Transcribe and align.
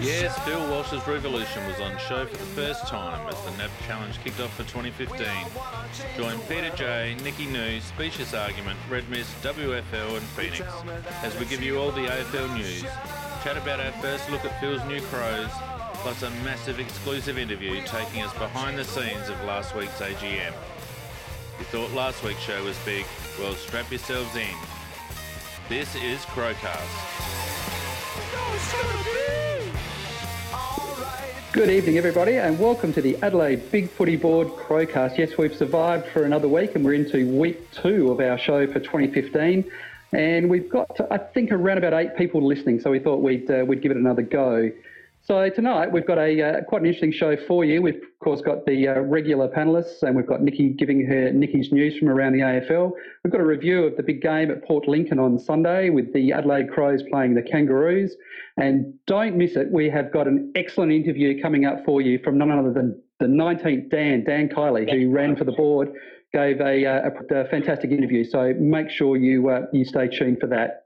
Yes, 0.00 0.38
Phil 0.44 0.60
Walsh's 0.70 1.06
Revolution 1.06 1.66
was 1.66 1.80
on 1.80 1.98
show 1.98 2.24
for 2.24 2.36
the 2.36 2.44
first 2.54 2.86
time 2.86 3.28
as 3.28 3.38
the 3.44 3.50
NAB 3.58 3.70
Challenge 3.86 4.18
kicked 4.24 4.40
off 4.40 4.54
for 4.54 4.62
2015. 4.62 5.26
Join 6.16 6.38
Peter 6.48 6.74
J, 6.76 7.16
Nikki 7.22 7.44
New, 7.46 7.80
Specious 7.80 8.32
Argument, 8.32 8.78
Red 8.88 9.06
Mist, 9.10 9.30
WFL 9.42 10.16
and 10.16 10.26
Phoenix 10.28 10.62
as 11.22 11.38
we 11.38 11.44
give 11.46 11.62
you 11.62 11.78
all 11.78 11.90
the 11.90 12.06
AFL 12.06 12.56
news, 12.56 12.84
chat 13.42 13.58
about 13.58 13.80
our 13.80 13.92
first 14.00 14.30
look 14.30 14.44
at 14.44 14.58
Phil's 14.60 14.84
new 14.84 15.00
Crows, 15.02 15.50
plus 15.96 16.22
a 16.22 16.30
massive 16.44 16.80
exclusive 16.80 17.36
interview 17.36 17.82
taking 17.84 18.22
us 18.22 18.32
behind 18.34 18.78
the 18.78 18.84
scenes 18.84 19.28
of 19.28 19.38
last 19.44 19.74
week's 19.74 20.00
AGM. 20.00 20.54
You 21.58 21.64
thought 21.66 21.92
last 21.92 22.22
week's 22.22 22.40
show 22.40 22.64
was 22.64 22.78
big? 22.84 23.04
Well, 23.38 23.54
strap 23.54 23.90
yourselves 23.90 24.34
in. 24.36 24.56
This 25.68 25.94
is 25.96 26.20
Crowcast. 26.26 27.45
Good 31.56 31.70
evening, 31.70 31.96
everybody, 31.96 32.36
and 32.36 32.58
welcome 32.58 32.92
to 32.92 33.00
the 33.00 33.16
Adelaide 33.22 33.70
Big 33.72 33.88
Footy 33.88 34.16
Board 34.16 34.48
Crowcast. 34.48 35.16
Yes, 35.16 35.38
we've 35.38 35.56
survived 35.56 36.06
for 36.08 36.24
another 36.24 36.48
week, 36.48 36.74
and 36.74 36.84
we're 36.84 36.92
into 36.92 37.26
week 37.34 37.70
two 37.70 38.10
of 38.10 38.20
our 38.20 38.36
show 38.36 38.66
for 38.66 38.78
2015. 38.78 39.64
And 40.12 40.50
we've 40.50 40.68
got, 40.68 41.00
I 41.10 41.16
think, 41.16 41.52
around 41.52 41.78
about 41.78 41.94
eight 41.94 42.14
people 42.14 42.46
listening, 42.46 42.80
so 42.80 42.90
we 42.90 42.98
thought 42.98 43.22
we'd 43.22 43.50
uh, 43.50 43.64
we'd 43.66 43.80
give 43.80 43.90
it 43.90 43.96
another 43.96 44.20
go. 44.20 44.70
So 45.26 45.50
tonight 45.50 45.90
we've 45.90 46.06
got 46.06 46.18
a 46.18 46.40
uh, 46.40 46.60
quite 46.68 46.82
an 46.82 46.86
interesting 46.86 47.10
show 47.10 47.36
for 47.48 47.64
you. 47.64 47.82
We've 47.82 47.96
of 47.96 48.18
course 48.22 48.40
got 48.42 48.64
the 48.64 48.86
uh, 48.86 49.00
regular 49.00 49.48
panelists, 49.48 50.04
and 50.04 50.14
we've 50.14 50.26
got 50.26 50.40
Nikki 50.40 50.68
giving 50.68 51.04
her 51.04 51.32
Nikki's 51.32 51.72
news 51.72 51.98
from 51.98 52.10
around 52.10 52.34
the 52.34 52.42
AFL. 52.42 52.92
We've 53.24 53.32
got 53.32 53.40
a 53.40 53.44
review 53.44 53.82
of 53.86 53.96
the 53.96 54.04
big 54.04 54.22
game 54.22 54.52
at 54.52 54.62
Port 54.62 54.86
Lincoln 54.86 55.18
on 55.18 55.36
Sunday 55.40 55.90
with 55.90 56.12
the 56.12 56.32
Adelaide 56.32 56.70
Crows 56.70 57.02
playing 57.10 57.34
the 57.34 57.42
Kangaroos. 57.42 58.14
And 58.56 58.94
don't 59.08 59.36
miss 59.36 59.56
it. 59.56 59.68
We 59.72 59.90
have 59.90 60.12
got 60.12 60.28
an 60.28 60.52
excellent 60.54 60.92
interview 60.92 61.42
coming 61.42 61.64
up 61.64 61.84
for 61.84 62.00
you 62.00 62.20
from 62.22 62.38
none 62.38 62.52
other 62.52 62.72
than 62.72 63.02
the 63.18 63.26
19th 63.26 63.90
Dan, 63.90 64.22
Dan 64.22 64.48
Kiley, 64.48 64.88
who 64.88 65.10
ran 65.10 65.34
for 65.34 65.42
the 65.42 65.50
board, 65.50 65.88
gave 66.32 66.60
a, 66.60 66.86
uh, 66.86 67.10
a, 67.30 67.34
a 67.40 67.48
fantastic 67.48 67.90
interview. 67.90 68.22
So 68.22 68.54
make 68.60 68.90
sure 68.90 69.16
you 69.16 69.48
uh, 69.48 69.62
you 69.72 69.84
stay 69.84 70.06
tuned 70.06 70.38
for 70.38 70.46
that. 70.46 70.84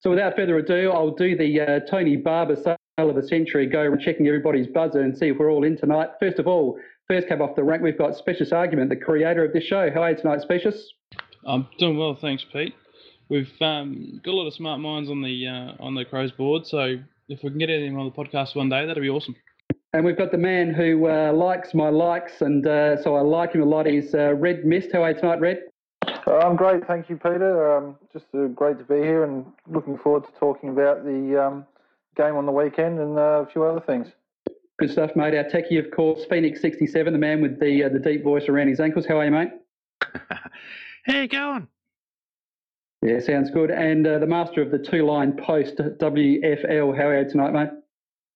So 0.00 0.08
without 0.08 0.34
further 0.34 0.56
ado, 0.56 0.90
I'll 0.92 1.14
do 1.14 1.36
the 1.36 1.60
uh, 1.60 1.80
Tony 1.80 2.16
Barber 2.16 2.56
of 2.98 3.16
the 3.16 3.26
century, 3.26 3.66
go 3.66 3.96
checking 3.96 4.26
everybody's 4.26 4.68
buzzer 4.68 5.00
and 5.00 5.16
see 5.16 5.26
if 5.28 5.36
we're 5.38 5.50
all 5.50 5.64
in 5.64 5.76
tonight. 5.76 6.10
First 6.20 6.38
of 6.38 6.46
all, 6.46 6.78
first 7.08 7.26
cab 7.26 7.40
off 7.40 7.56
the 7.56 7.64
rank, 7.64 7.82
we've 7.82 7.98
got 7.98 8.16
Specious 8.16 8.52
Argument, 8.52 8.88
the 8.88 8.96
creator 8.96 9.44
of 9.44 9.52
this 9.52 9.64
show. 9.64 9.90
How 9.92 10.02
are 10.02 10.10
you 10.10 10.16
tonight, 10.16 10.42
Specious? 10.42 10.92
I'm 11.44 11.66
doing 11.78 11.98
well, 11.98 12.16
thanks, 12.20 12.44
Pete. 12.52 12.74
We've 13.28 13.50
um, 13.60 14.20
got 14.24 14.32
a 14.32 14.36
lot 14.36 14.46
of 14.46 14.54
smart 14.54 14.80
minds 14.80 15.10
on 15.10 15.22
the 15.22 15.46
uh, 15.46 15.82
on 15.82 15.94
the 15.94 16.04
Crows 16.04 16.30
board, 16.30 16.66
so 16.66 16.96
if 17.28 17.42
we 17.42 17.50
can 17.50 17.58
get 17.58 17.70
anything 17.70 17.96
on 17.96 18.04
the 18.04 18.12
podcast 18.12 18.54
one 18.54 18.68
day, 18.68 18.86
that'd 18.86 19.02
be 19.02 19.10
awesome. 19.10 19.34
And 19.92 20.04
we've 20.04 20.16
got 20.16 20.30
the 20.30 20.38
man 20.38 20.72
who 20.72 21.08
uh, 21.08 21.32
likes 21.32 21.74
my 21.74 21.88
likes, 21.88 22.42
and 22.42 22.66
uh, 22.66 23.02
so 23.02 23.16
I 23.16 23.22
like 23.22 23.54
him 23.54 23.62
a 23.62 23.64
lot. 23.64 23.86
He's 23.86 24.14
uh, 24.14 24.34
Red 24.34 24.64
Mist. 24.64 24.90
How 24.92 25.02
are 25.02 25.10
you 25.10 25.18
tonight, 25.18 25.40
Red? 25.40 25.62
Uh, 26.26 26.38
I'm 26.38 26.56
great, 26.56 26.86
thank 26.86 27.08
you, 27.10 27.16
Peter. 27.16 27.76
Um, 27.76 27.96
just 28.12 28.26
uh, 28.34 28.46
great 28.48 28.78
to 28.78 28.84
be 28.84 28.96
here 28.96 29.24
and 29.24 29.46
looking 29.66 29.98
forward 29.98 30.24
to 30.24 30.30
talking 30.38 30.70
about 30.70 31.04
the 31.04 31.44
um, 31.44 31.66
game 32.14 32.36
on 32.36 32.46
the 32.46 32.52
weekend 32.52 32.98
and 32.98 33.18
uh, 33.18 33.42
a 33.42 33.46
few 33.46 33.64
other 33.64 33.80
things. 33.80 34.08
Good 34.78 34.90
stuff, 34.90 35.10
mate. 35.14 35.34
Our 35.34 35.44
techie, 35.44 35.78
of 35.78 35.90
course, 35.92 36.24
Phoenix 36.28 36.60
67, 36.60 37.12
the 37.12 37.18
man 37.18 37.40
with 37.40 37.60
the 37.60 37.84
uh, 37.84 37.88
the 37.88 38.00
deep 38.00 38.24
voice 38.24 38.48
around 38.48 38.68
his 38.68 38.80
ankles. 38.80 39.06
How 39.06 39.20
are 39.20 39.24
you, 39.24 39.30
mate? 39.30 39.50
How 41.06 41.20
you 41.20 41.28
going? 41.28 41.68
Yeah, 43.02 43.20
sounds 43.20 43.50
good. 43.50 43.70
And 43.70 44.06
uh, 44.06 44.18
the 44.18 44.26
master 44.26 44.62
of 44.62 44.70
the 44.70 44.78
two 44.78 45.06
line 45.06 45.36
post, 45.36 45.76
WFL. 45.76 46.96
How 46.96 47.08
are 47.08 47.22
you 47.22 47.30
tonight, 47.30 47.52
mate? 47.52 47.70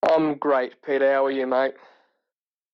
I'm 0.09 0.35
great, 0.35 0.75
Peter. 0.85 1.13
How 1.13 1.25
are 1.25 1.31
you, 1.31 1.47
mate? 1.47 1.75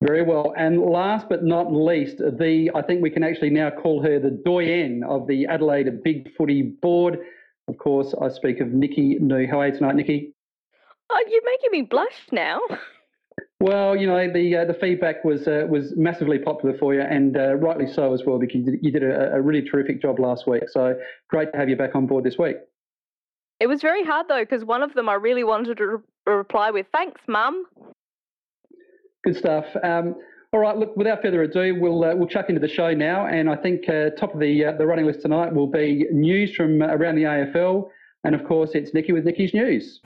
Very 0.02 0.22
well. 0.22 0.52
And 0.58 0.82
last 0.82 1.28
but 1.30 1.44
not 1.44 1.72
least, 1.72 2.18
the 2.18 2.70
I 2.74 2.82
think 2.82 3.00
we 3.00 3.10
can 3.10 3.22
actually 3.22 3.50
now 3.50 3.70
call 3.70 4.02
her 4.02 4.18
the 4.18 4.30
doyen 4.44 5.02
of 5.04 5.26
the 5.26 5.46
Adelaide 5.46 6.02
Big 6.02 6.34
Footy 6.36 6.62
Board. 6.62 7.18
Of 7.68 7.78
course, 7.78 8.14
I 8.20 8.28
speak 8.28 8.60
of 8.60 8.68
Nikki 8.68 9.16
New. 9.20 9.46
How 9.46 9.60
are 9.60 9.68
you 9.68 9.74
tonight, 9.74 9.94
Nikki? 9.96 10.34
Oh, 11.10 11.24
you're 11.28 11.44
making 11.44 11.70
me 11.70 11.82
blush 11.82 12.26
now. 12.32 12.60
Well, 13.60 13.96
you 13.96 14.06
know 14.06 14.30
the 14.30 14.56
uh, 14.56 14.64
the 14.66 14.74
feedback 14.74 15.24
was 15.24 15.48
uh, 15.48 15.66
was 15.68 15.94
massively 15.96 16.38
popular 16.38 16.76
for 16.76 16.92
you, 16.92 17.00
and 17.00 17.36
uh, 17.36 17.54
rightly 17.54 17.90
so 17.90 18.12
as 18.12 18.22
well, 18.26 18.38
because 18.38 18.56
you 18.56 18.64
did, 18.64 18.74
you 18.82 18.92
did 18.92 19.02
a, 19.02 19.36
a, 19.36 19.40
really 19.40 19.62
terrific 19.62 20.02
job 20.02 20.18
last 20.18 20.46
week. 20.46 20.64
So 20.68 20.94
great 21.30 21.50
to 21.52 21.58
have 21.58 21.70
you 21.70 21.76
back 21.76 21.94
on 21.94 22.06
board 22.06 22.24
this 22.24 22.36
week. 22.36 22.56
It 23.60 23.66
was 23.66 23.80
very 23.80 24.04
hard 24.04 24.26
though, 24.28 24.42
because 24.42 24.64
one 24.64 24.82
of 24.82 24.92
them 24.92 25.08
I 25.08 25.14
really 25.14 25.44
wanted 25.44 25.78
to 25.78 25.86
re- 25.86 26.02
reply 26.26 26.72
with 26.72 26.86
"Thanks, 26.92 27.22
Mum." 27.26 27.64
Good 29.24 29.36
stuff. 29.36 29.64
Um, 29.82 30.16
all 30.52 30.60
right, 30.60 30.76
look. 30.76 30.94
Without 30.96 31.22
further 31.22 31.42
ado, 31.42 31.74
we'll 31.80 32.04
uh, 32.04 32.14
we'll 32.14 32.28
chuck 32.28 32.50
into 32.50 32.60
the 32.60 32.68
show 32.68 32.92
now, 32.92 33.26
and 33.26 33.48
I 33.48 33.56
think 33.56 33.88
uh, 33.88 34.10
top 34.10 34.34
of 34.34 34.40
the 34.40 34.66
uh, 34.66 34.72
the 34.72 34.86
running 34.86 35.06
list 35.06 35.22
tonight 35.22 35.54
will 35.54 35.68
be 35.68 36.06
news 36.12 36.54
from 36.54 36.82
around 36.82 37.14
the 37.14 37.22
AFL, 37.22 37.88
and 38.24 38.34
of 38.34 38.44
course 38.44 38.72
it's 38.74 38.92
Nikki 38.92 39.12
with 39.12 39.24
Nikki's 39.24 39.54
news. 39.54 40.00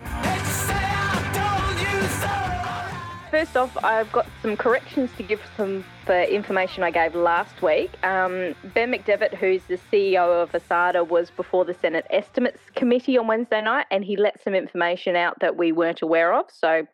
First 3.31 3.59
off, 3.59 3.77
I've 3.85 4.11
got 4.11 4.27
some 4.41 4.57
corrections 4.57 5.11
to 5.19 5.23
give 5.23 5.43
some 5.55 5.85
for 6.07 6.23
information 6.23 6.83
I 6.83 6.91
gave 6.91 7.15
last 7.15 7.61
week. 7.61 7.91
Um, 8.03 8.55
ben 8.73 8.91
McDevitt, 8.91 9.35
who's 9.35 9.63
the 9.65 9.79
CEO 9.93 10.43
of 10.43 10.53
ASADA, 10.53 11.07
was 11.07 11.31
before 11.31 11.67
the 11.67 11.75
Senate 11.75 12.07
Estimates 12.09 12.61
Committee 12.75 13.19
on 13.19 13.27
Wednesday 13.27 13.61
night, 13.61 13.85
and 13.91 14.03
he 14.03 14.17
let 14.17 14.43
some 14.43 14.55
information 14.55 15.15
out 15.15 15.41
that 15.41 15.59
we 15.59 15.73
weren't 15.73 16.01
aware 16.01 16.33
of. 16.33 16.47
So, 16.51 16.87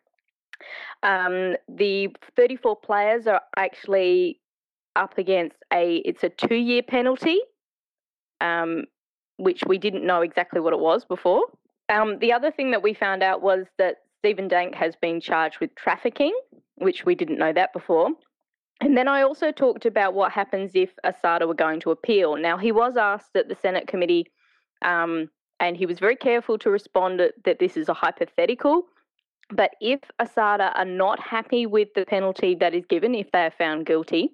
um, 1.03 1.55
the 1.69 2.09
34 2.35 2.75
players 2.77 3.27
are 3.27 3.41
actually 3.55 4.41
up 4.97 5.17
against 5.17 5.57
a 5.71 5.97
it's 6.03 6.23
a 6.23 6.29
two 6.29 6.55
year 6.55 6.83
penalty, 6.83 7.39
um, 8.41 8.83
which 9.37 9.63
we 9.65 9.77
didn't 9.77 10.05
know 10.05 10.21
exactly 10.21 10.59
what 10.59 10.73
it 10.73 10.79
was 10.79 11.05
before. 11.05 11.43
Um, 11.87 12.19
the 12.19 12.33
other 12.33 12.51
thing 12.51 12.71
that 12.71 12.83
we 12.83 12.93
found 12.93 13.23
out 13.23 13.41
was 13.41 13.67
that 13.77 13.99
Stephen 14.25 14.47
Dank 14.47 14.73
has 14.73 14.95
been 14.95 15.21
charged 15.21 15.59
with 15.59 15.75
trafficking, 15.75 16.35
which 16.77 17.05
we 17.05 17.13
didn't 17.13 17.37
know 17.37 17.53
that 17.53 17.71
before. 17.73 18.09
And 18.81 18.97
then 18.97 19.07
I 19.07 19.21
also 19.21 19.51
talked 19.51 19.85
about 19.85 20.15
what 20.15 20.31
happens 20.31 20.71
if 20.73 20.89
ASADA 21.05 21.47
were 21.47 21.53
going 21.53 21.79
to 21.81 21.91
appeal. 21.91 22.35
Now, 22.35 22.57
he 22.57 22.71
was 22.71 22.97
asked 22.97 23.35
at 23.35 23.49
the 23.49 23.53
Senate 23.53 23.87
committee, 23.87 24.25
um, 24.81 25.29
and 25.59 25.77
he 25.77 25.85
was 25.85 25.99
very 25.99 26.15
careful 26.15 26.57
to 26.57 26.71
respond 26.71 27.19
that 27.19 27.59
this 27.59 27.77
is 27.77 27.87
a 27.87 27.93
hypothetical. 27.93 28.87
But 29.51 29.75
if 29.79 29.99
ASADA 30.19 30.71
are 30.73 30.85
not 30.85 31.19
happy 31.19 31.67
with 31.67 31.89
the 31.93 32.03
penalty 32.07 32.55
that 32.55 32.73
is 32.73 32.87
given, 32.87 33.13
if 33.13 33.31
they 33.31 33.45
are 33.45 33.51
found 33.51 33.85
guilty, 33.85 34.31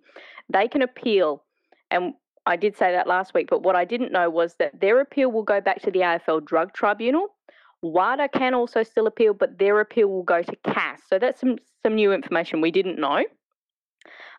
they 0.47 0.69
can 0.69 0.84
appeal. 0.84 1.44
And 1.91 2.13
I 2.46 2.56
did 2.56 2.78
say 2.78 2.94
that 2.94 3.07
last 3.07 3.34
week, 3.34 3.50
but 3.50 3.63
what 3.63 3.75
I 3.75 3.84
didn't 3.84 4.13
know 4.13 4.30
was 4.30 4.56
that 4.56 4.80
their 4.80 5.01
appeal 5.01 5.34
will 5.34 5.44
go 5.44 5.59
back 5.59 5.81
to 5.81 5.91
the 5.91 6.00
AFL 6.00 6.46
Drug 6.46 6.72
Tribunal. 6.72 7.35
WADA 7.81 8.30
can 8.30 8.53
also 8.53 8.84
still 8.84 9.08
appeal, 9.08 9.34
but 9.34 9.58
their 9.58 9.80
appeal 9.80 10.08
will 10.08 10.24
go 10.24 10.42
to 10.42 10.56
CAS. 10.64 11.02
So 11.08 11.18
that's 11.18 11.40
some, 11.40 11.58
some 11.84 11.96
new 11.96 12.14
information 12.14 12.62
we 12.62 12.72
didn't 12.72 13.00
know. 13.00 13.24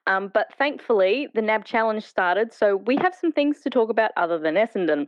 Um, 0.06 0.30
but 0.32 0.48
thankfully, 0.58 1.28
the 1.34 1.42
NAB 1.42 1.64
challenge 1.64 2.04
started, 2.04 2.52
so 2.52 2.76
we 2.76 2.96
have 2.96 3.14
some 3.14 3.32
things 3.32 3.60
to 3.60 3.70
talk 3.70 3.88
about 3.88 4.10
other 4.16 4.38
than 4.38 4.54
Essendon. 4.54 5.06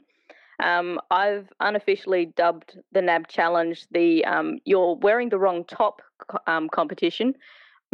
Um, 0.63 1.01
I've 1.11 1.49
unofficially 1.59 2.27
dubbed 2.27 2.79
the 2.93 3.03
NAB 3.03 3.27
challenge 3.27 3.87
the 3.91 4.25
um, 4.25 4.59
"You're 4.65 4.95
wearing 4.95 5.31
the 5.31 5.39
wrong 5.39 5.65
top" 5.65 6.01
um, 6.47 6.69
competition 6.69 7.35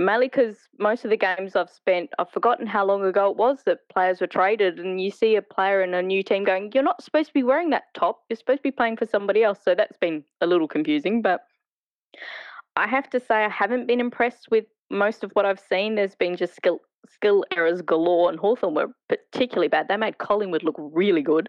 because 0.06 0.68
most 0.78 1.04
of 1.04 1.10
the 1.10 1.16
games 1.16 1.56
I've 1.56 1.70
spent, 1.70 2.10
I've 2.18 2.30
forgotten 2.30 2.66
how 2.66 2.84
long 2.84 3.04
ago 3.04 3.30
it 3.30 3.36
was 3.36 3.62
that 3.64 3.88
players 3.88 4.20
were 4.20 4.26
traded, 4.26 4.78
and 4.78 5.00
you 5.00 5.10
see 5.10 5.36
a 5.36 5.42
player 5.42 5.82
in 5.82 5.94
a 5.94 6.02
new 6.02 6.22
team 6.22 6.44
going, 6.44 6.72
"You're 6.72 6.84
not 6.84 7.02
supposed 7.02 7.28
to 7.28 7.34
be 7.34 7.42
wearing 7.42 7.70
that 7.70 7.92
top. 7.94 8.22
You're 8.28 8.36
supposed 8.36 8.60
to 8.60 8.62
be 8.62 8.70
playing 8.70 8.96
for 8.96 9.06
somebody 9.06 9.42
else." 9.42 9.60
So 9.62 9.74
that's 9.74 9.98
been 9.98 10.24
a 10.40 10.46
little 10.46 10.68
confusing, 10.68 11.22
but 11.22 11.40
I 12.76 12.86
have 12.86 13.10
to 13.10 13.20
say 13.20 13.44
I 13.44 13.48
haven't 13.48 13.86
been 13.86 14.00
impressed 14.00 14.50
with 14.50 14.66
most 14.90 15.24
of 15.24 15.30
what 15.32 15.46
I've 15.46 15.60
seen. 15.60 15.94
There's 15.94 16.14
been 16.14 16.36
just 16.36 16.54
skill 16.54 16.80
skill 17.08 17.44
errors 17.56 17.82
galore, 17.82 18.30
and 18.30 18.38
Hawthorn 18.38 18.74
were 18.74 18.88
particularly 19.08 19.68
bad. 19.68 19.88
They 19.88 19.96
made 19.96 20.18
Collingwood 20.18 20.62
look 20.62 20.76
really 20.78 21.22
good. 21.22 21.48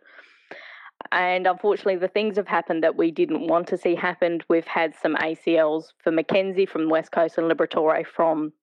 And 1.12 1.46
unfortunately, 1.46 1.98
the 1.98 2.08
things 2.08 2.38
have 2.38 2.48
happened 2.48 2.84
that 2.84 2.96
we 2.96 3.12
didn't 3.12 3.48
want 3.48 3.68
to 3.68 3.78
see 3.78 3.96
happened. 3.96 4.46
We've 4.48 4.68
had 4.68 4.96
some 4.96 5.16
ACLs 5.16 5.92
for 6.02 6.12
Mackenzie 6.12 6.66
from 6.66 6.84
the 6.84 6.90
West 6.90 7.12
Coast 7.12 7.38
and 7.38 7.52
Liberatore 7.52 8.06
from 8.06 8.54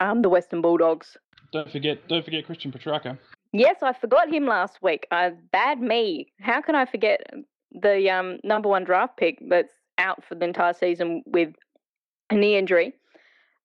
um, 0.00 0.20
the 0.22 0.28
Western 0.28 0.60
Bulldogs. 0.60 1.16
Don't 1.52 1.70
forget, 1.70 2.06
don't 2.08 2.24
forget 2.24 2.44
Christian 2.44 2.70
Petracca. 2.70 3.18
Yes, 3.52 3.76
I 3.82 3.92
forgot 3.92 4.32
him 4.32 4.46
last 4.46 4.78
week. 4.82 5.06
Uh, 5.10 5.30
bad 5.52 5.80
me. 5.80 6.32
How 6.40 6.60
can 6.60 6.74
I 6.74 6.84
forget 6.84 7.20
the 7.72 8.10
um, 8.10 8.38
number 8.44 8.68
one 8.68 8.84
draft 8.84 9.16
pick 9.16 9.42
that's 9.48 9.72
out 9.98 10.24
for 10.24 10.34
the 10.34 10.44
entire 10.44 10.74
season 10.74 11.22
with 11.26 11.54
a 12.30 12.34
knee 12.34 12.56
injury? 12.56 12.92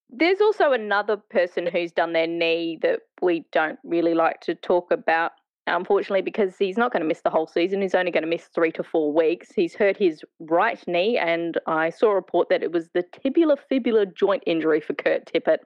There's 0.09 0.39
also 0.39 0.71
another 0.71 1.18
person 1.18 1.68
who's 1.68 1.91
done 1.91 2.13
their 2.13 2.27
knee 2.27 2.79
that 2.81 3.01
we 3.21 3.45
don't 3.51 3.79
really 3.83 4.13
like 4.13 4.39
to 4.41 4.56
talk 4.56 4.91
about 4.91 5.33
unfortunately, 5.67 6.21
because 6.21 6.57
he's 6.57 6.77
not 6.77 6.91
going 6.91 7.01
to 7.01 7.07
miss 7.07 7.21
the 7.21 7.29
whole 7.29 7.47
season. 7.47 7.81
He's 7.81 7.95
only 7.95 8.12
going 8.12 8.23
to 8.23 8.29
miss 8.29 8.45
three 8.53 8.71
to 8.73 8.83
four 8.83 9.12
weeks. 9.12 9.51
He's 9.56 9.75
hurt 9.75 9.97
his 9.97 10.21
right 10.39 10.81
knee, 10.88 11.17
and 11.17 11.57
I 11.67 11.89
saw 11.89 12.12
a 12.12 12.15
report 12.15 12.50
that 12.50 12.63
it 12.63 12.71
was 12.71 12.89
the 12.94 13.03
tibular 13.03 13.57
fibula 13.69 14.06
joint 14.06 14.44
injury 14.45 14.81
for 14.81 14.94
Kurt 14.94 15.25
Tippett. 15.25 15.59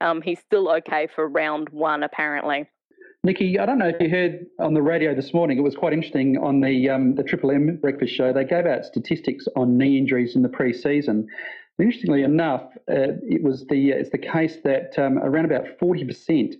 Um, 0.00 0.20
he's 0.20 0.40
still 0.40 0.68
okay 0.70 1.06
for 1.06 1.28
round 1.28 1.68
one, 1.70 2.02
apparently. 2.02 2.68
Nikki, 3.24 3.58
I 3.58 3.66
don't 3.66 3.78
know 3.78 3.88
if 3.88 3.96
you 4.00 4.08
heard 4.08 4.46
on 4.60 4.74
the 4.74 4.82
radio 4.82 5.14
this 5.14 5.34
morning. 5.34 5.58
It 5.58 5.62
was 5.62 5.74
quite 5.74 5.92
interesting 5.92 6.38
on 6.38 6.60
the 6.60 6.88
um, 6.90 7.14
the 7.16 7.24
Triple 7.24 7.50
M 7.50 7.76
breakfast 7.80 8.14
show. 8.14 8.32
They 8.32 8.44
gave 8.44 8.66
out 8.66 8.84
statistics 8.84 9.46
on 9.56 9.76
knee 9.76 9.98
injuries 9.98 10.36
in 10.36 10.42
the 10.42 10.48
pre-season. 10.48 11.26
Interestingly 11.78 12.22
enough, 12.22 12.62
uh, 12.88 13.18
it 13.22 13.42
was 13.42 13.66
the 13.66 13.90
it's 13.90 14.10
the 14.10 14.18
case 14.18 14.58
that 14.64 14.96
um, 14.98 15.18
around 15.18 15.44
about 15.44 15.66
forty 15.80 16.04
percent 16.04 16.54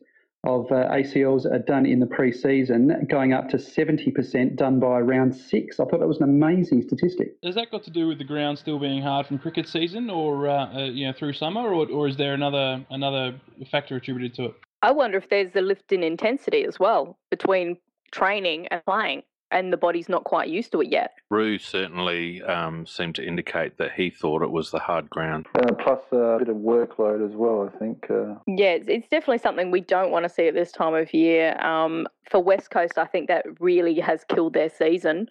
of 0.46 0.70
uh, 0.70 0.88
ACLs 0.93 1.44
are 1.44 1.58
done 1.58 1.84
in 1.84 1.98
the 1.98 2.06
pre-season, 2.06 3.06
going 3.10 3.32
up 3.32 3.48
to 3.48 3.56
70% 3.56 4.56
done 4.56 4.78
by 4.78 5.00
round 5.00 5.34
six. 5.34 5.81
I 5.81 5.84
thought 5.84 5.98
that 5.98 6.06
was 6.06 6.19
an 6.19 6.25
amazing 6.25 6.82
statistic. 6.82 7.37
Has 7.43 7.56
that 7.56 7.70
got 7.72 7.82
to 7.84 7.90
do 7.90 8.06
with 8.06 8.19
the 8.19 8.25
ground 8.25 8.58
still 8.58 8.78
being 8.78 9.02
hard 9.02 9.26
from 9.26 9.38
cricket 9.38 9.69
season, 9.69 10.08
or 10.08 10.48
uh, 10.48 10.72
uh, 10.72 10.84
you 10.84 11.06
know 11.06 11.12
through 11.12 11.32
summer, 11.32 11.60
or, 11.60 11.88
or 11.90 12.06
is 12.06 12.16
there 12.16 12.34
another 12.34 12.84
another 12.90 13.40
factor 13.70 13.96
attributed 13.96 14.34
to 14.34 14.44
it? 14.46 14.54
I 14.82 14.93
wonder 14.93 15.19
if 15.19 15.28
there's 15.28 15.54
a 15.56 15.60
lift 15.60 15.90
in 15.90 16.04
intensity 16.04 16.64
as 16.64 16.78
well 16.78 17.19
between 17.31 17.78
training 18.12 18.69
and 18.69 18.84
playing 18.84 19.22
and 19.56 19.72
the 19.72 19.76
body's 19.78 20.08
not 20.08 20.24
quite 20.24 20.48
used 20.48 20.70
to 20.72 20.82
it 20.82 20.92
yet. 20.92 21.12
Roo 21.30 21.58
certainly 21.58 22.42
um, 22.42 22.86
seemed 22.86 23.14
to 23.14 23.26
indicate 23.26 23.78
that 23.78 23.92
he 23.92 24.10
thought 24.10 24.42
it 24.42 24.50
was 24.50 24.70
the 24.70 24.78
hard 24.78 25.08
ground. 25.08 25.46
Uh, 25.54 25.72
plus 25.72 26.00
a 26.12 26.36
bit 26.38 26.48
of 26.48 26.56
workload 26.56 27.26
as 27.26 27.34
well, 27.34 27.70
I 27.72 27.78
think. 27.78 28.06
Uh... 28.10 28.34
Yeah, 28.46 28.72
it's, 28.72 28.86
it's, 28.86 29.08
definitely 29.08 29.38
something 29.38 29.70
we 29.70 29.80
don't 29.80 30.10
want 30.10 30.24
to 30.24 30.28
see 30.28 30.46
at 30.46 30.52
this 30.52 30.72
time 30.72 30.94
of 30.94 31.12
year. 31.14 31.58
Um, 31.64 32.06
for 32.30 32.42
West 32.42 32.70
Coast, 32.70 32.98
I 32.98 33.06
think 33.06 33.28
that 33.28 33.46
really 33.58 33.98
has 34.00 34.24
killed 34.28 34.52
their 34.52 34.68
season. 34.68 35.28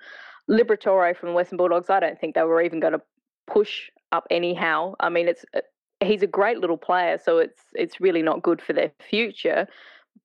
Liberatore 0.49 1.15
from 1.15 1.29
the 1.29 1.35
Western 1.35 1.57
Bulldogs, 1.57 1.91
I 1.91 1.99
don't 1.99 2.19
think 2.19 2.33
they 2.33 2.43
were 2.43 2.63
even 2.63 2.79
going 2.79 2.93
to 2.93 3.01
push 3.45 3.91
up 4.11 4.25
anyhow. 4.31 4.95
I 4.99 5.09
mean, 5.09 5.27
it's 5.27 5.45
uh, 5.55 5.61
he's 6.03 6.23
a 6.23 6.27
great 6.27 6.57
little 6.57 6.77
player, 6.77 7.19
so 7.23 7.37
it's 7.37 7.61
it's 7.73 8.01
really 8.01 8.23
not 8.23 8.41
good 8.41 8.59
for 8.59 8.73
their 8.73 8.91
future. 9.07 9.67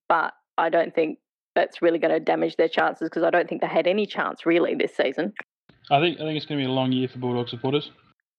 But 0.08 0.32
I 0.56 0.70
don't 0.70 0.94
think 0.94 1.18
that's 1.54 1.82
really 1.82 1.98
going 1.98 2.12
to 2.12 2.20
damage 2.20 2.56
their 2.56 2.68
chances 2.68 3.08
because 3.08 3.22
I 3.22 3.30
don't 3.30 3.48
think 3.48 3.60
they 3.60 3.66
had 3.66 3.86
any 3.86 4.06
chance 4.06 4.46
really 4.46 4.74
this 4.74 4.96
season. 4.96 5.32
I 5.90 6.00
think 6.00 6.20
I 6.20 6.24
think 6.24 6.36
it's 6.36 6.46
going 6.46 6.60
to 6.60 6.66
be 6.66 6.70
a 6.70 6.72
long 6.72 6.92
year 6.92 7.08
for 7.08 7.18
Bulldog 7.18 7.48
supporters. 7.48 7.90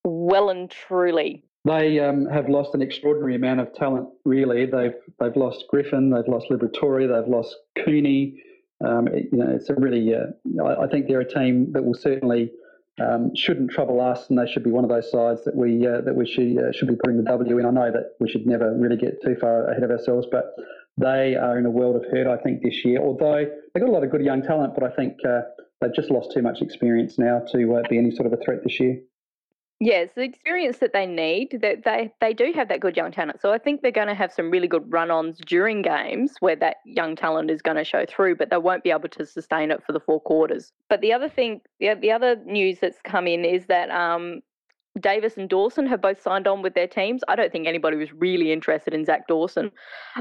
Well 0.05 0.49
and 0.49 0.69
truly. 0.69 1.43
They 1.65 1.99
um, 1.99 2.25
have 2.25 2.49
lost 2.49 2.73
an 2.73 2.81
extraordinary 2.81 3.35
amount 3.35 3.59
of 3.59 3.73
talent. 3.73 4.09
Really, 4.25 4.65
they've 4.65 4.95
they've 5.19 5.35
lost 5.35 5.65
Griffin, 5.69 6.09
they've 6.09 6.27
lost 6.27 6.47
Liberatore, 6.49 7.07
they've 7.07 7.31
lost 7.31 7.55
Cooney. 7.83 8.41
Um, 8.83 9.07
it, 9.07 9.27
you 9.31 9.37
know, 9.37 9.51
it's 9.51 9.69
a 9.69 9.75
really. 9.75 10.13
Uh, 10.15 10.63
I, 10.63 10.85
I, 10.85 10.87
think 10.87 11.07
they're 11.07 11.21
a 11.21 11.29
team 11.29 11.71
that 11.73 11.83
will 11.83 11.93
certainly 11.93 12.51
um, 12.99 13.35
shouldn't 13.35 13.69
trouble 13.69 14.01
us, 14.01 14.27
and 14.29 14.39
they 14.39 14.51
should 14.51 14.63
be 14.63 14.71
one 14.71 14.83
of 14.83 14.89
those 14.89 15.11
sides 15.11 15.43
that 15.45 15.55
we 15.55 15.85
uh, 15.85 16.01
that 16.01 16.15
we 16.15 16.25
should 16.25 16.57
uh, 16.57 16.71
should 16.71 16.87
be 16.87 16.95
putting 16.95 17.17
the 17.17 17.29
W 17.29 17.59
in. 17.59 17.65
I 17.67 17.69
know 17.69 17.91
that 17.91 18.15
we 18.19 18.27
should 18.27 18.47
never 18.47 18.75
really 18.75 18.97
get 18.97 19.21
too 19.21 19.35
far 19.39 19.69
ahead 19.69 19.83
of 19.83 19.91
ourselves, 19.91 20.25
but 20.31 20.55
they 20.97 21.35
are 21.35 21.57
in 21.57 21.65
a 21.65 21.69
world 21.69 21.95
of 21.95 22.03
hurt, 22.11 22.27
I 22.27 22.41
think, 22.41 22.61
this 22.61 22.83
year. 22.85 22.99
Although 22.99 23.45
they've 23.73 23.81
got 23.81 23.89
a 23.89 23.93
lot 23.93 24.03
of 24.03 24.11
good 24.11 24.21
young 24.21 24.41
talent, 24.41 24.73
but 24.75 24.83
I 24.83 24.95
think 24.95 25.17
uh, 25.27 25.41
they've 25.79 25.93
just 25.93 26.11
lost 26.11 26.31
too 26.31 26.41
much 26.41 26.61
experience 26.61 27.17
now 27.17 27.41
to 27.51 27.75
uh, 27.75 27.81
be 27.89 27.97
any 27.97 28.11
sort 28.11 28.27
of 28.27 28.33
a 28.33 28.43
threat 28.43 28.59
this 28.63 28.79
year. 28.79 28.99
Yes, 29.83 30.09
the 30.15 30.21
experience 30.21 30.77
that 30.77 30.93
they 30.93 31.07
need, 31.07 31.57
that 31.63 31.83
they, 31.85 32.13
they 32.21 32.35
do 32.35 32.51
have 32.53 32.67
that 32.67 32.81
good 32.81 32.95
young 32.95 33.11
talent. 33.11 33.41
So 33.41 33.51
I 33.51 33.57
think 33.57 33.81
they're 33.81 33.91
going 33.91 34.09
to 34.09 34.13
have 34.13 34.31
some 34.31 34.51
really 34.51 34.67
good 34.67 34.83
run-ons 34.93 35.39
during 35.43 35.81
games 35.81 36.33
where 36.39 36.55
that 36.57 36.77
young 36.85 37.15
talent 37.15 37.49
is 37.49 37.63
going 37.63 37.77
to 37.77 37.83
show 37.83 38.05
through, 38.07 38.35
but 38.35 38.51
they 38.51 38.57
won't 38.57 38.83
be 38.83 38.91
able 38.91 39.09
to 39.09 39.25
sustain 39.25 39.71
it 39.71 39.83
for 39.83 39.91
the 39.91 39.99
four 39.99 40.21
quarters. 40.21 40.71
But 40.87 41.01
the 41.01 41.11
other 41.11 41.27
thing, 41.27 41.61
the, 41.79 41.95
the 41.99 42.11
other 42.11 42.35
news 42.45 42.77
that's 42.79 42.99
come 43.03 43.25
in 43.25 43.43
is 43.43 43.65
that 43.65 43.89
um, 43.89 44.41
Davis 44.99 45.37
and 45.37 45.49
Dawson 45.49 45.85
have 45.87 46.01
both 46.01 46.21
signed 46.21 46.47
on 46.47 46.61
with 46.61 46.73
their 46.73 46.87
teams. 46.87 47.21
I 47.27 47.35
don't 47.35 47.51
think 47.51 47.67
anybody 47.67 47.97
was 47.97 48.11
really 48.13 48.51
interested 48.51 48.93
in 48.93 49.05
Zach 49.05 49.27
Dawson. 49.27 49.71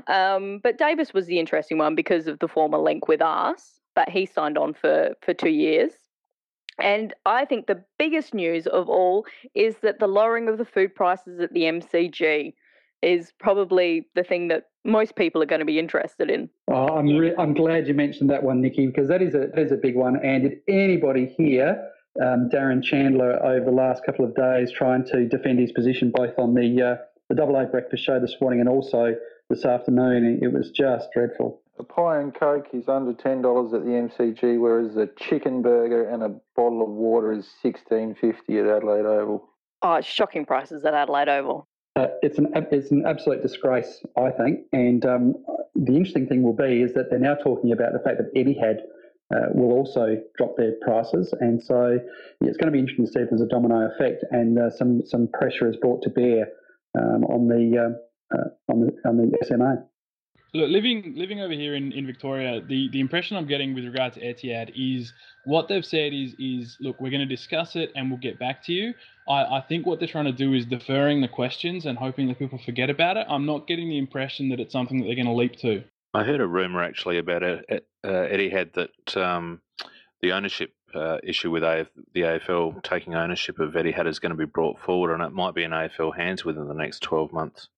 Um, 0.07 0.61
but 0.63 0.79
Davis 0.79 1.13
was 1.13 1.27
the 1.27 1.41
interesting 1.41 1.79
one 1.79 1.95
because 1.95 2.27
of 2.27 2.39
the 2.39 2.49
former 2.49 2.79
link 2.79 3.09
with 3.09 3.21
us, 3.21 3.81
but 3.95 4.09
he 4.09 4.27
signed 4.27 4.57
on 4.57 4.75
for, 4.75 5.15
for 5.23 5.35
two 5.35 5.51
years. 5.51 5.93
And 6.81 7.13
I 7.27 7.45
think 7.45 7.67
the 7.67 7.83
biggest 7.99 8.33
news 8.33 8.67
of 8.67 8.89
all 8.89 9.27
is 9.55 9.77
that 9.83 9.99
the 9.99 10.07
lowering 10.07 10.49
of 10.49 10.57
the 10.57 10.65
food 10.65 10.95
prices 10.95 11.41
at 11.41 11.53
the 11.53 11.63
MCG 11.63 12.55
is 13.03 13.33
probably 13.39 14.09
the 14.15 14.23
thing 14.23 14.49
that 14.49 14.65
most 14.85 15.17
people 15.17 15.43
are 15.43 15.47
going 15.47 15.61
to 15.61 15.67
be 15.67 15.79
interested 15.79 16.31
in. 16.31 16.49
Oh, 16.71 16.97
I'm 16.97 17.07
re- 17.17 17.35
I'm 17.39 17.55
glad 17.55 17.87
you 17.87 17.95
mentioned 17.95 18.31
that 18.31 18.43
one, 18.43 18.61
Nikki, 18.61 18.87
because 18.87 19.09
that 19.09 19.23
is 19.23 19.35
a 19.35 19.49
that 19.55 19.59
is 19.59 19.73
a 19.73 19.77
big 19.77 19.97
one. 19.97 20.17
And 20.25 20.43
did 20.45 20.59
anybody 20.69 21.27
here 21.27 21.83
um, 22.21 22.49
Darren 22.53 22.83
Chandler 22.83 23.45
over 23.45 23.65
the 23.65 23.71
last 23.71 24.05
couple 24.05 24.25
of 24.25 24.35
days 24.35 24.73
trying 24.73 25.05
to 25.07 25.29
defend 25.29 25.59
his 25.59 25.73
position 25.73 26.13
both 26.15 26.39
on 26.39 26.55
the 26.55 26.83
uh, 26.83 26.97
the 27.29 27.35
Double 27.37 27.57
A 27.57 27.65
Breakfast 27.67 28.05
Show 28.05 28.19
this 28.19 28.35
morning 28.41 28.61
and 28.61 28.69
also 28.69 29.15
this 29.49 29.65
afternoon. 29.65 30.41
It 30.43 30.53
was 30.53 30.71
just 30.71 31.09
dreadful. 31.13 31.61
A 31.79 31.85
pie 31.85 32.21
and 32.21 32.35
coke 32.35 32.67
is 32.73 32.89
under 32.89 33.15
ten 33.15 33.43
dollars 33.43 33.73
at 33.73 33.85
the 33.85 33.91
MCG, 33.91 34.59
whereas 34.59 34.97
a 34.97 35.09
chicken 35.19 35.63
burger 35.63 36.09
and 36.09 36.23
a 36.23 36.35
bottle 36.57 36.83
of 36.83 36.91
water 36.91 37.33
is 37.33 37.49
sixteen 37.63 38.15
fifty 38.15 38.59
at 38.59 38.67
Adelaide 38.67 39.07
Oval. 39.07 39.49
Oh, 39.83 39.95
it's 39.95 40.07
shocking 40.07 40.45
prices 40.45 40.85
at 40.85 40.93
Adelaide 40.93 41.29
Oval. 41.29 41.67
Uh, 41.97 42.07
it's 42.23 42.39
an 42.39 42.49
it's 42.55 42.91
an 42.91 43.05
absolute 43.07 43.43
disgrace, 43.43 44.03
I 44.17 44.31
think. 44.31 44.61
And 44.73 45.05
um, 45.07 45.35
the 45.75 45.97
interesting 45.97 46.27
thing 46.27 46.43
will 46.43 46.57
be 46.57 46.83
is 46.83 46.93
that 46.95 47.11
they're 47.11 47.19
now 47.19 47.35
talking 47.35 47.73
about 47.73 47.93
the 47.93 47.99
fact 48.01 48.19
that 48.19 48.35
Etihad 48.35 48.81
uh, 49.35 49.47
will 49.55 49.73
also 49.73 50.17
drop 50.37 50.57
their 50.57 50.73
prices. 50.83 51.33
And 51.41 51.63
so 51.63 51.99
yeah, 52.41 52.49
it's 52.49 52.57
going 52.57 52.67
to 52.67 52.73
be 52.73 52.79
interesting 52.79 53.07
to 53.07 53.13
see 53.13 53.21
if 53.21 53.31
there's 53.31 53.41
a 53.41 53.47
domino 53.47 53.89
effect 53.91 54.25
and 54.31 54.59
uh, 54.59 54.71
some 54.71 55.03
some 55.07 55.29
pressure 55.29 55.69
is 55.69 55.77
brought 55.77 56.03
to 56.03 56.11
bear 56.11 56.49
um, 56.99 57.25
on 57.25 57.49
the 57.49 57.79
uh, 57.79 58.37
uh 58.37 58.49
on 58.73 58.81
the 58.81 59.09
on 59.09 59.17
the 59.17 59.39
SMA. 59.47 59.85
Look, 60.53 60.69
living 60.69 61.15
living 61.17 61.41
over 61.41 61.53
here 61.53 61.77
in, 61.77 61.93
in 61.93 62.07
Victoria, 62.07 62.61
the, 62.61 62.89
the 62.91 62.99
impression 62.99 63.37
I'm 63.37 63.47
getting 63.47 63.73
with 63.73 63.85
regard 63.85 64.15
to 64.15 64.21
Etihad 64.21 64.73
is 64.75 65.13
what 65.45 65.69
they've 65.69 65.85
said 65.85 66.13
is 66.13 66.35
is 66.41 66.77
look, 66.81 67.01
we're 67.01 67.11
going 67.11 67.21
to 67.21 67.37
discuss 67.37 67.77
it 67.77 67.93
and 67.95 68.11
we'll 68.11 68.19
get 68.19 68.41
back 68.41 68.65
to 68.65 68.73
you. 68.73 68.95
I, 69.29 69.59
I 69.59 69.65
think 69.69 69.87
what 69.87 70.01
they're 70.01 70.09
trying 70.09 70.25
to 70.25 70.33
do 70.33 70.53
is 70.53 70.67
deferring 70.67 71.21
the 71.21 71.29
questions 71.29 71.87
and 71.87 71.97
hoping 71.97 72.27
that 72.29 72.39
people 72.41 72.59
forget 72.59 72.91
about 72.91 73.17
it. 73.17 73.27
I'm 73.29 73.47
not 73.47 73.69
getting 73.69 73.89
the 73.89 73.99
impression 73.99 74.49
that 74.49 74.59
it's 74.59 74.73
something 74.73 74.99
that 74.99 75.07
they're 75.07 75.15
going 75.15 75.27
to 75.27 75.35
leap 75.35 75.55
to. 75.59 75.85
I 76.13 76.25
heard 76.25 76.41
a 76.41 76.47
rumor 76.47 76.83
actually 76.83 77.19
about 77.19 77.43
it, 77.43 77.87
uh, 78.03 78.09
Etihad 78.09 78.73
that 78.75 79.17
um, 79.17 79.61
the 80.21 80.33
ownership 80.33 80.73
uh, 80.95 81.19
issue 81.23 81.51
with 81.51 81.63
AF, 81.63 81.87
the 82.15 82.23
AFL 82.23 82.83
taking 82.83 83.15
ownership 83.15 83.61
of 83.61 83.73
Etihad 83.75 84.09
is 84.09 84.19
going 84.19 84.31
to 84.31 84.37
be 84.37 84.45
brought 84.45 84.81
forward, 84.81 85.15
and 85.15 85.23
it 85.23 85.33
might 85.33 85.55
be 85.55 85.63
in 85.63 85.71
AFL 85.71 86.17
hands 86.17 86.45
within 86.45 86.67
the 86.67 86.75
next 86.75 87.01
12 87.03 87.33
months. 87.33 87.69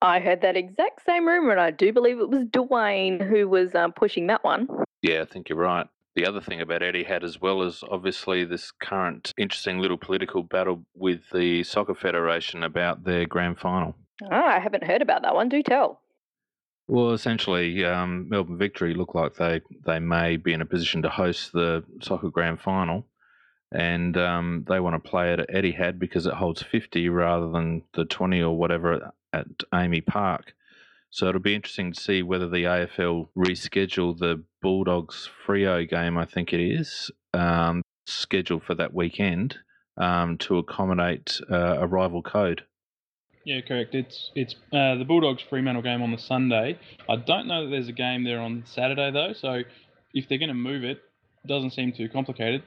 I 0.00 0.18
heard 0.18 0.40
that 0.40 0.56
exact 0.56 1.04
same 1.04 1.26
rumor, 1.26 1.50
and 1.50 1.60
I 1.60 1.70
do 1.70 1.92
believe 1.92 2.18
it 2.18 2.30
was 2.30 2.44
Dwayne 2.46 3.26
who 3.28 3.48
was 3.48 3.74
um, 3.74 3.92
pushing 3.92 4.26
that 4.28 4.42
one. 4.42 4.66
Yeah, 5.02 5.22
I 5.22 5.24
think 5.26 5.48
you're 5.48 5.58
right. 5.58 5.86
The 6.14 6.26
other 6.26 6.40
thing 6.40 6.60
about 6.60 6.82
Etihad 6.82 7.22
as 7.22 7.40
well 7.40 7.62
is 7.62 7.82
obviously 7.90 8.44
this 8.44 8.70
current 8.70 9.32
interesting 9.36 9.78
little 9.78 9.96
political 9.96 10.42
battle 10.42 10.84
with 10.94 11.20
the 11.32 11.64
Soccer 11.64 11.94
Federation 11.94 12.62
about 12.62 13.04
their 13.04 13.26
grand 13.26 13.58
final. 13.58 13.94
Oh, 14.24 14.30
I 14.30 14.58
haven't 14.58 14.84
heard 14.84 15.02
about 15.02 15.22
that 15.22 15.34
one. 15.34 15.48
Do 15.48 15.62
tell. 15.62 16.00
Well, 16.92 17.12
essentially, 17.12 17.86
um, 17.86 18.28
Melbourne 18.28 18.58
Victory 18.58 18.92
look 18.92 19.14
like 19.14 19.36
they, 19.36 19.62
they 19.86 19.98
may 19.98 20.36
be 20.36 20.52
in 20.52 20.60
a 20.60 20.66
position 20.66 21.00
to 21.00 21.08
host 21.08 21.50
the 21.54 21.82
soccer 22.02 22.28
grand 22.28 22.60
final, 22.60 23.06
and 23.74 24.14
um, 24.18 24.66
they 24.68 24.78
want 24.78 25.02
to 25.02 25.10
play 25.10 25.32
it 25.32 25.40
at 25.40 25.48
Etihad 25.48 25.98
because 25.98 26.26
it 26.26 26.34
holds 26.34 26.62
50 26.62 27.08
rather 27.08 27.48
than 27.48 27.82
the 27.94 28.04
20 28.04 28.42
or 28.42 28.58
whatever 28.58 29.10
at 29.32 29.46
AAMI 29.72 30.04
Park. 30.04 30.52
So 31.08 31.28
it'll 31.28 31.40
be 31.40 31.54
interesting 31.54 31.94
to 31.94 31.98
see 31.98 32.22
whether 32.22 32.46
the 32.46 32.64
AFL 32.64 33.28
reschedule 33.38 34.18
the 34.18 34.44
Bulldogs 34.60 35.30
Freo 35.46 35.88
game, 35.88 36.18
I 36.18 36.26
think 36.26 36.52
it 36.52 36.60
is, 36.60 37.10
um, 37.32 37.80
scheduled 38.04 38.64
for 38.64 38.74
that 38.74 38.92
weekend 38.92 39.56
um, 39.96 40.36
to 40.40 40.58
accommodate 40.58 41.40
uh, 41.50 41.78
a 41.78 41.86
rival 41.86 42.20
code. 42.20 42.64
Yeah, 43.44 43.60
correct. 43.60 43.94
It's 43.94 44.30
it's 44.34 44.54
uh, 44.72 44.96
the 44.96 45.04
Bulldogs 45.06 45.42
Fremantle 45.48 45.82
game 45.82 46.02
on 46.02 46.12
the 46.12 46.18
Sunday. 46.18 46.78
I 47.08 47.16
don't 47.16 47.48
know 47.48 47.64
that 47.64 47.70
there's 47.70 47.88
a 47.88 47.92
game 47.92 48.24
there 48.24 48.40
on 48.40 48.64
Saturday 48.66 49.10
though. 49.10 49.32
So 49.32 49.62
if 50.14 50.28
they're 50.28 50.38
going 50.38 50.48
to 50.48 50.54
move 50.54 50.84
it, 50.84 50.98
it 51.44 51.48
doesn't 51.48 51.72
seem 51.72 51.92
too 51.92 52.08
complicated. 52.08 52.62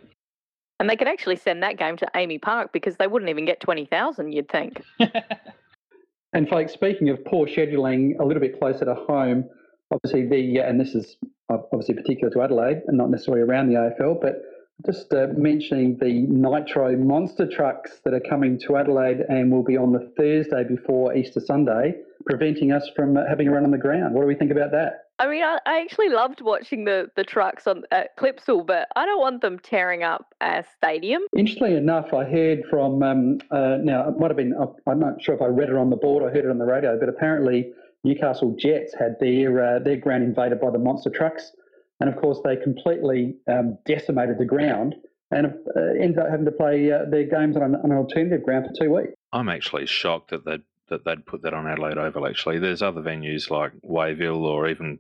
And 0.80 0.90
they 0.90 0.98
could 0.98 1.08
actually 1.08 1.38
send 1.38 1.64
that 1.64 1.78
game 1.78 1.96
to 1.98 2.08
AAMI 2.14 2.42
Park 2.42 2.74
because 2.74 2.98
they 2.98 3.08
wouldn't 3.08 3.30
even 3.30 3.46
get 3.46 3.62
twenty 3.62 3.86
thousand. 3.86 4.34
You'd 4.34 4.50
think. 4.50 4.82
and 6.34 6.50
folks, 6.50 6.74
speaking 6.74 7.10
of 7.10 7.24
poor 7.24 7.48
scheduling, 7.48 8.20
a 8.20 8.26
little 8.26 8.42
bit 8.42 8.60
closer 8.60 8.84
to 8.84 8.96
home, 8.96 9.46
obviously 9.92 10.28
the 10.28 10.60
and 10.60 10.80
this 10.80 10.94
is 10.94 11.16
obviously 11.50 11.96
particular 11.96 12.30
to 12.32 12.42
Adelaide 12.42 12.82
and 12.88 12.98
not 12.98 13.10
necessarily 13.10 13.42
around 13.42 13.70
the 13.70 13.76
AFL, 13.76 14.20
but 14.20 14.42
just 14.86 15.14
uh, 15.14 15.28
mentioning 15.36 15.98
the 16.00 16.26
Nitro 16.28 16.96
monster 16.98 17.48
trucks 17.48 18.00
that 18.04 18.14
are 18.14 18.22
coming 18.22 18.60
to 18.60 18.78
Adelaide 18.78 19.22
and 19.30 19.52
will 19.52 19.64
be 19.64 19.78
on 19.78 19.92
the 19.92 20.12
Thursday 20.18 20.64
before 20.64 21.16
Easter 21.16 21.40
Sunday, 21.40 21.96
preventing 22.26 22.72
us 22.72 22.90
from 22.96 23.16
having 23.16 23.48
a 23.48 23.52
run 23.52 23.64
on 23.64 23.72
the 23.72 23.78
ground. 23.78 24.14
What 24.14 24.22
do 24.22 24.28
we 24.28 24.36
think 24.36 24.52
about 24.52 24.72
that? 24.72 25.06
I 25.18 25.28
mean, 25.28 25.44
I, 25.44 25.60
I 25.66 25.80
actually 25.80 26.10
loved 26.10 26.42
watching 26.42 26.84
the, 26.84 27.10
the 27.16 27.24
trucks 27.24 27.68
on 27.68 27.84
at 27.92 28.18
Clipsal, 28.18 28.68
but 28.68 28.90
I 28.98 29.06
don't 29.06 29.20
want 29.20 29.42
them 29.42 29.60
tearing 29.60 30.04
up 30.04 30.36
a 30.42 30.64
stadium. 30.76 31.22
Interestingly 31.38 31.76
enough, 31.76 32.14
I 32.14 32.26
heard 32.26 32.64
from 32.70 33.02
um, 33.02 33.40
uh, 33.50 33.78
now 33.82 34.10
it 34.10 34.20
might 34.20 34.30
have 34.30 34.38
been 34.38 34.54
I'm 34.88 35.00
not 35.00 35.22
sure 35.22 35.34
if 35.34 35.42
I 35.42 35.46
read 35.46 35.70
it 35.70 35.76
on 35.76 35.90
the 35.90 35.96
board 35.96 36.22
or 36.22 36.30
heard 36.30 36.44
it 36.44 36.50
on 36.50 36.58
the 36.58 36.66
radio, 36.66 37.00
but 37.00 37.08
apparently 37.08 37.72
Newcastle 38.04 38.56
Jets 38.60 38.94
had 38.94 39.16
their 39.22 39.78
uh, 39.78 39.80
their 39.80 39.96
ground 39.96 40.26
invaded 40.26 40.60
by 40.60 40.70
the 40.70 40.80
monster 40.80 41.10
trucks, 41.10 41.54
and 42.00 42.10
of 42.10 42.20
course 42.20 42.40
they 42.44 42.56
completely 42.56 43.36
um, 43.48 43.78
decimated 43.86 44.38
the 44.38 44.46
ground 44.46 44.96
and 45.32 45.48
uh, 45.76 45.80
ended 46.00 46.20
up 46.20 46.30
having 46.30 46.46
to 46.46 46.52
play 46.52 46.92
uh, 46.92 47.06
their 47.10 47.24
games 47.24 47.56
on 47.56 47.64
an, 47.64 47.76
on 47.76 47.92
an 47.92 47.98
alternative 47.98 48.44
ground 48.44 48.66
for 48.68 48.84
two 48.84 48.94
weeks. 48.94 49.14
I'm 49.34 49.50
actually 49.50 49.86
shocked 49.86 50.32
that 50.32 50.46
they'd 50.46 50.64
that 50.88 51.04
they'd 51.04 51.26
put 51.26 51.42
that 51.42 51.54
on 51.54 51.68
Adelaide 51.68 51.98
Oval. 51.98 52.28
Actually, 52.28 52.60
there's 52.60 52.84
other 52.84 53.02
venues 53.02 53.50
like 53.50 53.72
Wayville 53.84 54.44
or 54.44 54.68
even 54.68 55.00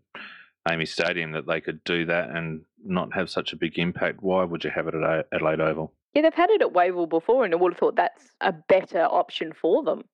AAMI 0.67 0.87
Stadium 0.87 1.31
that 1.33 1.45
they 1.45 1.61
could 1.61 1.83
do 1.83 2.05
that 2.05 2.31
and 2.31 2.61
not 2.83 3.13
have 3.13 3.29
such 3.29 3.53
a 3.53 3.55
big 3.55 3.77
impact. 3.77 4.23
Why 4.23 4.43
would 4.43 4.63
you 4.63 4.71
have 4.71 4.87
it 4.87 4.95
at 4.95 5.27
Adelaide 5.31 5.61
Oval? 5.61 5.93
Yeah, 6.13 6.23
they've 6.23 6.33
had 6.33 6.49
it 6.49 6.61
at 6.61 6.73
Wayville 6.73 7.09
before, 7.09 7.45
and 7.45 7.53
I 7.53 7.57
would 7.57 7.73
have 7.73 7.79
thought 7.79 7.97
that's 7.97 8.31
a 8.41 8.51
better 8.51 9.03
option 9.03 9.53
for 9.53 9.83
them, 9.83 10.05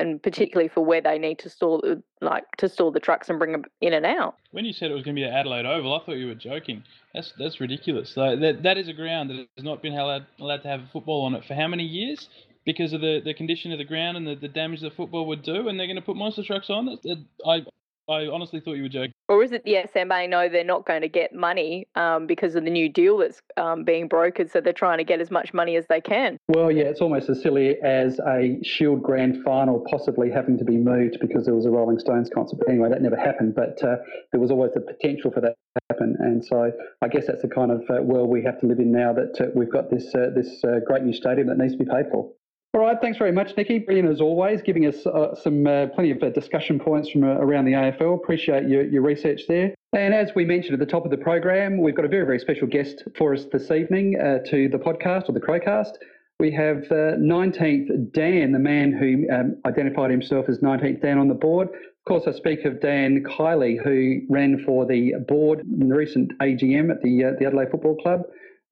and 0.00 0.22
particularly 0.22 0.68
for 0.68 0.84
where 0.84 1.00
they 1.00 1.18
need 1.18 1.38
to 1.40 1.50
store, 1.50 1.80
like 2.20 2.44
to 2.58 2.68
store 2.68 2.90
the 2.90 3.00
trucks 3.00 3.28
and 3.28 3.38
bring 3.38 3.52
them 3.52 3.64
in 3.80 3.92
and 3.92 4.06
out. 4.06 4.36
When 4.50 4.64
you 4.64 4.72
said 4.72 4.90
it 4.90 4.94
was 4.94 5.04
going 5.04 5.14
to 5.14 5.20
be 5.20 5.24
at 5.24 5.32
Adelaide 5.32 5.66
Oval, 5.66 5.94
I 5.94 6.04
thought 6.04 6.16
you 6.16 6.26
were 6.26 6.34
joking. 6.34 6.82
That's 7.14 7.32
that's 7.38 7.60
ridiculous. 7.60 8.14
So 8.14 8.36
that 8.36 8.62
that 8.62 8.78
is 8.78 8.88
a 8.88 8.92
ground 8.92 9.30
that 9.30 9.46
has 9.56 9.64
not 9.64 9.82
been 9.82 9.92
allowed 9.92 10.26
allowed 10.40 10.62
to 10.62 10.68
have 10.68 10.80
football 10.92 11.24
on 11.24 11.34
it 11.34 11.44
for 11.44 11.54
how 11.54 11.68
many 11.68 11.84
years? 11.84 12.28
because 12.66 12.92
of 12.92 13.00
the, 13.00 13.20
the 13.24 13.34
condition 13.34 13.72
of 13.72 13.78
the 13.78 13.84
ground 13.84 14.16
and 14.16 14.26
the, 14.26 14.34
the 14.34 14.46
damage 14.46 14.82
the 14.82 14.90
football 14.90 15.26
would 15.26 15.42
do, 15.42 15.68
and 15.68 15.80
they're 15.80 15.86
going 15.86 15.96
to 15.96 16.02
put 16.02 16.14
monster 16.14 16.42
trucks 16.42 16.68
on. 16.68 16.98
It, 17.02 17.18
I 17.46 17.62
I 18.10 18.26
honestly 18.26 18.58
thought 18.58 18.72
you 18.72 18.82
were 18.82 18.88
joking. 18.88 19.12
Or 19.28 19.44
is 19.44 19.52
it 19.52 19.62
the 19.64 19.76
SMA 19.92 20.26
know 20.26 20.48
they're 20.48 20.64
not 20.64 20.84
going 20.84 21.02
to 21.02 21.08
get 21.08 21.32
money 21.32 21.86
um, 21.94 22.26
because 22.26 22.56
of 22.56 22.64
the 22.64 22.70
new 22.70 22.88
deal 22.88 23.18
that's 23.18 23.40
um, 23.56 23.84
being 23.84 24.08
brokered, 24.08 24.50
so 24.50 24.60
they're 24.60 24.72
trying 24.72 24.98
to 24.98 25.04
get 25.04 25.20
as 25.20 25.30
much 25.30 25.54
money 25.54 25.76
as 25.76 25.86
they 25.88 26.00
can? 26.00 26.36
Well, 26.48 26.72
yeah, 26.72 26.84
it's 26.84 27.00
almost 27.00 27.30
as 27.30 27.40
silly 27.40 27.76
as 27.84 28.18
a 28.26 28.58
Shield 28.64 29.04
Grand 29.04 29.44
Final 29.44 29.86
possibly 29.88 30.28
having 30.28 30.58
to 30.58 30.64
be 30.64 30.76
moved 30.76 31.18
because 31.20 31.44
there 31.44 31.54
was 31.54 31.66
a 31.66 31.70
Rolling 31.70 32.00
Stones 32.00 32.28
concert. 32.34 32.58
But 32.58 32.68
anyway, 32.68 32.88
that 32.88 33.00
never 33.00 33.16
happened, 33.16 33.54
but 33.54 33.80
uh, 33.84 33.96
there 34.32 34.40
was 34.40 34.50
always 34.50 34.72
the 34.72 34.80
potential 34.80 35.30
for 35.30 35.40
that 35.42 35.54
to 35.76 35.80
happen. 35.90 36.16
And 36.18 36.44
so 36.44 36.72
I 37.00 37.08
guess 37.08 37.28
that's 37.28 37.42
the 37.42 37.48
kind 37.48 37.70
of 37.70 37.82
uh, 37.88 38.02
world 38.02 38.28
we 38.28 38.42
have 38.42 38.58
to 38.60 38.66
live 38.66 38.80
in 38.80 38.90
now 38.90 39.12
that 39.12 39.40
uh, 39.40 39.50
we've 39.54 39.70
got 39.70 39.88
this, 39.88 40.12
uh, 40.16 40.30
this 40.34 40.64
uh, 40.64 40.80
great 40.84 41.04
new 41.04 41.14
stadium 41.14 41.46
that 41.46 41.58
needs 41.58 41.74
to 41.74 41.78
be 41.78 41.88
paid 41.88 42.06
for. 42.10 42.32
All 42.72 42.82
right, 42.82 42.96
thanks 43.00 43.18
very 43.18 43.32
much, 43.32 43.56
Nikki. 43.56 43.80
Brilliant 43.80 44.08
as 44.08 44.20
always, 44.20 44.62
giving 44.62 44.86
us 44.86 45.04
uh, 45.04 45.34
some 45.34 45.66
uh, 45.66 45.86
plenty 45.88 46.12
of 46.12 46.22
uh, 46.22 46.30
discussion 46.30 46.78
points 46.78 47.10
from 47.10 47.24
uh, 47.24 47.32
around 47.38 47.64
the 47.64 47.72
AFL. 47.72 48.14
Appreciate 48.14 48.68
your, 48.68 48.84
your 48.86 49.02
research 49.02 49.42
there. 49.48 49.74
And 49.92 50.14
as 50.14 50.30
we 50.36 50.44
mentioned 50.44 50.74
at 50.74 50.78
the 50.78 50.86
top 50.86 51.04
of 51.04 51.10
the 51.10 51.16
program, 51.16 51.80
we've 51.80 51.96
got 51.96 52.04
a 52.04 52.08
very, 52.08 52.24
very 52.24 52.38
special 52.38 52.68
guest 52.68 53.02
for 53.18 53.34
us 53.34 53.46
this 53.52 53.72
evening 53.72 54.16
uh, 54.20 54.48
to 54.50 54.68
the 54.68 54.78
podcast 54.78 55.28
or 55.28 55.32
the 55.32 55.40
Crowcast. 55.40 55.94
We 56.38 56.52
have 56.52 56.84
19th 56.84 57.90
uh, 57.90 57.94
Dan, 58.12 58.52
the 58.52 58.60
man 58.60 58.92
who 58.92 59.26
um, 59.34 59.60
identified 59.66 60.12
himself 60.12 60.48
as 60.48 60.60
19th 60.60 61.02
Dan 61.02 61.18
on 61.18 61.26
the 61.26 61.34
board. 61.34 61.68
Of 61.70 62.04
course, 62.06 62.22
I 62.28 62.32
speak 62.32 62.64
of 62.64 62.80
Dan 62.80 63.24
Kiely, 63.24 63.82
who 63.82 64.20
ran 64.30 64.62
for 64.64 64.86
the 64.86 65.14
board 65.26 65.60
in 65.60 65.88
the 65.88 65.96
recent 65.96 66.38
AGM 66.38 66.92
at 66.92 67.02
the, 67.02 67.36
the 67.38 67.46
Adelaide 67.46 67.72
Football 67.72 67.96
Club. 67.96 68.22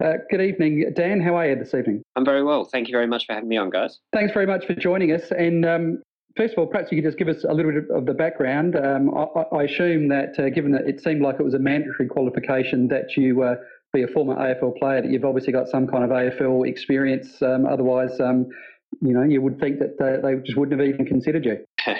Uh, 0.02 0.12
good 0.30 0.40
evening, 0.40 0.92
Dan. 0.94 1.20
How 1.20 1.34
are 1.34 1.48
you 1.48 1.56
this 1.56 1.74
evening? 1.74 2.04
I'm 2.14 2.24
very 2.24 2.44
well. 2.44 2.64
Thank 2.64 2.86
you 2.86 2.92
very 2.92 3.08
much 3.08 3.26
for 3.26 3.32
having 3.32 3.48
me 3.48 3.56
on, 3.56 3.68
guys. 3.68 3.98
Thanks 4.12 4.32
very 4.32 4.46
much 4.46 4.64
for 4.64 4.74
joining 4.74 5.10
us. 5.10 5.32
And 5.32 5.66
um, 5.66 6.02
first 6.36 6.52
of 6.52 6.60
all, 6.60 6.66
perhaps 6.68 6.92
you 6.92 7.02
could 7.02 7.08
just 7.08 7.18
give 7.18 7.26
us 7.26 7.42
a 7.42 7.52
little 7.52 7.72
bit 7.72 7.90
of 7.90 8.06
the 8.06 8.14
background. 8.14 8.76
Um, 8.76 9.12
I, 9.12 9.56
I, 9.56 9.64
assume 9.64 10.06
that, 10.08 10.38
uh, 10.38 10.50
given 10.50 10.70
that 10.70 10.86
it 10.86 11.00
seemed 11.00 11.20
like 11.20 11.40
it 11.40 11.42
was 11.42 11.54
a 11.54 11.58
mandatory 11.58 12.08
qualification, 12.08 12.86
that 12.88 13.16
you 13.16 13.42
uh, 13.42 13.56
be 13.92 14.04
a 14.04 14.06
former 14.06 14.36
AFL 14.36 14.78
player, 14.78 15.02
that 15.02 15.10
you've 15.10 15.24
obviously 15.24 15.52
got 15.52 15.66
some 15.66 15.88
kind 15.88 16.04
of 16.04 16.10
AFL 16.10 16.68
experience. 16.68 17.42
Um, 17.42 17.66
otherwise, 17.66 18.20
um, 18.20 18.46
you 19.00 19.12
know, 19.12 19.24
you 19.24 19.42
would 19.42 19.58
think 19.58 19.80
that 19.80 20.00
uh, 20.00 20.24
they 20.24 20.36
just 20.44 20.56
wouldn't 20.56 20.78
have 20.80 20.88
even 20.88 21.06
considered 21.06 21.44
you. 21.44 21.66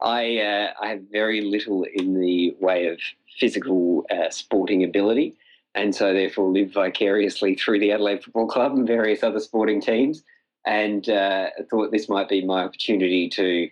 I 0.00 0.38
uh, 0.38 0.72
I 0.80 0.88
have 0.90 1.02
very 1.10 1.40
little 1.40 1.86
in 1.92 2.20
the 2.20 2.54
way 2.60 2.86
of 2.86 3.00
physical 3.40 4.06
uh, 4.12 4.30
sporting 4.30 4.84
ability 4.84 5.34
and 5.74 5.94
so 5.94 6.12
therefore 6.12 6.50
live 6.50 6.72
vicariously 6.72 7.54
through 7.54 7.80
the 7.80 7.92
Adelaide 7.92 8.22
Football 8.22 8.48
Club 8.48 8.72
and 8.72 8.86
various 8.86 9.22
other 9.22 9.40
sporting 9.40 9.80
teams. 9.80 10.22
And 10.64 11.08
uh, 11.08 11.48
thought 11.70 11.90
this 11.90 12.08
might 12.08 12.28
be 12.28 12.44
my 12.44 12.62
opportunity 12.62 13.28
to 13.30 13.68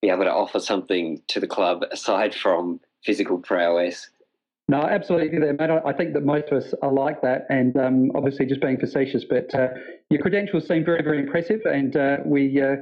be 0.00 0.08
able 0.08 0.24
to 0.24 0.32
offer 0.32 0.58
something 0.58 1.22
to 1.28 1.38
the 1.38 1.46
club 1.46 1.84
aside 1.92 2.34
from 2.34 2.80
physical 3.04 3.38
prowess. 3.38 4.10
No, 4.68 4.80
absolutely, 4.80 5.38
mate. 5.38 5.60
I 5.60 5.92
think 5.92 6.14
that 6.14 6.24
most 6.24 6.48
of 6.48 6.62
us 6.62 6.74
are 6.82 6.92
like 6.92 7.20
that, 7.22 7.46
and 7.50 7.76
um, 7.76 8.10
obviously 8.14 8.46
just 8.46 8.60
being 8.60 8.78
facetious. 8.78 9.24
But 9.24 9.54
uh, 9.54 9.68
your 10.08 10.20
credentials 10.22 10.66
seem 10.66 10.84
very, 10.84 11.02
very 11.02 11.18
impressive, 11.18 11.60
and 11.66 11.94
uh, 11.94 12.16
we, 12.24 12.60
uh, 12.60 12.76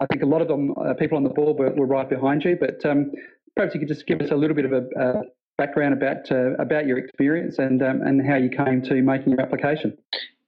I 0.00 0.06
think 0.06 0.22
a 0.22 0.26
lot 0.26 0.40
of 0.40 0.48
them, 0.48 0.74
uh, 0.78 0.94
people 0.94 1.16
on 1.16 1.24
the 1.24 1.30
board, 1.30 1.58
were, 1.58 1.70
were 1.70 1.86
right 1.86 2.08
behind 2.08 2.44
you. 2.44 2.56
But 2.58 2.84
um, 2.86 3.10
perhaps 3.56 3.74
you 3.74 3.80
could 3.80 3.88
just 3.88 4.06
give 4.06 4.20
us 4.20 4.30
a 4.30 4.36
little 4.36 4.54
bit 4.54 4.66
of 4.66 4.72
a 4.72 5.22
background 5.56 5.94
about 5.94 6.30
uh, 6.30 6.54
about 6.54 6.86
your 6.86 6.98
experience 6.98 7.58
and 7.58 7.82
um, 7.82 8.02
and 8.02 8.26
how 8.26 8.36
you 8.36 8.50
came 8.50 8.82
to 8.82 9.02
making 9.02 9.32
your 9.32 9.40
application. 9.40 9.96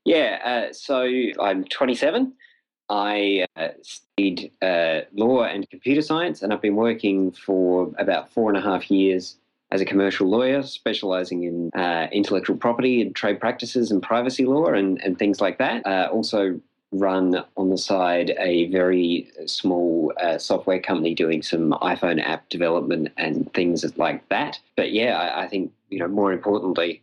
Yeah, 0.04 0.38
uh, 0.44 0.72
so 0.72 1.06
I'm 1.40 1.64
27. 1.64 2.32
I 2.90 3.46
uh, 3.56 3.68
studied 3.82 4.50
uh, 4.62 5.00
law 5.12 5.42
and 5.42 5.68
computer 5.68 6.00
science, 6.00 6.42
and 6.42 6.52
I've 6.52 6.62
been 6.62 6.76
working 6.76 7.32
for 7.32 7.92
about 7.98 8.32
four 8.32 8.48
and 8.48 8.56
a 8.56 8.62
half 8.62 8.90
years 8.90 9.36
as 9.70 9.82
a 9.82 9.84
commercial 9.84 10.26
lawyer, 10.26 10.62
specialising 10.62 11.42
in 11.42 11.70
uh, 11.78 12.06
intellectual 12.10 12.56
property 12.56 13.02
and 13.02 13.14
trade 13.14 13.38
practices 13.38 13.90
and 13.90 14.02
privacy 14.02 14.46
law 14.46 14.68
and, 14.68 14.98
and 15.02 15.18
things 15.18 15.42
like 15.42 15.58
that. 15.58 15.86
Also 16.10 16.58
run 16.92 17.44
on 17.56 17.70
the 17.70 17.78
side 17.78 18.34
a 18.38 18.66
very 18.70 19.30
small 19.46 20.12
uh, 20.20 20.38
software 20.38 20.80
company 20.80 21.14
doing 21.14 21.42
some 21.42 21.72
iPhone 21.82 22.22
app 22.22 22.48
development 22.48 23.08
and 23.16 23.52
things 23.52 23.84
like 23.98 24.26
that. 24.30 24.58
But 24.76 24.92
yeah, 24.92 25.18
I, 25.18 25.44
I 25.44 25.48
think 25.48 25.72
you 25.90 25.98
know 25.98 26.08
more 26.08 26.32
importantly, 26.32 27.02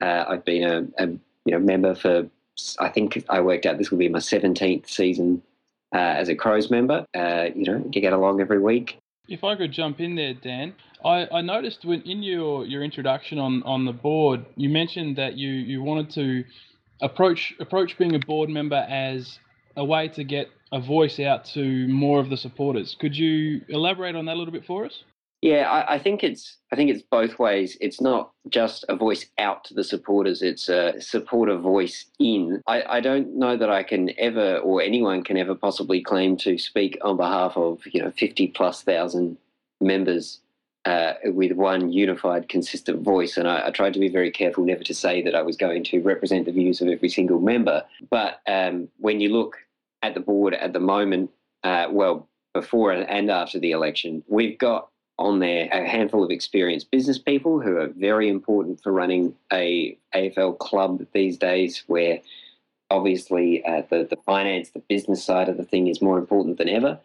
uh, 0.00 0.24
I've 0.28 0.44
been 0.44 0.64
a, 0.64 1.04
a, 1.04 1.08
you 1.08 1.52
know 1.52 1.58
member 1.58 1.94
for 1.94 2.28
I 2.78 2.88
think 2.88 3.24
I 3.28 3.40
worked 3.40 3.66
out 3.66 3.78
this 3.78 3.90
will 3.90 3.98
be 3.98 4.08
my 4.08 4.18
seventeenth 4.18 4.88
season 4.88 5.42
uh, 5.94 5.98
as 5.98 6.28
a 6.28 6.34
Crows 6.34 6.70
member. 6.70 7.06
Uh, 7.14 7.48
you 7.54 7.64
know, 7.64 7.84
you 7.92 8.00
get 8.00 8.12
along 8.12 8.40
every 8.40 8.58
week. 8.58 8.98
If 9.28 9.44
I 9.44 9.56
could 9.56 9.72
jump 9.72 10.00
in 10.00 10.14
there, 10.14 10.34
Dan, 10.34 10.74
I, 11.04 11.26
I 11.32 11.40
noticed 11.40 11.84
when 11.84 12.02
in 12.02 12.22
your, 12.22 12.64
your 12.64 12.82
introduction 12.82 13.38
on, 13.38 13.62
on 13.64 13.84
the 13.84 13.92
board, 13.92 14.44
you 14.56 14.68
mentioned 14.68 15.16
that 15.16 15.36
you, 15.36 15.50
you 15.50 15.82
wanted 15.82 16.10
to 16.10 16.44
approach 17.00 17.54
approach 17.60 17.98
being 17.98 18.14
a 18.14 18.18
board 18.18 18.48
member 18.48 18.86
as 18.88 19.38
a 19.76 19.84
way 19.84 20.08
to 20.08 20.24
get 20.24 20.48
a 20.72 20.80
voice 20.80 21.20
out 21.20 21.44
to 21.44 21.86
more 21.88 22.18
of 22.18 22.30
the 22.30 22.36
supporters. 22.36 22.96
Could 22.98 23.16
you 23.16 23.62
elaborate 23.68 24.16
on 24.16 24.24
that 24.26 24.34
a 24.34 24.38
little 24.38 24.52
bit 24.52 24.64
for 24.64 24.84
us? 24.84 25.04
Yeah, 25.42 25.70
I, 25.70 25.94
I, 25.94 25.98
think 25.98 26.24
it's 26.24 26.56
I 26.72 26.76
think 26.76 26.90
it's 26.90 27.02
both 27.02 27.38
ways. 27.38 27.76
It's 27.80 28.00
not 28.00 28.32
just 28.48 28.86
a 28.88 28.96
voice 28.96 29.26
out 29.38 29.64
to 29.64 29.74
the 29.74 29.84
supporters; 29.84 30.42
it's 30.42 30.68
a 30.68 31.00
supporter 31.00 31.56
voice 31.56 32.06
in. 32.18 32.62
I, 32.66 32.82
I 32.96 33.00
don't 33.00 33.36
know 33.36 33.56
that 33.56 33.70
I 33.70 33.82
can 33.82 34.10
ever, 34.18 34.56
or 34.58 34.80
anyone 34.80 35.22
can 35.22 35.36
ever, 35.36 35.54
possibly 35.54 36.02
claim 36.02 36.36
to 36.38 36.56
speak 36.56 36.98
on 37.02 37.18
behalf 37.18 37.56
of 37.56 37.80
you 37.92 38.02
know 38.02 38.10
fifty 38.12 38.48
plus 38.48 38.82
thousand 38.82 39.36
members 39.80 40.40
uh, 40.86 41.14
with 41.24 41.52
one 41.52 41.92
unified, 41.92 42.48
consistent 42.48 43.02
voice. 43.02 43.36
And 43.36 43.48
I, 43.48 43.66
I, 43.66 43.70
tried 43.70 43.92
to 43.94 43.98
be 43.98 44.08
very 44.08 44.30
careful 44.30 44.64
never 44.64 44.84
to 44.84 44.94
say 44.94 45.20
that 45.22 45.34
I 45.34 45.42
was 45.42 45.56
going 45.56 45.82
to 45.84 46.00
represent 46.00 46.46
the 46.46 46.52
views 46.52 46.80
of 46.80 46.88
every 46.88 47.08
single 47.08 47.40
member. 47.40 47.84
But 48.08 48.40
um, 48.46 48.88
when 48.98 49.20
you 49.20 49.30
look 49.30 49.56
at 50.02 50.14
the 50.14 50.20
board 50.20 50.54
at 50.54 50.72
the 50.72 50.80
moment, 50.80 51.30
uh, 51.64 51.88
well, 51.90 52.28
before 52.54 52.92
and 52.92 53.30
after 53.30 53.58
the 53.58 53.72
election, 53.72 54.22
we've 54.28 54.56
got 54.58 54.88
on 55.18 55.40
there 55.40 55.68
a 55.72 55.88
handful 55.88 56.22
of 56.22 56.30
experienced 56.30 56.90
business 56.90 57.18
people 57.18 57.60
who 57.60 57.78
are 57.78 57.88
very 57.88 58.28
important 58.28 58.80
for 58.82 58.92
running 58.92 59.34
a 59.52 59.98
AFL 60.14 60.56
club 60.58 61.04
these 61.12 61.36
days, 61.36 61.82
where 61.88 62.20
obviously 62.90 63.64
uh, 63.64 63.82
the, 63.90 64.06
the 64.08 64.18
finance, 64.24 64.70
the 64.70 64.82
business 64.88 65.24
side 65.24 65.48
of 65.48 65.56
the 65.56 65.64
thing 65.64 65.88
is 65.88 66.00
more 66.00 66.18
important 66.18 66.58
than 66.58 66.68
ever. 66.68 67.00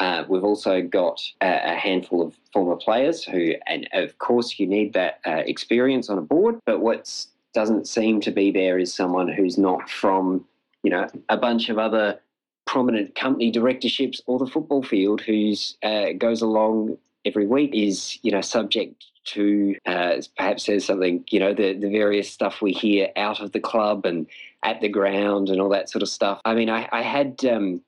Uh, 0.00 0.24
we've 0.28 0.44
also 0.44 0.82
got 0.82 1.20
a, 1.40 1.76
handful 1.76 2.20
of 2.20 2.36
former 2.52 2.76
players 2.76 3.24
who, 3.24 3.54
and 3.66 3.88
of 3.92 4.18
course, 4.18 4.58
you 4.58 4.66
need 4.66 4.92
that 4.92 5.20
uh, 5.24 5.42
experience 5.46 6.10
on 6.10 6.18
a 6.18 6.22
board. 6.22 6.58
But 6.66 6.80
what 6.80 7.26
doesn't 7.52 7.86
seem 7.86 8.20
to 8.22 8.32
be 8.32 8.50
there 8.50 8.78
is 8.78 8.92
someone 8.92 9.28
who's 9.28 9.56
not 9.56 9.88
from, 9.88 10.44
you 10.82 10.90
know, 10.90 11.06
a 11.28 11.36
bunch 11.36 11.68
of 11.68 11.78
other 11.78 12.18
prominent 12.66 13.14
company 13.14 13.52
directorships 13.52 14.20
or 14.26 14.38
the 14.38 14.46
football 14.46 14.82
field, 14.82 15.20
who's 15.20 15.76
uh, 15.84 16.12
goes 16.18 16.42
along 16.42 16.98
every 17.24 17.46
week, 17.46 17.70
is 17.72 18.18
you 18.22 18.32
know 18.32 18.40
subject 18.40 19.04
to 19.24 19.76
uh, 19.86 20.16
perhaps 20.36 20.66
says 20.66 20.84
something, 20.84 21.24
you 21.30 21.38
know, 21.38 21.54
the 21.54 21.74
the 21.74 21.88
various 21.88 22.28
stuff 22.28 22.60
we 22.60 22.72
hear 22.72 23.10
out 23.16 23.40
of 23.40 23.52
the 23.52 23.60
club 23.60 24.04
and 24.04 24.26
at 24.64 24.80
the 24.80 24.88
ground 24.88 25.50
and 25.50 25.60
all 25.60 25.68
that 25.68 25.88
sort 25.88 26.02
of 26.02 26.08
stuff. 26.08 26.40
I 26.44 26.54
mean, 26.54 26.68
I, 26.68 26.88
I 26.90 27.02
had. 27.02 27.44
Um, 27.44 27.82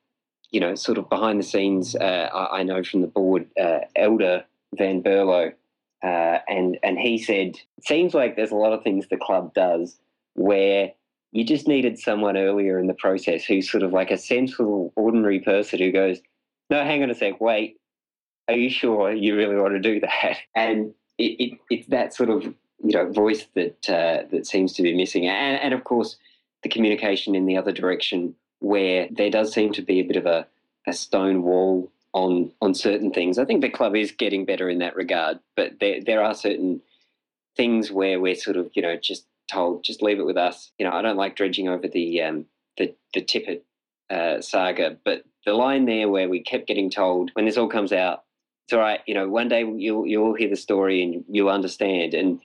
you 0.50 0.60
know, 0.60 0.74
sort 0.74 0.98
of 0.98 1.08
behind 1.08 1.40
the 1.40 1.44
scenes, 1.44 1.94
uh, 1.96 2.28
I, 2.32 2.60
I, 2.60 2.62
know 2.62 2.82
from 2.82 3.00
the 3.02 3.06
board, 3.08 3.46
uh, 3.60 3.80
Elder 3.96 4.44
Van 4.74 5.02
Berlo 5.02 5.52
uh, 6.02 6.38
and 6.48 6.78
and 6.82 6.98
he 6.98 7.18
said, 7.18 7.58
it 7.78 7.84
seems 7.84 8.14
like 8.14 8.36
there's 8.36 8.50
a 8.50 8.56
lot 8.56 8.72
of 8.72 8.82
things 8.82 9.06
the 9.08 9.16
club 9.16 9.52
does 9.54 9.98
where 10.34 10.92
you 11.32 11.44
just 11.44 11.66
needed 11.66 11.98
someone 11.98 12.36
earlier 12.36 12.78
in 12.78 12.86
the 12.86 12.94
process 12.94 13.44
who's 13.44 13.70
sort 13.70 13.82
of 13.82 13.92
like 13.92 14.10
a 14.10 14.18
sensible, 14.18 14.92
ordinary 14.96 15.40
person 15.40 15.78
who 15.78 15.90
goes, 15.90 16.20
no, 16.70 16.84
hang 16.84 17.02
on 17.02 17.10
a 17.10 17.14
sec, 17.14 17.40
wait, 17.40 17.78
are 18.48 18.54
you 18.54 18.70
sure 18.70 19.12
you 19.12 19.36
really 19.36 19.56
want 19.56 19.74
to 19.74 19.80
do 19.80 20.00
that? 20.00 20.38
And 20.54 20.94
it, 21.18 21.40
it, 21.40 21.58
it's 21.70 21.88
that 21.88 22.14
sort 22.14 22.30
of 22.30 22.44
you 22.44 22.92
know 22.92 23.10
voice 23.10 23.46
that 23.54 23.88
uh, 23.88 24.28
that 24.30 24.46
seems 24.46 24.74
to 24.74 24.82
be 24.82 24.94
missing, 24.94 25.26
and, 25.26 25.60
and 25.60 25.74
of 25.74 25.84
course 25.84 26.16
the 26.62 26.68
communication 26.68 27.34
in 27.34 27.46
the 27.46 27.56
other 27.56 27.72
direction, 27.72 28.34
where 28.60 29.08
there 29.10 29.30
does 29.30 29.52
seem 29.52 29.72
to 29.72 29.82
be 29.82 30.00
a 30.00 30.04
bit 30.04 30.16
of 30.16 30.26
a, 30.26 30.46
a 30.86 30.92
stone 30.92 31.42
wall 31.42 31.90
on 32.12 32.50
on 32.60 32.74
certain 32.74 33.12
things. 33.12 33.38
I 33.38 33.44
think 33.44 33.60
the 33.60 33.68
club 33.68 33.94
is 33.94 34.10
getting 34.10 34.44
better 34.44 34.68
in 34.70 34.78
that 34.78 34.96
regard, 34.96 35.38
but 35.54 35.78
there 35.80 36.02
there 36.02 36.22
are 36.22 36.34
certain 36.34 36.80
things 37.56 37.90
where 37.90 38.20
we're 38.20 38.34
sort 38.34 38.56
of 38.56 38.70
you 38.74 38.82
know 38.82 38.96
just 38.96 39.26
told 39.50 39.84
just 39.84 40.02
leave 40.02 40.18
it 40.18 40.26
with 40.26 40.36
us. 40.36 40.70
You 40.78 40.86
know, 40.86 40.92
I 40.92 41.02
don't 41.02 41.16
like 41.16 41.36
dredging 41.36 41.68
over 41.68 41.86
the 41.88 42.22
um, 42.22 42.46
the 42.78 42.94
the 43.14 43.22
Tippett 43.22 43.62
uh, 44.10 44.40
saga, 44.40 44.96
but 45.04 45.24
the 45.44 45.54
line 45.54 45.84
there 45.84 46.08
where 46.08 46.28
we 46.28 46.40
kept 46.40 46.66
getting 46.66 46.90
told 46.90 47.30
when 47.34 47.44
this 47.44 47.56
all 47.56 47.68
comes 47.68 47.92
out, 47.92 48.24
it's 48.64 48.72
all 48.72 48.80
right. 48.80 49.00
You 49.06 49.14
know, 49.14 49.28
one 49.28 49.48
day 49.48 49.60
you'll 49.60 50.06
you'll 50.06 50.34
hear 50.34 50.48
the 50.48 50.56
story 50.56 51.02
and 51.02 51.24
you'll 51.28 51.50
understand. 51.50 52.14
And 52.14 52.40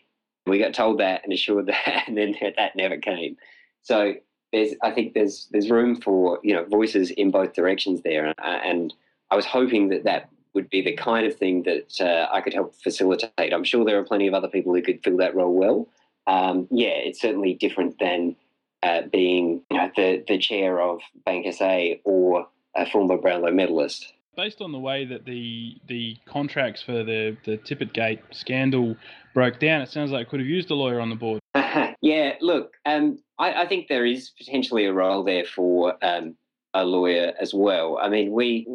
we 0.45 0.59
got 0.59 0.73
told 0.73 0.99
that 0.99 1.23
and 1.23 1.33
assured 1.33 1.65
that, 1.67 2.03
and 2.07 2.17
then 2.17 2.35
that 2.57 2.75
never 2.75 2.97
came. 2.97 3.37
So 3.83 4.15
there's 4.51 4.73
I 4.81 4.91
think 4.91 5.13
there's 5.13 5.47
there's 5.51 5.69
room 5.69 5.99
for 5.99 6.39
you 6.43 6.53
know 6.53 6.65
voices 6.65 7.11
in 7.11 7.31
both 7.31 7.53
directions 7.53 8.01
there, 8.01 8.33
and 8.39 8.93
I 9.29 9.35
was 9.35 9.45
hoping 9.45 9.89
that 9.89 10.03
that 10.03 10.29
would 10.53 10.69
be 10.69 10.81
the 10.81 10.93
kind 10.93 11.25
of 11.25 11.35
thing 11.35 11.63
that 11.63 12.01
uh, 12.01 12.27
I 12.31 12.41
could 12.41 12.53
help 12.53 12.75
facilitate. 12.75 13.53
I'm 13.53 13.63
sure 13.63 13.85
there 13.85 13.97
are 13.97 14.03
plenty 14.03 14.27
of 14.27 14.33
other 14.33 14.49
people 14.49 14.73
who 14.73 14.81
could 14.81 15.01
fill 15.03 15.17
that 15.17 15.35
role 15.35 15.53
well. 15.53 15.87
Um, 16.27 16.67
yeah, 16.69 16.89
it's 16.89 17.21
certainly 17.21 17.53
different 17.53 17.97
than 17.99 18.35
uh, 18.83 19.03
being 19.11 19.61
you 19.69 19.77
know, 19.77 19.91
the 19.95 20.23
the 20.27 20.37
chair 20.37 20.81
of 20.81 20.99
Bank 21.25 21.51
SA 21.53 21.95
or 22.03 22.47
a 22.75 22.89
former 22.89 23.17
Brownlow 23.17 23.51
medalist. 23.51 24.13
Based 24.35 24.61
on 24.61 24.71
the 24.71 24.79
way 24.79 25.05
that 25.05 25.25
the 25.25 25.77
the 25.87 26.17
contracts 26.25 26.81
for 26.81 27.03
the 27.03 27.37
the 27.45 27.57
Tippett 27.57 27.93
Gate 27.93 28.19
scandal 28.31 28.95
broke 29.33 29.59
down, 29.59 29.81
it 29.81 29.89
sounds 29.89 30.11
like 30.11 30.27
it 30.27 30.29
could 30.29 30.39
have 30.39 30.47
used 30.47 30.71
a 30.71 30.75
lawyer 30.75 30.99
on 30.99 31.09
the 31.09 31.15
board. 31.15 31.40
yeah, 32.01 32.35
look, 32.39 32.73
um, 32.85 33.19
I, 33.37 33.63
I, 33.63 33.67
think 33.67 33.87
there 33.87 34.05
is 34.05 34.29
potentially 34.37 34.85
a 34.85 34.93
role 34.93 35.23
there 35.23 35.43
for 35.43 35.97
um, 36.01 36.35
a 36.73 36.85
lawyer 36.85 37.33
as 37.41 37.53
well. 37.53 37.99
I 38.01 38.07
mean, 38.07 38.31
we 38.31 38.65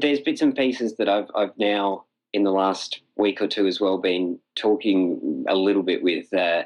there's 0.00 0.20
bits 0.20 0.40
and 0.40 0.54
pieces 0.54 0.96
that 0.96 1.08
I've 1.08 1.28
I've 1.34 1.56
now 1.58 2.04
in 2.32 2.44
the 2.44 2.52
last 2.52 3.00
week 3.16 3.40
or 3.40 3.48
two 3.48 3.66
as 3.66 3.80
well 3.80 3.98
been 3.98 4.38
talking 4.54 5.44
a 5.48 5.54
little 5.54 5.82
bit 5.82 6.02
with 6.02 6.32
uh, 6.32 6.64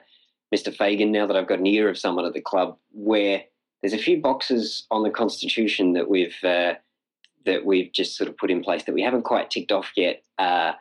Mr. 0.54 0.74
Fagan 0.74 1.12
now 1.12 1.26
that 1.26 1.36
I've 1.36 1.48
got 1.48 1.60
an 1.60 1.66
ear 1.66 1.88
of 1.88 1.98
someone 1.98 2.24
at 2.24 2.34
the 2.34 2.40
club 2.40 2.76
where 2.92 3.42
there's 3.80 3.92
a 3.92 3.98
few 3.98 4.20
boxes 4.20 4.86
on 4.90 5.02
the 5.02 5.10
constitution 5.10 5.94
that 5.94 6.10
we've 6.10 6.36
uh, 6.44 6.74
that 7.46 7.64
we've 7.64 7.92
just 7.92 8.16
sort 8.16 8.28
of 8.28 8.36
put 8.36 8.50
in 8.50 8.62
place 8.62 8.84
that 8.84 8.94
we 8.94 9.02
haven't 9.02 9.22
quite 9.22 9.50
ticked 9.50 9.72
off 9.72 9.92
yet. 9.96 10.22
Uh, 10.38 10.72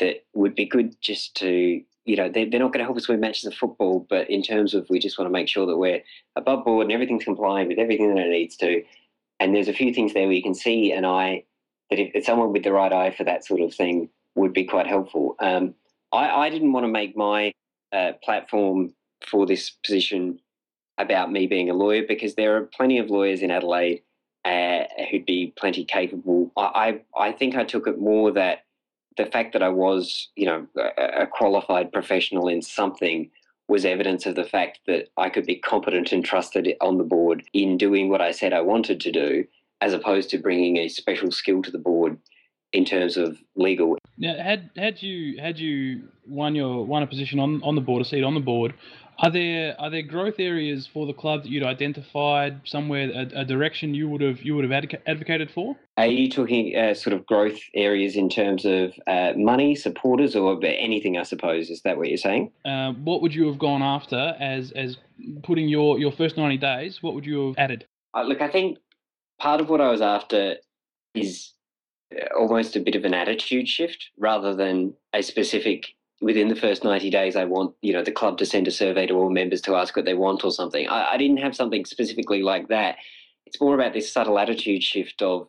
that 0.00 0.24
would 0.34 0.54
be 0.54 0.66
good 0.66 0.94
just 1.00 1.34
to 1.36 1.82
you 2.06 2.16
know 2.16 2.30
they're, 2.30 2.48
they're 2.48 2.60
not 2.60 2.72
going 2.72 2.78
to 2.78 2.84
help 2.84 2.96
us 2.96 3.08
win 3.08 3.20
matches 3.20 3.44
of 3.44 3.54
football, 3.54 4.06
but 4.08 4.30
in 4.30 4.42
terms 4.42 4.74
of 4.74 4.86
we 4.88 4.98
just 4.98 5.18
want 5.18 5.28
to 5.28 5.32
make 5.32 5.48
sure 5.48 5.66
that 5.66 5.76
we're 5.76 6.02
above 6.36 6.64
board 6.64 6.86
and 6.86 6.92
everything's 6.92 7.24
compliant 7.24 7.68
with 7.68 7.78
everything 7.78 8.14
that 8.14 8.26
it 8.26 8.30
needs 8.30 8.56
to. 8.56 8.82
And 9.38 9.54
there's 9.54 9.68
a 9.68 9.74
few 9.74 9.92
things 9.92 10.14
there 10.14 10.24
where 10.26 10.32
you 10.32 10.42
can 10.42 10.54
see 10.54 10.92
an 10.92 11.04
eye 11.04 11.44
that 11.90 11.98
if, 11.98 12.12
if 12.14 12.24
someone 12.24 12.52
with 12.52 12.64
the 12.64 12.72
right 12.72 12.92
eye 12.92 13.10
for 13.10 13.24
that 13.24 13.44
sort 13.44 13.60
of 13.60 13.74
thing 13.74 14.08
would 14.34 14.52
be 14.52 14.64
quite 14.64 14.86
helpful. 14.86 15.36
Um, 15.40 15.74
I, 16.12 16.30
I, 16.30 16.50
didn't 16.50 16.72
want 16.72 16.84
to 16.84 16.88
make 16.88 17.16
my 17.16 17.52
uh, 17.92 18.12
platform 18.22 18.94
for 19.26 19.46
this 19.46 19.70
position 19.70 20.38
about 20.98 21.32
me 21.32 21.46
being 21.46 21.68
a 21.70 21.74
lawyer 21.74 22.04
because 22.06 22.34
there 22.34 22.56
are 22.56 22.62
plenty 22.62 22.98
of 22.98 23.10
lawyers 23.10 23.42
in 23.42 23.50
Adelaide 23.50 24.02
uh, 24.44 24.84
who'd 25.10 25.26
be 25.26 25.52
plenty 25.56 25.84
capable. 25.84 26.52
I, 26.56 27.00
I, 27.16 27.28
I 27.28 27.32
think 27.32 27.56
I 27.56 27.64
took 27.64 27.86
it 27.86 27.98
more 27.98 28.30
that 28.32 28.65
the 29.16 29.26
fact 29.26 29.52
that 29.52 29.62
I 29.62 29.68
was, 29.68 30.28
you 30.36 30.46
know, 30.46 30.66
a, 30.98 31.26
qualified 31.26 31.92
professional 31.92 32.48
in 32.48 32.62
something 32.62 33.30
was 33.68 33.84
evidence 33.84 34.26
of 34.26 34.36
the 34.36 34.44
fact 34.44 34.80
that 34.86 35.08
I 35.16 35.28
could 35.28 35.46
be 35.46 35.56
competent 35.56 36.12
and 36.12 36.24
trusted 36.24 36.68
on 36.80 36.98
the 36.98 37.04
board 37.04 37.42
in 37.52 37.76
doing 37.78 38.08
what 38.08 38.20
I 38.20 38.30
said 38.30 38.52
I 38.52 38.60
wanted 38.60 39.00
to 39.00 39.12
do, 39.12 39.44
as 39.80 39.92
opposed 39.92 40.30
to 40.30 40.38
bringing 40.38 40.76
a 40.76 40.88
special 40.88 41.30
skill 41.30 41.62
to 41.62 41.70
the 41.70 41.78
board 41.78 42.18
in 42.72 42.84
terms 42.84 43.16
of 43.16 43.38
legal. 43.56 43.96
Now, 44.18 44.36
had 44.36 44.70
had 44.76 45.02
you 45.02 45.40
had 45.40 45.58
you 45.58 46.08
won 46.26 46.54
your 46.54 46.84
won 46.84 47.02
a 47.02 47.06
position 47.06 47.38
on, 47.38 47.62
on 47.62 47.74
the 47.74 47.80
board, 47.80 48.02
a 48.02 48.04
seat 48.04 48.22
on 48.22 48.34
the 48.34 48.40
board, 48.40 48.74
are 49.18 49.30
there 49.30 49.74
are 49.80 49.90
there 49.90 50.02
growth 50.02 50.38
areas 50.38 50.86
for 50.86 51.06
the 51.06 51.12
club 51.12 51.42
that 51.42 51.48
you'd 51.48 51.64
identified 51.64 52.60
somewhere 52.64 53.10
a, 53.10 53.40
a 53.40 53.44
direction 53.44 53.94
you 53.94 54.08
would 54.08 54.20
have 54.20 54.42
you 54.42 54.54
would 54.54 54.68
have 54.68 54.84
advocated 55.06 55.50
for? 55.50 55.76
Are 55.96 56.06
you 56.06 56.28
talking 56.30 56.76
uh, 56.76 56.94
sort 56.94 57.14
of 57.14 57.24
growth 57.26 57.58
areas 57.74 58.16
in 58.16 58.28
terms 58.28 58.64
of 58.64 58.92
uh, 59.06 59.32
money, 59.36 59.74
supporters, 59.74 60.36
or 60.36 60.62
anything? 60.64 61.16
I 61.16 61.22
suppose 61.22 61.70
is 61.70 61.82
that 61.82 61.96
what 61.96 62.08
you're 62.08 62.18
saying? 62.18 62.52
Uh, 62.64 62.92
what 62.92 63.22
would 63.22 63.34
you 63.34 63.46
have 63.46 63.58
gone 63.58 63.82
after 63.82 64.34
as 64.38 64.72
as 64.72 64.98
putting 65.42 65.68
your 65.68 65.98
your 65.98 66.12
first 66.12 66.36
ninety 66.36 66.58
days? 66.58 67.02
What 67.02 67.14
would 67.14 67.24
you 67.24 67.48
have 67.48 67.54
added? 67.58 67.86
Uh, 68.14 68.22
look, 68.22 68.42
I 68.42 68.48
think 68.48 68.78
part 69.38 69.60
of 69.60 69.68
what 69.68 69.80
I 69.80 69.90
was 69.90 70.00
after 70.00 70.56
is 71.14 71.54
uh, 72.14 72.38
almost 72.38 72.76
a 72.76 72.80
bit 72.80 72.94
of 72.94 73.04
an 73.04 73.14
attitude 73.14 73.68
shift 73.68 74.10
rather 74.18 74.54
than 74.54 74.94
a 75.14 75.22
specific 75.22 75.95
within 76.20 76.48
the 76.48 76.56
first 76.56 76.84
90 76.84 77.10
days, 77.10 77.36
I 77.36 77.44
want, 77.44 77.74
you 77.82 77.92
know, 77.92 78.02
the 78.02 78.12
club 78.12 78.38
to 78.38 78.46
send 78.46 78.66
a 78.66 78.70
survey 78.70 79.06
to 79.06 79.14
all 79.14 79.30
members 79.30 79.60
to 79.62 79.76
ask 79.76 79.94
what 79.94 80.04
they 80.04 80.14
want 80.14 80.44
or 80.44 80.50
something. 80.50 80.88
I, 80.88 81.12
I 81.12 81.16
didn't 81.16 81.38
have 81.38 81.54
something 81.54 81.84
specifically 81.84 82.42
like 82.42 82.68
that. 82.68 82.96
It's 83.44 83.60
more 83.60 83.74
about 83.74 83.92
this 83.92 84.10
subtle 84.10 84.38
attitude 84.38 84.82
shift 84.82 85.22
of 85.22 85.48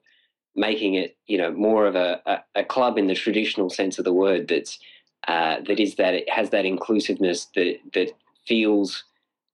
making 0.56 0.96
it, 0.96 1.18
you 1.28 1.38
know, 1.38 1.52
more 1.52 1.86
of 1.86 1.96
a, 1.96 2.22
a, 2.26 2.62
a 2.62 2.64
club 2.64 2.98
in 2.98 3.08
the 3.08 3.16
traditional 3.16 3.70
sense 3.70 3.98
of 3.98 4.06
the 4.06 4.14
word 4.14 4.48
that's, 4.48 4.80
uh, 5.28 5.58
that 5.68 5.80
is 5.80 5.96
that 5.96 6.14
it 6.14 6.30
has 6.30 6.50
that 6.50 6.66
inclusiveness 6.66 7.46
that, 7.56 7.78
that 7.94 8.12
feels 8.46 9.04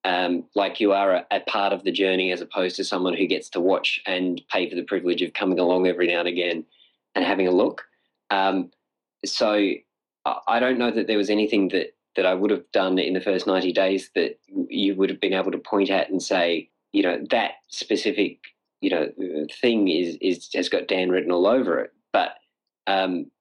um, 0.05 0.43
like 0.55 0.79
you 0.79 0.91
are 0.91 1.13
a, 1.13 1.25
a, 1.31 1.39
part 1.41 1.71
of 1.71 1.83
the 1.83 1.91
journey 1.91 2.31
as 2.31 2.41
opposed 2.41 2.75
to 2.75 2.83
someone 2.83 3.13
who 3.13 3.25
gets 3.25 3.49
to 3.49 3.61
watch 3.61 4.01
and 4.05 4.41
pay 4.51 4.69
for 4.69 4.75
the 4.75 4.83
privilege 4.83 5.21
of 5.21 5.33
coming 5.33 5.59
along 5.59 5.87
every 5.87 6.07
now 6.07 6.19
and 6.19 6.27
again 6.27 6.65
and 7.15 7.23
having 7.23 7.47
a 7.47 7.51
look. 7.51 7.85
Um, 8.29 8.71
so 9.23 9.73
I 10.25 10.59
don't 10.59 10.77
know 10.77 10.91
that 10.91 11.07
there 11.07 11.17
was 11.17 11.29
anything 11.29 11.69
that 11.69 11.95
that 12.15 12.25
I 12.25 12.33
would 12.33 12.51
have 12.51 12.71
done 12.71 12.99
in 12.99 13.13
the 13.13 13.21
first 13.21 13.47
90 13.47 13.73
days 13.73 14.11
that 14.13 14.39
you 14.69 14.95
would 14.95 15.09
have 15.09 15.19
been 15.19 15.33
able 15.33 15.51
to 15.51 15.57
point 15.57 15.89
at 15.89 16.09
and 16.09 16.21
say, 16.21 16.69
you 16.91 17.01
know, 17.01 17.25
that 17.31 17.53
specific, 17.69 18.39
you 18.81 18.91
know, 18.91 19.09
thing 19.59 19.87
is 19.87 20.17
is 20.21 20.49
has 20.53 20.69
got 20.69 20.87
Dan 20.87 21.09
written 21.09 21.31
all 21.31 21.47
over 21.47 21.79
it. 21.79 21.91
But 22.11 22.35
um, 22.87 23.31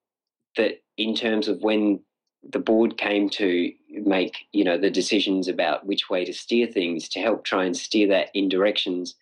that 0.56 0.82
in 0.96 1.14
terms 1.14 1.48
of 1.48 1.62
when 1.62 2.00
the 2.42 2.58
board 2.58 2.96
came 2.96 3.28
to 3.30 3.72
make, 3.88 4.46
you 4.52 4.64
know, 4.64 4.78
the 4.78 4.90
decisions 4.90 5.46
about 5.46 5.86
which 5.86 6.10
way 6.10 6.24
to 6.24 6.32
steer 6.32 6.66
things 6.66 7.08
to 7.10 7.20
help 7.20 7.44
try 7.44 7.64
and 7.64 7.76
steer 7.76 8.08
that 8.08 8.30
in 8.34 8.48
directions 8.48 9.14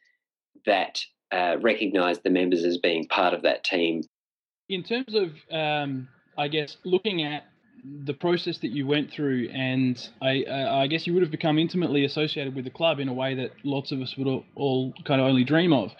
that 0.64 1.00
uh, 1.32 1.56
recognise 1.60 2.20
the 2.20 2.30
members 2.30 2.64
as 2.64 2.78
being 2.78 3.06
part 3.08 3.34
of 3.34 3.42
that 3.42 3.64
team. 3.64 4.04
In 4.68 4.82
terms 4.84 5.14
of 5.14 5.32
um 5.50 6.08
I 6.38 6.48
guess 6.48 6.76
looking 6.84 7.22
at 7.22 7.44
the 7.84 8.14
process 8.14 8.58
that 8.58 8.68
you 8.68 8.86
went 8.86 9.10
through, 9.10 9.48
and 9.50 10.08
I, 10.20 10.44
I 10.48 10.86
guess 10.86 11.06
you 11.06 11.14
would 11.14 11.22
have 11.22 11.30
become 11.30 11.58
intimately 11.58 12.04
associated 12.04 12.54
with 12.54 12.64
the 12.64 12.70
club 12.70 13.00
in 13.00 13.08
a 13.08 13.12
way 13.12 13.34
that 13.34 13.52
lots 13.64 13.92
of 13.92 14.00
us 14.00 14.16
would 14.16 14.26
all, 14.26 14.44
all 14.54 14.92
kind 15.04 15.20
of 15.20 15.26
only 15.26 15.44
dream 15.44 15.72
of. 15.72 15.92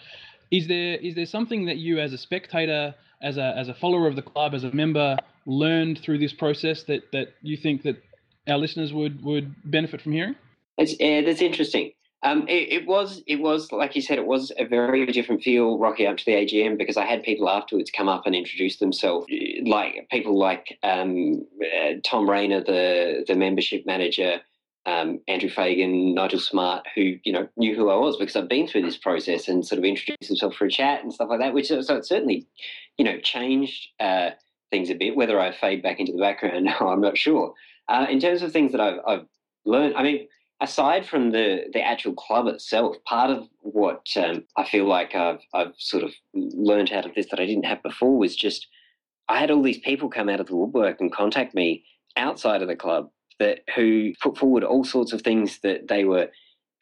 Is 0.51 0.67
there 0.67 0.95
is 0.95 1.15
there 1.15 1.25
something 1.25 1.65
that 1.65 1.77
you, 1.77 1.99
as 1.99 2.13
a 2.13 2.17
spectator, 2.17 2.93
as 3.21 3.37
a 3.37 3.53
as 3.57 3.69
a 3.69 3.73
follower 3.73 4.07
of 4.07 4.15
the 4.15 4.21
club, 4.21 4.53
as 4.53 4.63
a 4.63 4.71
member, 4.73 5.17
learned 5.45 5.99
through 5.99 6.19
this 6.19 6.33
process 6.33 6.83
that 6.83 7.11
that 7.13 7.29
you 7.41 7.57
think 7.57 7.83
that 7.83 8.01
our 8.47 8.57
listeners 8.57 8.91
would 8.91 9.23
would 9.23 9.55
benefit 9.63 10.01
from 10.01 10.11
hearing? 10.11 10.35
It's 10.77 10.95
yeah, 10.99 11.21
that's 11.21 11.41
interesting. 11.41 11.91
Um, 12.23 12.47
it, 12.47 12.71
it, 12.71 12.87
was, 12.87 13.23
it 13.25 13.37
was 13.37 13.71
like 13.71 13.95
you 13.95 14.01
said, 14.01 14.19
it 14.19 14.27
was 14.27 14.51
a 14.59 14.65
very 14.65 15.05
different 15.07 15.41
feel 15.41 15.79
rocking 15.79 16.05
up 16.05 16.17
to 16.17 16.25
the 16.25 16.33
AGM 16.33 16.77
because 16.77 16.95
I 16.95 17.05
had 17.05 17.23
people 17.23 17.49
afterwards 17.49 17.89
come 17.89 18.07
up 18.07 18.27
and 18.27 18.35
introduce 18.35 18.77
themselves, 18.77 19.25
like 19.65 20.07
people 20.11 20.37
like 20.37 20.77
um, 20.83 21.43
uh, 21.61 21.93
Tom 22.03 22.29
Rayner, 22.29 22.63
the 22.63 23.25
the 23.27 23.35
membership 23.35 23.87
manager, 23.87 24.39
um, 24.85 25.19
Andrew 25.27 25.49
Fagan, 25.49 26.13
Nigel 26.13 26.39
Smart, 26.39 26.85
who 26.93 27.17
you 27.23 27.33
know 27.33 27.47
knew 27.57 27.75
who 27.75 27.89
I 27.89 27.95
was 27.95 28.17
because 28.17 28.35
I've 28.35 28.47
been 28.47 28.67
through 28.67 28.83
this 28.83 28.97
process 28.97 29.47
and 29.47 29.65
sort 29.65 29.79
of 29.79 29.85
introduced 29.85 30.27
himself 30.27 30.55
for 30.55 30.65
a 30.65 30.71
chat 30.71 31.03
and 31.03 31.11
stuff 31.11 31.29
like 31.29 31.39
that. 31.39 31.55
Which 31.55 31.67
so 31.67 31.79
it 31.79 32.05
certainly, 32.05 32.47
you 32.97 33.05
know, 33.05 33.19
changed 33.19 33.87
uh, 33.99 34.31
things 34.69 34.91
a 34.91 34.95
bit. 34.95 35.15
Whether 35.15 35.39
I 35.39 35.51
fade 35.51 35.81
back 35.81 35.99
into 35.99 36.11
the 36.13 36.19
background 36.19 36.69
I'm 36.79 37.01
not 37.01 37.17
sure. 37.17 37.53
Uh, 37.87 38.05
in 38.09 38.19
terms 38.19 38.41
of 38.41 38.51
things 38.51 38.71
that 38.71 38.81
I've, 38.81 38.99
I've 39.07 39.25
learned, 39.65 39.95
I 39.95 40.03
mean 40.03 40.27
aside 40.61 41.07
from 41.07 41.31
the 41.31 41.65
the 41.73 41.81
actual 41.81 42.13
club 42.13 42.47
itself, 42.47 42.95
part 43.05 43.31
of 43.31 43.47
what 43.61 44.05
um, 44.15 44.45
I 44.55 44.65
feel 44.65 44.85
like 44.85 45.15
I've 45.15 45.41
I've 45.53 45.73
sort 45.77 46.03
of 46.03 46.13
learned 46.33 46.91
out 46.91 47.05
of 47.05 47.15
this 47.15 47.27
that 47.31 47.39
I 47.39 47.45
didn't 47.45 47.65
have 47.65 47.83
before 47.83 48.17
was 48.17 48.35
just 48.35 48.67
I 49.27 49.39
had 49.39 49.51
all 49.51 49.63
these 49.63 49.79
people 49.79 50.09
come 50.09 50.29
out 50.29 50.39
of 50.39 50.47
the 50.47 50.55
woodwork 50.55 51.01
and 51.01 51.11
contact 51.11 51.55
me 51.55 51.83
outside 52.15 52.61
of 52.61 52.67
the 52.67 52.75
club 52.75 53.09
that 53.39 53.61
who 53.75 54.13
put 54.21 54.37
forward 54.37 54.63
all 54.63 54.83
sorts 54.83 55.13
of 55.13 55.21
things 55.21 55.59
that 55.63 55.87
they 55.87 56.05
were 56.05 56.29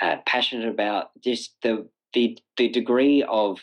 uh, 0.02 0.18
passionate 0.26 0.68
about. 0.68 1.12
Just 1.24 1.56
the 1.64 1.88
the 2.14 2.38
the 2.58 2.70
degree 2.70 3.24
of 3.24 3.60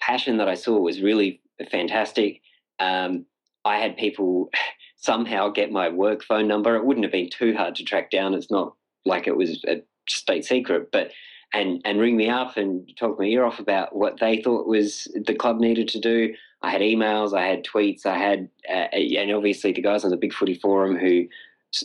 passion 0.00 0.36
that 0.38 0.48
I 0.48 0.54
saw 0.54 0.78
was 0.78 1.02
really 1.02 1.40
fantastic. 1.70 2.42
Um, 2.78 3.26
I 3.64 3.78
had 3.78 3.96
people 3.96 4.50
somehow 4.96 5.48
get 5.48 5.72
my 5.72 5.88
work 5.88 6.22
phone 6.22 6.46
number. 6.46 6.76
It 6.76 6.84
wouldn't 6.84 7.04
have 7.04 7.12
been 7.12 7.30
too 7.30 7.56
hard 7.56 7.74
to 7.76 7.84
track 7.84 8.10
down. 8.10 8.34
It's 8.34 8.50
not 8.50 8.74
like 9.04 9.26
it 9.26 9.36
was 9.36 9.64
a 9.66 9.82
state 10.08 10.44
secret, 10.44 10.90
but 10.92 11.10
and 11.54 11.80
and 11.84 12.00
ring 12.00 12.16
me 12.16 12.28
up 12.28 12.56
and 12.56 12.90
talk 12.98 13.18
my 13.18 13.24
ear 13.24 13.44
off 13.44 13.58
about 13.58 13.96
what 13.96 14.20
they 14.20 14.42
thought 14.42 14.66
was 14.66 15.08
the 15.14 15.34
club 15.34 15.60
needed 15.60 15.88
to 15.88 16.00
do. 16.00 16.34
I 16.62 16.70
had 16.70 16.80
emails, 16.80 17.36
I 17.36 17.46
had 17.46 17.64
tweets, 17.64 18.04
I 18.04 18.18
had, 18.18 18.48
uh, 18.68 18.88
and 18.92 19.32
obviously 19.32 19.72
the 19.72 19.80
guys 19.80 20.04
on 20.04 20.10
the 20.10 20.16
Big 20.16 20.32
Footy 20.32 20.54
Forum 20.54 20.96
who 20.96 21.26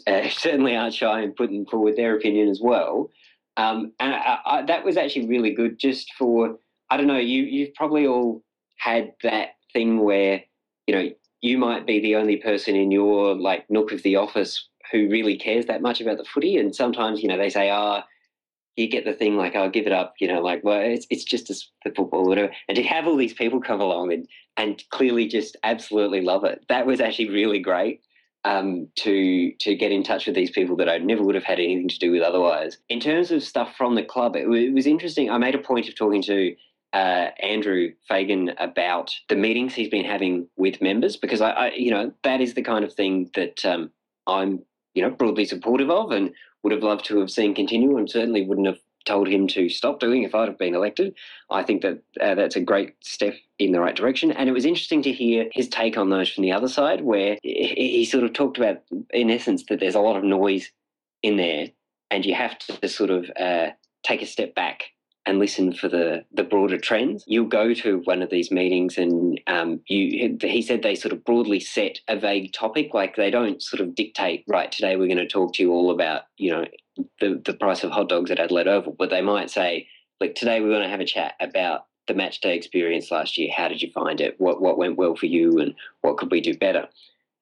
uh, 0.07 0.29
certainly 0.29 0.75
aren't 0.75 0.95
shy 0.95 1.21
in 1.21 1.33
putting 1.33 1.65
forward 1.65 1.95
their 1.95 2.15
opinion 2.15 2.49
as 2.49 2.59
well. 2.61 3.11
Um, 3.55 3.93
and 3.99 4.15
I, 4.15 4.39
I, 4.45 4.61
that 4.63 4.83
was 4.83 4.97
actually 4.97 5.27
really 5.27 5.53
good, 5.53 5.79
just 5.79 6.11
for 6.17 6.57
I 6.89 6.97
don't 6.97 7.07
know. 7.07 7.17
You 7.17 7.43
you've 7.43 7.73
probably 7.75 8.07
all 8.07 8.43
had 8.77 9.13
that 9.23 9.49
thing 9.71 9.99
where 9.99 10.43
you 10.87 10.95
know 10.95 11.09
you 11.43 11.59
might 11.59 11.85
be 11.85 11.99
the 11.99 12.15
only 12.15 12.37
person 12.37 12.75
in 12.75 12.89
your 12.89 13.35
like 13.35 13.69
nook 13.69 13.91
of 13.91 14.01
the 14.01 14.15
office 14.15 14.67
who 14.91 15.09
really 15.09 15.37
cares 15.37 15.65
that 15.67 15.81
much 15.81 16.01
about 16.01 16.17
the 16.17 16.25
footy, 16.25 16.57
and 16.57 16.75
sometimes 16.75 17.21
you 17.21 17.29
know 17.29 17.37
they 17.37 17.51
say, 17.51 17.69
ah. 17.69 18.01
Oh, 18.01 18.07
you 18.75 18.87
get 18.87 19.05
the 19.05 19.13
thing 19.13 19.37
like, 19.37 19.55
I'll 19.55 19.69
give 19.69 19.85
it 19.85 19.91
up, 19.91 20.15
you 20.19 20.27
know, 20.27 20.41
like, 20.41 20.63
well, 20.63 20.81
it's, 20.81 21.05
it's 21.11 21.23
just 21.23 21.47
a, 21.51 21.53
the 21.85 21.93
football, 21.95 22.25
whatever. 22.25 22.51
And 22.67 22.75
to 22.75 22.81
have 22.81 23.05
all 23.05 23.15
these 23.15 23.35
people 23.35 23.61
come 23.61 23.79
along 23.79 24.11
and, 24.11 24.27
and 24.57 24.83
clearly 24.89 25.27
just 25.27 25.55
absolutely 25.61 26.21
love 26.21 26.43
it, 26.43 26.65
that 26.69 26.87
was 26.87 26.99
actually 26.99 27.29
really 27.29 27.59
great 27.59 28.01
um, 28.45 28.87
to 28.95 29.51
to 29.59 29.75
get 29.75 29.91
in 29.91 30.03
touch 30.03 30.25
with 30.25 30.35
these 30.35 30.51
people 30.51 30.75
that 30.77 30.89
I 30.89 30.97
never 30.97 31.23
would 31.23 31.35
have 31.35 31.43
had 31.43 31.59
anything 31.59 31.87
to 31.87 31.99
do 31.99 32.11
with 32.11 32.21
otherwise. 32.23 32.77
In 32.89 32.99
terms 32.99 33.31
of 33.31 33.43
stuff 33.43 33.75
from 33.77 33.93
the 33.95 34.03
club, 34.03 34.35
it, 34.35 34.47
it 34.47 34.73
was 34.73 34.87
interesting. 34.87 35.29
I 35.29 35.37
made 35.37 35.55
a 35.55 35.59
point 35.59 35.87
of 35.87 35.95
talking 35.95 36.23
to 36.23 36.55
uh, 36.93 37.31
Andrew 37.41 37.91
Fagan 38.07 38.51
about 38.59 39.11
the 39.27 39.35
meetings 39.35 39.73
he's 39.73 39.89
been 39.89 40.05
having 40.05 40.47
with 40.55 40.81
members 40.81 41.17
because 41.17 41.41
I, 41.41 41.49
I 41.51 41.71
you 41.71 41.91
know, 41.91 42.13
that 42.23 42.39
is 42.39 42.53
the 42.53 42.61
kind 42.61 42.85
of 42.85 42.93
thing 42.93 43.31
that 43.33 43.65
um, 43.65 43.91
I'm, 44.27 44.63
you 44.93 45.01
know, 45.01 45.09
broadly 45.09 45.45
supportive 45.45 45.89
of 45.89 46.11
and 46.11 46.31
would 46.63 46.71
have 46.71 46.83
loved 46.83 47.05
to 47.05 47.19
have 47.19 47.31
seen 47.31 47.53
continue, 47.53 47.97
and 47.97 48.09
certainly 48.09 48.45
wouldn't 48.45 48.67
have 48.67 48.79
told 49.05 49.27
him 49.27 49.47
to 49.49 49.67
stop 49.67 49.99
doing 49.99 50.23
if 50.23 50.33
I'd 50.33 50.47
have 50.47 50.57
been 50.57 50.75
elected. 50.75 51.13
I 51.49 51.63
think 51.63 51.81
that 51.81 52.01
uh, 52.21 52.35
that's 52.35 52.55
a 52.55 52.61
great 52.61 52.95
step 53.01 53.35
in 53.59 53.73
the 53.73 53.81
right 53.81 53.95
direction. 53.95 54.31
And 54.31 54.47
it 54.47 54.53
was 54.53 54.65
interesting 54.65 55.01
to 55.03 55.11
hear 55.11 55.49
his 55.51 55.67
take 55.67 55.97
on 55.97 56.09
those 56.09 56.29
from 56.29 56.43
the 56.43 56.53
other 56.53 56.69
side, 56.69 57.01
where 57.01 57.37
he, 57.43 58.05
sort 58.05 58.23
of 58.23 58.31
talked 58.31 58.57
about, 58.57 58.81
in 59.11 59.29
essence, 59.29 59.65
that 59.67 59.79
there's 59.79 59.95
a 59.95 59.99
lot 59.99 60.15
of 60.15 60.23
noise 60.23 60.71
in 61.21 61.37
there, 61.37 61.67
and 62.11 62.25
you 62.25 62.33
have 62.35 62.57
to 62.59 62.87
sort 62.87 63.09
of 63.09 63.29
uh, 63.37 63.71
take 64.03 64.21
a 64.21 64.25
step 64.25 64.55
back 64.55 64.83
and 65.25 65.39
listen 65.39 65.73
for 65.73 65.87
the 65.87 66.25
the 66.33 66.43
broader 66.43 66.77
trends. 66.77 67.23
You'll 67.27 67.45
go 67.45 67.73
to 67.73 68.01
one 68.03 68.21
of 68.21 68.29
these 68.29 68.51
meetings, 68.51 68.97
and 68.97 69.39
um, 69.47 69.79
you 69.87 70.37
he 70.41 70.61
said 70.61 70.81
they 70.81 70.95
sort 70.95 71.13
of 71.13 71.23
broadly 71.23 71.59
set 71.59 71.99
a 72.07 72.17
vague 72.17 72.53
topic, 72.53 72.93
like 72.93 73.15
they 73.15 73.31
don't 73.31 73.61
sort 73.61 73.81
of 73.81 73.95
dictate. 73.95 74.43
Right, 74.47 74.71
today 74.71 74.95
we're 74.95 75.07
going 75.07 75.17
to 75.17 75.27
talk 75.27 75.53
to 75.55 75.63
you 75.63 75.71
all 75.71 75.91
about 75.91 76.23
you 76.37 76.51
know 76.51 76.65
the 77.19 77.41
the 77.45 77.53
price 77.53 77.83
of 77.83 77.91
hot 77.91 78.09
dogs 78.09 78.31
at 78.31 78.39
Adelaide 78.39 78.67
Oval, 78.67 78.95
but 78.97 79.09
they 79.09 79.21
might 79.21 79.49
say, 79.49 79.87
like 80.19 80.35
today 80.35 80.59
we're 80.61 80.69
going 80.69 80.83
to 80.83 80.89
have 80.89 80.99
a 80.99 81.05
chat 81.05 81.35
about 81.39 81.85
the 82.07 82.13
match 82.13 82.41
day 82.41 82.55
experience 82.55 83.11
last 83.11 83.37
year. 83.37 83.49
How 83.55 83.69
did 83.69 83.81
you 83.81 83.91
find 83.91 84.19
it? 84.19 84.35
What 84.39 84.61
what 84.61 84.77
went 84.77 84.97
well 84.97 85.15
for 85.15 85.27
you, 85.27 85.59
and 85.59 85.73
what 86.01 86.17
could 86.17 86.31
we 86.31 86.41
do 86.41 86.57
better? 86.57 86.87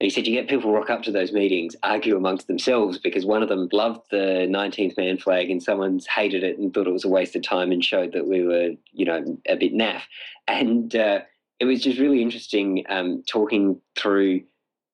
And 0.01 0.05
he 0.05 0.09
said 0.09 0.25
you 0.25 0.33
get 0.33 0.49
people 0.49 0.73
rock 0.73 0.89
up 0.89 1.03
to 1.03 1.11
those 1.11 1.31
meetings, 1.31 1.75
argue 1.83 2.17
amongst 2.17 2.47
themselves 2.47 2.97
because 2.97 3.23
one 3.23 3.43
of 3.43 3.49
them 3.49 3.69
loved 3.71 4.01
the 4.09 4.47
19th 4.49 4.97
man 4.97 5.19
flag 5.19 5.51
and 5.51 5.61
someone's 5.61 6.07
hated 6.07 6.43
it 6.43 6.57
and 6.57 6.73
thought 6.73 6.87
it 6.87 6.91
was 6.91 7.05
a 7.05 7.07
waste 7.07 7.35
of 7.35 7.43
time 7.43 7.71
and 7.71 7.85
showed 7.85 8.11
that 8.13 8.27
we 8.27 8.43
were, 8.43 8.71
you 8.93 9.05
know, 9.05 9.37
a 9.47 9.55
bit 9.55 9.75
naff. 9.75 10.01
And 10.47 10.95
uh, 10.95 11.19
it 11.59 11.65
was 11.65 11.83
just 11.83 11.99
really 11.99 12.23
interesting 12.23 12.83
um, 12.89 13.21
talking 13.29 13.79
through 13.95 14.41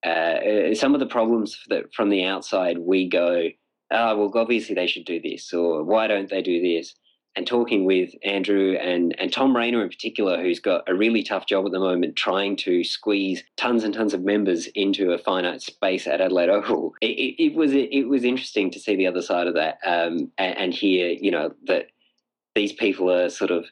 uh, 0.04 0.74
some 0.74 0.92
of 0.92 1.00
the 1.00 1.06
problems 1.06 1.58
that 1.70 1.94
from 1.94 2.10
the 2.10 2.24
outside 2.24 2.76
we 2.76 3.08
go, 3.08 3.48
oh, 3.90 4.14
well, 4.18 4.30
obviously 4.34 4.74
they 4.74 4.86
should 4.86 5.06
do 5.06 5.22
this, 5.22 5.54
or 5.54 5.84
why 5.84 6.06
don't 6.06 6.28
they 6.28 6.42
do 6.42 6.60
this? 6.60 6.94
And 7.38 7.46
talking 7.46 7.84
with 7.84 8.10
Andrew 8.24 8.72
and, 8.72 9.14
and 9.20 9.32
Tom 9.32 9.56
Rayner 9.56 9.80
in 9.80 9.88
particular, 9.88 10.42
who's 10.42 10.58
got 10.58 10.82
a 10.88 10.94
really 10.94 11.22
tough 11.22 11.46
job 11.46 11.64
at 11.66 11.70
the 11.70 11.78
moment 11.78 12.16
trying 12.16 12.56
to 12.56 12.82
squeeze 12.82 13.44
tons 13.56 13.84
and 13.84 13.94
tons 13.94 14.12
of 14.12 14.24
members 14.24 14.66
into 14.74 15.12
a 15.12 15.18
finite 15.18 15.62
space 15.62 16.08
at 16.08 16.20
Adelaide 16.20 16.50
Oval. 16.50 16.94
It, 17.00 17.06
it, 17.06 17.44
it 17.44 17.54
was 17.54 17.72
it 17.74 18.08
was 18.08 18.24
interesting 18.24 18.72
to 18.72 18.80
see 18.80 18.96
the 18.96 19.06
other 19.06 19.22
side 19.22 19.46
of 19.46 19.54
that 19.54 19.78
um, 19.86 20.32
and, 20.36 20.58
and 20.58 20.74
hear, 20.74 21.10
you 21.10 21.30
know, 21.30 21.54
that 21.68 21.86
these 22.56 22.72
people 22.72 23.08
are 23.08 23.30
sort 23.30 23.52
of 23.52 23.66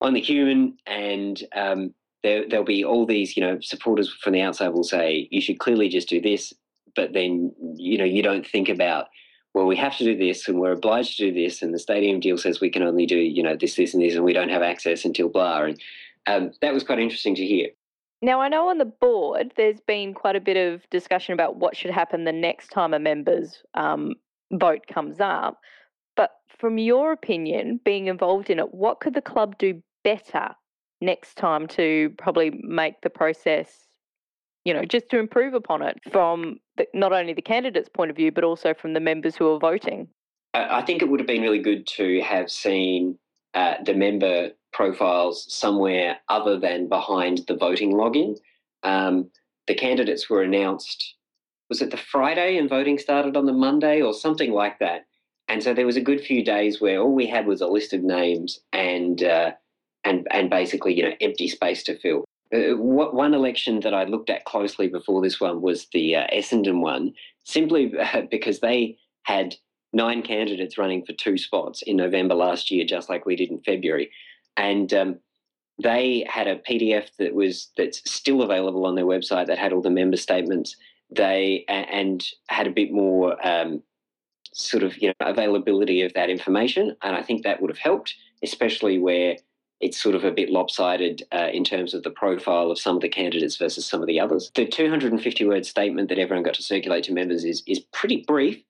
only 0.00 0.22
human 0.22 0.78
and 0.86 1.42
um, 1.54 1.92
there, 2.22 2.48
there'll 2.48 2.64
be 2.64 2.82
all 2.82 3.04
these, 3.04 3.36
you 3.36 3.42
know, 3.42 3.60
supporters 3.60 4.10
from 4.22 4.32
the 4.32 4.40
outside 4.40 4.68
will 4.68 4.84
say, 4.84 5.28
you 5.30 5.42
should 5.42 5.58
clearly 5.58 5.90
just 5.90 6.08
do 6.08 6.18
this, 6.18 6.54
but 6.94 7.12
then, 7.12 7.52
you 7.76 7.98
know, 7.98 8.04
you 8.04 8.22
don't 8.22 8.46
think 8.46 8.70
about– 8.70 9.08
well, 9.56 9.64
we 9.64 9.76
have 9.76 9.96
to 9.96 10.04
do 10.04 10.14
this 10.14 10.48
and 10.48 10.60
we're 10.60 10.72
obliged 10.72 11.16
to 11.16 11.30
do 11.30 11.32
this, 11.32 11.62
and 11.62 11.72
the 11.72 11.78
stadium 11.78 12.20
deal 12.20 12.36
says 12.36 12.60
we 12.60 12.68
can 12.68 12.82
only 12.82 13.06
do, 13.06 13.16
you 13.16 13.42
know, 13.42 13.56
this, 13.56 13.74
this, 13.74 13.94
and 13.94 14.02
this, 14.02 14.14
and 14.14 14.22
we 14.22 14.34
don't 14.34 14.50
have 14.50 14.60
access 14.60 15.06
until 15.06 15.30
blah. 15.30 15.62
And 15.62 15.80
um, 16.26 16.50
that 16.60 16.74
was 16.74 16.84
quite 16.84 16.98
interesting 16.98 17.34
to 17.36 17.46
hear. 17.46 17.68
Now, 18.20 18.42
I 18.42 18.50
know 18.50 18.68
on 18.68 18.76
the 18.76 18.84
board 18.84 19.54
there's 19.56 19.80
been 19.80 20.12
quite 20.12 20.36
a 20.36 20.40
bit 20.40 20.58
of 20.58 20.82
discussion 20.90 21.32
about 21.32 21.56
what 21.56 21.74
should 21.74 21.90
happen 21.90 22.24
the 22.24 22.32
next 22.32 22.68
time 22.68 22.92
a 22.92 22.98
member's 22.98 23.62
um, 23.72 24.16
vote 24.52 24.86
comes 24.92 25.20
up. 25.20 25.58
But 26.16 26.32
from 26.58 26.76
your 26.76 27.12
opinion, 27.12 27.80
being 27.82 28.08
involved 28.08 28.50
in 28.50 28.58
it, 28.58 28.74
what 28.74 29.00
could 29.00 29.14
the 29.14 29.22
club 29.22 29.56
do 29.56 29.82
better 30.04 30.50
next 31.00 31.36
time 31.36 31.66
to 31.68 32.12
probably 32.18 32.50
make 32.62 33.00
the 33.00 33.08
process 33.08 33.85
you 34.66 34.74
know, 34.74 34.84
just 34.84 35.08
to 35.10 35.18
improve 35.20 35.54
upon 35.54 35.80
it 35.80 35.96
from 36.10 36.58
the, 36.76 36.88
not 36.92 37.12
only 37.12 37.32
the 37.32 37.40
candidate's 37.40 37.88
point 37.88 38.10
of 38.10 38.16
view, 38.16 38.32
but 38.32 38.42
also 38.42 38.74
from 38.74 38.94
the 38.94 39.00
members 39.00 39.36
who 39.36 39.48
are 39.54 39.60
voting? 39.60 40.08
I 40.54 40.82
think 40.82 41.02
it 41.02 41.08
would 41.08 41.20
have 41.20 41.26
been 41.26 41.42
really 41.42 41.60
good 41.60 41.86
to 41.98 42.20
have 42.22 42.50
seen 42.50 43.16
uh, 43.54 43.74
the 43.84 43.94
member 43.94 44.50
profiles 44.72 45.46
somewhere 45.54 46.18
other 46.28 46.58
than 46.58 46.88
behind 46.88 47.42
the 47.46 47.56
voting 47.56 47.92
login. 47.92 48.36
Um, 48.82 49.30
the 49.68 49.74
candidates 49.74 50.28
were 50.28 50.42
announced, 50.42 51.14
was 51.68 51.80
it 51.80 51.92
the 51.92 51.96
Friday 51.96 52.58
and 52.58 52.68
voting 52.68 52.98
started 52.98 53.36
on 53.36 53.46
the 53.46 53.52
Monday 53.52 54.02
or 54.02 54.12
something 54.12 54.52
like 54.52 54.80
that? 54.80 55.06
And 55.46 55.62
so 55.62 55.74
there 55.74 55.86
was 55.86 55.96
a 55.96 56.00
good 56.00 56.20
few 56.20 56.44
days 56.44 56.80
where 56.80 57.00
all 57.00 57.14
we 57.14 57.28
had 57.28 57.46
was 57.46 57.60
a 57.60 57.68
list 57.68 57.92
of 57.92 58.02
names 58.02 58.58
and 58.72 59.22
uh, 59.22 59.52
and 60.02 60.26
and 60.32 60.50
basically 60.50 60.92
you 60.94 61.04
know 61.04 61.14
empty 61.20 61.46
space 61.46 61.84
to 61.84 61.96
fill. 61.98 62.25
Uh, 62.54 62.76
one 62.76 63.34
election 63.34 63.80
that 63.80 63.94
I 63.94 64.04
looked 64.04 64.30
at 64.30 64.44
closely 64.44 64.88
before 64.88 65.20
this 65.20 65.40
one 65.40 65.62
was 65.62 65.86
the 65.92 66.16
uh, 66.16 66.26
Essendon 66.32 66.80
one, 66.80 67.12
simply 67.44 67.92
because 68.30 68.60
they 68.60 68.96
had 69.24 69.56
nine 69.92 70.22
candidates 70.22 70.78
running 70.78 71.04
for 71.04 71.12
two 71.12 71.38
spots 71.38 71.82
in 71.82 71.96
November 71.96 72.34
last 72.34 72.70
year, 72.70 72.84
just 72.84 73.08
like 73.08 73.26
we 73.26 73.34
did 73.34 73.50
in 73.50 73.60
February, 73.60 74.10
and 74.56 74.92
um, 74.94 75.18
they 75.82 76.24
had 76.28 76.46
a 76.46 76.56
PDF 76.58 77.08
that 77.18 77.34
was 77.34 77.70
that's 77.76 78.08
still 78.10 78.42
available 78.42 78.86
on 78.86 78.94
their 78.94 79.04
website 79.04 79.46
that 79.46 79.58
had 79.58 79.72
all 79.72 79.82
the 79.82 79.90
member 79.90 80.16
statements. 80.16 80.76
They 81.10 81.64
and 81.68 82.24
had 82.48 82.66
a 82.66 82.72
bit 82.72 82.92
more 82.92 83.44
um, 83.46 83.82
sort 84.52 84.82
of 84.82 84.96
you 84.98 85.08
know 85.08 85.26
availability 85.26 86.02
of 86.02 86.14
that 86.14 86.30
information, 86.30 86.96
and 87.02 87.16
I 87.16 87.22
think 87.22 87.42
that 87.42 87.60
would 87.60 87.70
have 87.70 87.78
helped, 87.78 88.14
especially 88.42 88.98
where 88.98 89.36
it's 89.80 90.00
sort 90.00 90.14
of 90.14 90.24
a 90.24 90.30
bit 90.30 90.50
lopsided 90.50 91.22
uh, 91.32 91.48
in 91.52 91.64
terms 91.64 91.92
of 91.94 92.02
the 92.02 92.10
profile 92.10 92.70
of 92.70 92.78
some 92.78 92.96
of 92.96 93.02
the 93.02 93.08
candidates 93.08 93.56
versus 93.56 93.84
some 93.84 94.00
of 94.00 94.06
the 94.06 94.18
others. 94.18 94.50
The 94.54 94.66
250 94.66 95.46
word 95.46 95.66
statement 95.66 96.08
that 96.08 96.18
everyone 96.18 96.44
got 96.44 96.54
to 96.54 96.62
circulate 96.62 97.04
to 97.04 97.12
members 97.12 97.44
is 97.44 97.62
is 97.66 97.80
pretty 97.92 98.24
brief, 98.26 98.62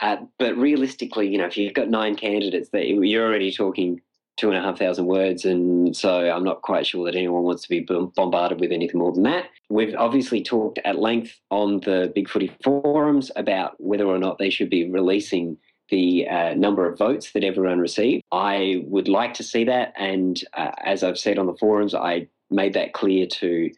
uh, 0.00 0.16
but 0.38 0.56
realistically, 0.56 1.28
you 1.28 1.38
know, 1.38 1.46
if 1.46 1.56
you've 1.56 1.74
got 1.74 1.88
nine 1.88 2.16
candidates, 2.16 2.70
that 2.70 2.86
you're 2.86 3.26
already 3.26 3.52
talking 3.52 4.00
two 4.36 4.48
and 4.48 4.56
a 4.56 4.62
half 4.62 4.78
thousand 4.78 5.06
words, 5.06 5.44
and 5.44 5.96
so 5.96 6.30
I'm 6.30 6.44
not 6.44 6.62
quite 6.62 6.86
sure 6.86 7.04
that 7.06 7.16
anyone 7.16 7.42
wants 7.42 7.62
to 7.62 7.68
be 7.68 7.80
bombarded 7.80 8.60
with 8.60 8.72
anything 8.72 9.00
more 9.00 9.12
than 9.12 9.24
that. 9.24 9.46
We've 9.68 9.94
obviously 9.96 10.42
talked 10.42 10.78
at 10.84 10.98
length 10.98 11.38
on 11.50 11.80
the 11.80 12.10
Big 12.14 12.28
Footy 12.28 12.50
forums 12.62 13.30
about 13.36 13.74
whether 13.78 14.06
or 14.06 14.18
not 14.18 14.38
they 14.38 14.50
should 14.50 14.70
be 14.70 14.90
releasing 14.90 15.58
the 15.90 16.28
uh, 16.28 16.54
number 16.54 16.86
of 16.86 16.98
votes 16.98 17.32
that 17.32 17.44
everyone 17.44 17.78
received. 17.78 18.22
I 18.32 18.82
would 18.86 19.08
like 19.08 19.34
to 19.34 19.42
see 19.42 19.64
that, 19.64 19.92
and 19.96 20.42
uh, 20.54 20.70
as 20.84 21.02
I've 21.02 21.18
said 21.18 21.38
on 21.38 21.46
the 21.46 21.56
forums, 21.56 21.94
I 21.94 22.28
made 22.50 22.74
that 22.74 22.92
clear 22.92 23.26
to 23.26 23.70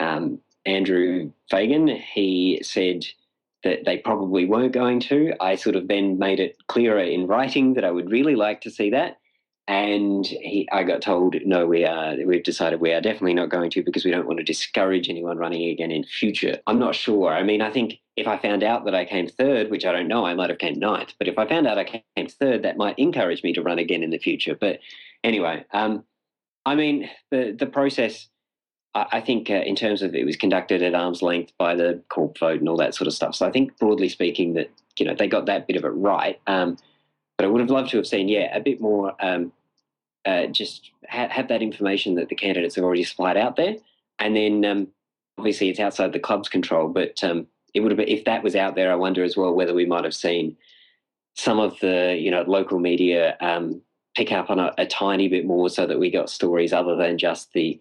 um, 0.00 0.40
Andrew 0.66 1.32
Fagan. 1.50 1.88
He 1.88 2.60
said 2.62 3.06
that 3.64 3.84
they 3.84 3.98
probably 3.98 4.44
weren't 4.44 4.72
going 4.72 5.00
to. 5.00 5.34
I 5.40 5.56
sort 5.56 5.76
of 5.76 5.88
then 5.88 6.18
made 6.18 6.40
it 6.40 6.56
clearer 6.68 7.00
in 7.00 7.26
writing 7.26 7.74
that 7.74 7.84
I 7.84 7.90
would 7.90 8.10
really 8.10 8.36
like 8.36 8.60
to 8.62 8.70
see 8.70 8.90
that. 8.90 9.18
And 9.68 10.26
he, 10.26 10.66
I 10.72 10.82
got 10.82 11.02
told, 11.02 11.36
no, 11.44 11.66
we 11.66 11.84
are, 11.84 12.16
we've 12.24 12.42
decided 12.42 12.80
we 12.80 12.94
are 12.94 13.02
definitely 13.02 13.34
not 13.34 13.50
going 13.50 13.70
to 13.72 13.82
because 13.82 14.02
we 14.02 14.10
don't 14.10 14.26
want 14.26 14.38
to 14.38 14.44
discourage 14.44 15.10
anyone 15.10 15.36
running 15.36 15.68
again 15.68 15.90
in 15.90 16.04
future. 16.04 16.58
I'm 16.66 16.78
not 16.78 16.94
sure. 16.94 17.34
I 17.34 17.42
mean, 17.42 17.60
I 17.60 17.70
think 17.70 17.98
if 18.16 18.26
I 18.26 18.38
found 18.38 18.62
out 18.62 18.86
that 18.86 18.94
I 18.94 19.04
came 19.04 19.28
third, 19.28 19.70
which 19.70 19.84
I 19.84 19.92
don't 19.92 20.08
know, 20.08 20.24
I 20.24 20.32
might 20.32 20.48
have 20.48 20.58
came 20.58 20.78
ninth. 20.78 21.12
But 21.18 21.28
if 21.28 21.38
I 21.38 21.46
found 21.46 21.66
out 21.66 21.76
I 21.76 21.84
came 21.84 22.28
third, 22.28 22.62
that 22.62 22.78
might 22.78 22.98
encourage 22.98 23.42
me 23.42 23.52
to 23.52 23.62
run 23.62 23.78
again 23.78 24.02
in 24.02 24.08
the 24.08 24.18
future. 24.18 24.56
But 24.58 24.78
anyway, 25.22 25.66
um, 25.74 26.02
I 26.64 26.74
mean, 26.74 27.10
the 27.30 27.54
the 27.56 27.66
process. 27.66 28.28
I, 28.94 29.20
think 29.20 29.48
uh, 29.48 29.54
in 29.54 29.76
terms 29.76 30.02
of 30.02 30.12
it 30.16 30.24
was 30.24 30.34
conducted 30.34 30.82
at 30.82 30.94
arm's 30.94 31.22
length 31.22 31.52
by 31.56 31.76
the 31.76 32.02
corp 32.08 32.36
vote 32.36 32.58
and 32.58 32.68
all 32.68 32.76
that 32.78 32.96
sort 32.96 33.06
of 33.06 33.14
stuff. 33.14 33.36
So 33.36 33.46
I 33.46 33.52
think 33.52 33.78
broadly 33.78 34.08
speaking 34.08 34.54
that 34.54 34.70
you 34.98 35.06
know 35.06 35.14
they 35.14 35.28
got 35.28 35.46
that 35.46 35.68
bit 35.68 35.76
of 35.76 35.84
it 35.84 35.88
right. 35.90 36.40
Um, 36.48 36.78
but 37.36 37.44
I 37.44 37.48
would 37.48 37.60
have 37.60 37.70
loved 37.70 37.90
to 37.90 37.98
have 37.98 38.06
seen, 38.06 38.26
yeah, 38.26 38.54
a 38.56 38.60
bit 38.60 38.80
more 38.80 39.14
um, 39.20 39.52
uh, 40.24 40.46
just 40.46 40.90
ha- 41.08 41.28
have 41.28 41.48
that 41.48 41.62
information 41.62 42.14
that 42.16 42.28
the 42.28 42.34
candidates 42.34 42.74
have 42.76 42.84
already 42.84 43.04
supplied 43.04 43.36
out 43.36 43.56
there, 43.56 43.76
and 44.18 44.36
then 44.36 44.64
um, 44.64 44.88
obviously 45.38 45.68
it's 45.68 45.80
outside 45.80 46.12
the 46.12 46.18
club's 46.18 46.48
control. 46.48 46.88
But 46.88 47.22
um, 47.22 47.46
it 47.74 47.80
would 47.80 47.92
have 47.92 47.98
been 47.98 48.08
if 48.08 48.24
that 48.24 48.42
was 48.42 48.56
out 48.56 48.74
there. 48.74 48.92
I 48.92 48.96
wonder 48.96 49.24
as 49.24 49.36
well 49.36 49.54
whether 49.54 49.74
we 49.74 49.86
might 49.86 50.04
have 50.04 50.14
seen 50.14 50.56
some 51.34 51.60
of 51.60 51.78
the 51.80 52.16
you 52.18 52.30
know 52.30 52.42
local 52.42 52.78
media 52.78 53.36
um, 53.40 53.80
pick 54.16 54.32
up 54.32 54.50
on 54.50 54.58
a, 54.58 54.72
a, 54.78 54.86
tiny 54.86 55.28
bit 55.28 55.46
more, 55.46 55.68
so 55.68 55.86
that 55.86 55.98
we 55.98 56.10
got 56.10 56.30
stories 56.30 56.72
other 56.72 56.96
than 56.96 57.18
just 57.18 57.52
the 57.52 57.80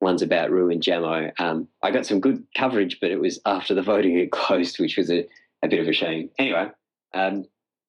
ones 0.00 0.22
about 0.22 0.50
Roo 0.50 0.70
and 0.70 0.82
Jamo. 0.82 1.32
Um, 1.38 1.68
I 1.82 1.90
got 1.90 2.06
some 2.06 2.20
good 2.20 2.44
coverage, 2.56 2.98
but 3.00 3.10
it 3.10 3.20
was 3.20 3.40
after 3.46 3.74
the 3.74 3.82
voting 3.92 4.18
had 4.18 4.30
closed, 4.30 4.78
which 4.78 4.96
was 4.96 5.10
a, 5.10 5.26
a 5.62 5.68
bit 5.68 5.80
of 5.80 5.88
a 5.88 5.92
shame. 5.92 6.30
Anyway, 6.38 6.70
um, 7.12 7.46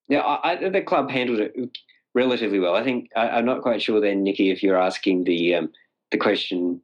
yeah, 0.07 0.19
I, 0.19 0.51
I, 0.51 0.69
the 0.69 0.81
club 0.81 1.09
handled 1.09 1.39
it 1.39 1.55
relatively 2.15 2.59
well. 2.59 2.75
I 2.75 2.83
think 2.83 3.09
I, 3.15 3.37
am 3.37 3.45
not 3.45 3.61
quite 3.61 3.81
sure 3.81 4.01
then, 4.01 4.23
Nikki, 4.23 4.49
if 4.49 4.63
you're 4.63 4.81
asking 4.81 5.25
the 5.25 5.55
um, 5.55 5.71
the 6.11 6.17
question 6.17 6.81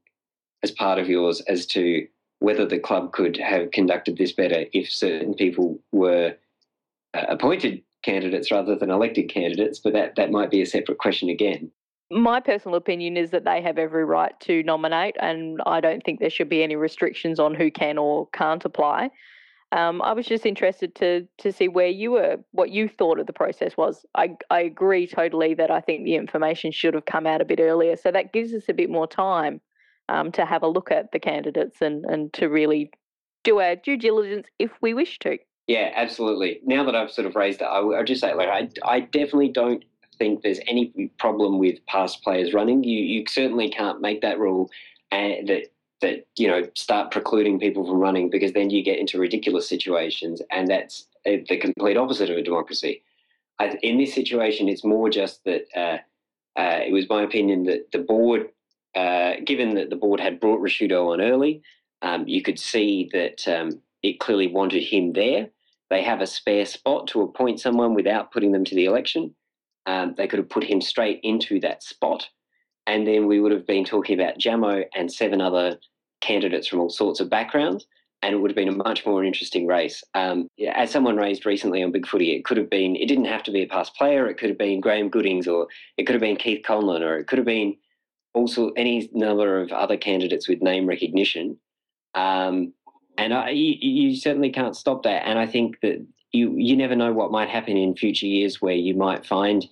as 0.61 0.69
part 0.69 0.99
of 0.99 1.09
yours 1.09 1.41
as 1.47 1.65
to 1.67 2.05
whether 2.39 2.65
the 2.65 2.79
club 2.79 3.13
could 3.13 3.37
have 3.37 3.71
conducted 3.71 4.17
this 4.17 4.31
better 4.31 4.65
if 4.73 4.91
certain 4.91 5.33
people 5.33 5.79
were 5.91 6.35
uh, 7.13 7.25
appointed 7.29 7.81
candidates 8.03 8.51
rather 8.51 8.75
than 8.75 8.89
elected 8.89 9.29
candidates, 9.29 9.79
but 9.79 9.93
that, 9.93 10.15
that 10.15 10.31
might 10.31 10.49
be 10.49 10.61
a 10.61 10.65
separate 10.65 10.97
question 10.97 11.29
again. 11.29 11.71
My 12.09 12.39
personal 12.39 12.75
opinion 12.75 13.15
is 13.15 13.29
that 13.29 13.45
they 13.45 13.61
have 13.61 13.77
every 13.77 14.05
right 14.05 14.37
to 14.41 14.63
nominate, 14.63 15.15
and 15.19 15.61
I 15.65 15.79
don't 15.79 16.03
think 16.03 16.19
there 16.19 16.29
should 16.29 16.49
be 16.49 16.63
any 16.63 16.75
restrictions 16.75 17.39
on 17.39 17.53
who 17.53 17.71
can 17.71 17.97
or 17.97 18.27
can't 18.33 18.65
apply. 18.65 19.11
Um, 19.73 20.01
I 20.01 20.11
was 20.11 20.25
just 20.25 20.45
interested 20.45 20.95
to 20.95 21.27
to 21.37 21.51
see 21.51 21.67
where 21.67 21.87
you 21.87 22.11
were, 22.11 22.37
what 22.51 22.71
you 22.71 22.89
thought 22.89 23.19
of 23.19 23.27
the 23.27 23.33
process 23.33 23.77
was. 23.77 24.05
I 24.15 24.35
I 24.49 24.61
agree 24.61 25.07
totally 25.07 25.53
that 25.55 25.71
I 25.71 25.79
think 25.79 26.03
the 26.03 26.15
information 26.15 26.71
should 26.71 26.93
have 26.93 27.05
come 27.05 27.25
out 27.25 27.41
a 27.41 27.45
bit 27.45 27.59
earlier, 27.59 27.95
so 27.95 28.11
that 28.11 28.33
gives 28.33 28.53
us 28.53 28.63
a 28.67 28.73
bit 28.73 28.89
more 28.89 29.07
time 29.07 29.61
um, 30.09 30.31
to 30.33 30.45
have 30.45 30.63
a 30.63 30.67
look 30.67 30.91
at 30.91 31.11
the 31.11 31.19
candidates 31.19 31.81
and 31.81 32.05
and 32.05 32.33
to 32.33 32.47
really 32.47 32.91
do 33.43 33.59
our 33.59 33.75
due 33.75 33.97
diligence 33.97 34.47
if 34.59 34.71
we 34.81 34.93
wish 34.93 35.19
to. 35.19 35.37
Yeah, 35.67 35.91
absolutely. 35.95 36.59
Now 36.65 36.83
that 36.83 36.95
I've 36.95 37.11
sort 37.11 37.27
of 37.27 37.35
raised 37.35 37.61
it, 37.61 37.65
I 37.65 37.79
will 37.79 38.03
just 38.03 38.21
say, 38.21 38.33
like, 38.33 38.49
I 38.49 38.69
I 38.83 38.99
definitely 39.01 39.49
don't 39.49 39.85
think 40.17 40.43
there's 40.43 40.59
any 40.67 41.11
problem 41.17 41.59
with 41.59 41.83
past 41.85 42.23
players 42.23 42.53
running. 42.53 42.83
You 42.83 43.01
you 43.01 43.25
certainly 43.27 43.69
can't 43.69 44.01
make 44.01 44.21
that 44.21 44.37
rule 44.37 44.69
and 45.11 45.47
that 45.47 45.67
that 46.01 46.27
you 46.37 46.47
know 46.47 46.67
start 46.75 47.11
precluding 47.11 47.59
people 47.59 47.85
from 47.85 47.99
running 47.99 48.29
because 48.29 48.53
then 48.53 48.69
you 48.69 48.83
get 48.83 48.99
into 48.99 49.19
ridiculous 49.19 49.67
situations, 49.67 50.41
and 50.51 50.67
that's 50.67 51.07
uh, 51.25 51.37
the 51.47 51.57
complete 51.57 51.97
opposite 51.97 52.29
of 52.29 52.37
a 52.37 52.43
democracy. 52.43 53.03
I, 53.59 53.77
in 53.83 53.97
this 53.97 54.13
situation, 54.13 54.67
it's 54.67 54.83
more 54.83 55.09
just 55.09 55.43
that 55.45 55.65
uh, 55.75 55.97
uh, 56.59 56.79
it 56.85 56.91
was 56.91 57.09
my 57.09 57.23
opinion 57.23 57.63
that 57.65 57.91
the 57.91 57.99
board, 57.99 58.49
uh, 58.95 59.33
given 59.45 59.75
that 59.75 59.89
the 59.89 59.95
board 59.95 60.19
had 60.19 60.39
brought 60.39 60.61
Ricciuto 60.61 61.13
on 61.13 61.21
early, 61.21 61.61
um, 62.01 62.27
you 62.27 62.41
could 62.41 62.59
see 62.59 63.09
that 63.13 63.47
um, 63.47 63.81
it 64.03 64.19
clearly 64.19 64.47
wanted 64.47 64.83
him 64.83 65.13
there. 65.13 65.49
They 65.89 66.03
have 66.03 66.21
a 66.21 66.27
spare 66.27 66.65
spot 66.65 67.07
to 67.09 67.21
appoint 67.21 67.59
someone 67.59 67.93
without 67.93 68.31
putting 68.31 68.51
them 68.51 68.63
to 68.65 68.75
the 68.75 68.85
election. 68.85 69.35
Um, 69.85 70.15
they 70.17 70.27
could 70.27 70.39
have 70.39 70.49
put 70.49 70.63
him 70.63 70.81
straight 70.81 71.19
into 71.23 71.59
that 71.59 71.83
spot. 71.83 72.27
And 72.87 73.05
then 73.05 73.27
we 73.27 73.39
would 73.39 73.51
have 73.51 73.67
been 73.67 73.85
talking 73.85 74.19
about 74.19 74.39
Jamo 74.39 74.85
and 74.95 75.11
seven 75.11 75.41
other 75.41 75.77
candidates 76.21 76.67
from 76.67 76.79
all 76.79 76.89
sorts 76.89 77.19
of 77.19 77.29
backgrounds, 77.29 77.85
and 78.21 78.33
it 78.33 78.37
would 78.37 78.51
have 78.51 78.55
been 78.55 78.69
a 78.69 78.83
much 78.83 79.05
more 79.05 79.23
interesting 79.23 79.67
race. 79.67 80.03
Um, 80.13 80.47
as 80.73 80.91
someone 80.91 81.17
raised 81.17 81.45
recently 81.45 81.83
on 81.83 81.91
Big 81.91 82.07
Footy, 82.07 82.31
it 82.35 82.45
could 82.45 82.57
have 82.57 82.69
been, 82.69 82.95
it 82.95 83.07
didn't 83.07 83.25
have 83.25 83.43
to 83.43 83.51
be 83.51 83.63
a 83.63 83.67
past 83.67 83.95
player, 83.95 84.27
it 84.27 84.37
could 84.37 84.49
have 84.49 84.57
been 84.57 84.79
Graham 84.79 85.09
Goodings, 85.09 85.47
or 85.47 85.67
it 85.97 86.05
could 86.05 86.13
have 86.13 86.21
been 86.21 86.37
Keith 86.37 86.63
Conlon, 86.65 87.01
or 87.01 87.17
it 87.17 87.27
could 87.27 87.39
have 87.39 87.45
been 87.45 87.75
also 88.33 88.69
any 88.77 89.09
number 89.13 89.61
of 89.61 89.71
other 89.71 89.97
candidates 89.97 90.47
with 90.47 90.61
name 90.61 90.85
recognition. 90.85 91.57
Um, 92.13 92.73
and 93.17 93.33
I, 93.33 93.49
you, 93.49 93.75
you 93.79 94.15
certainly 94.15 94.51
can't 94.51 94.75
stop 94.75 95.03
that. 95.03 95.27
And 95.27 95.37
I 95.37 95.45
think 95.45 95.79
that 95.81 96.05
you 96.31 96.55
you 96.57 96.77
never 96.77 96.95
know 96.95 97.11
what 97.11 97.31
might 97.31 97.49
happen 97.49 97.77
in 97.77 97.95
future 97.95 98.25
years 98.25 98.61
where 98.61 98.75
you 98.75 98.93
might 98.93 99.25
find 99.25 99.67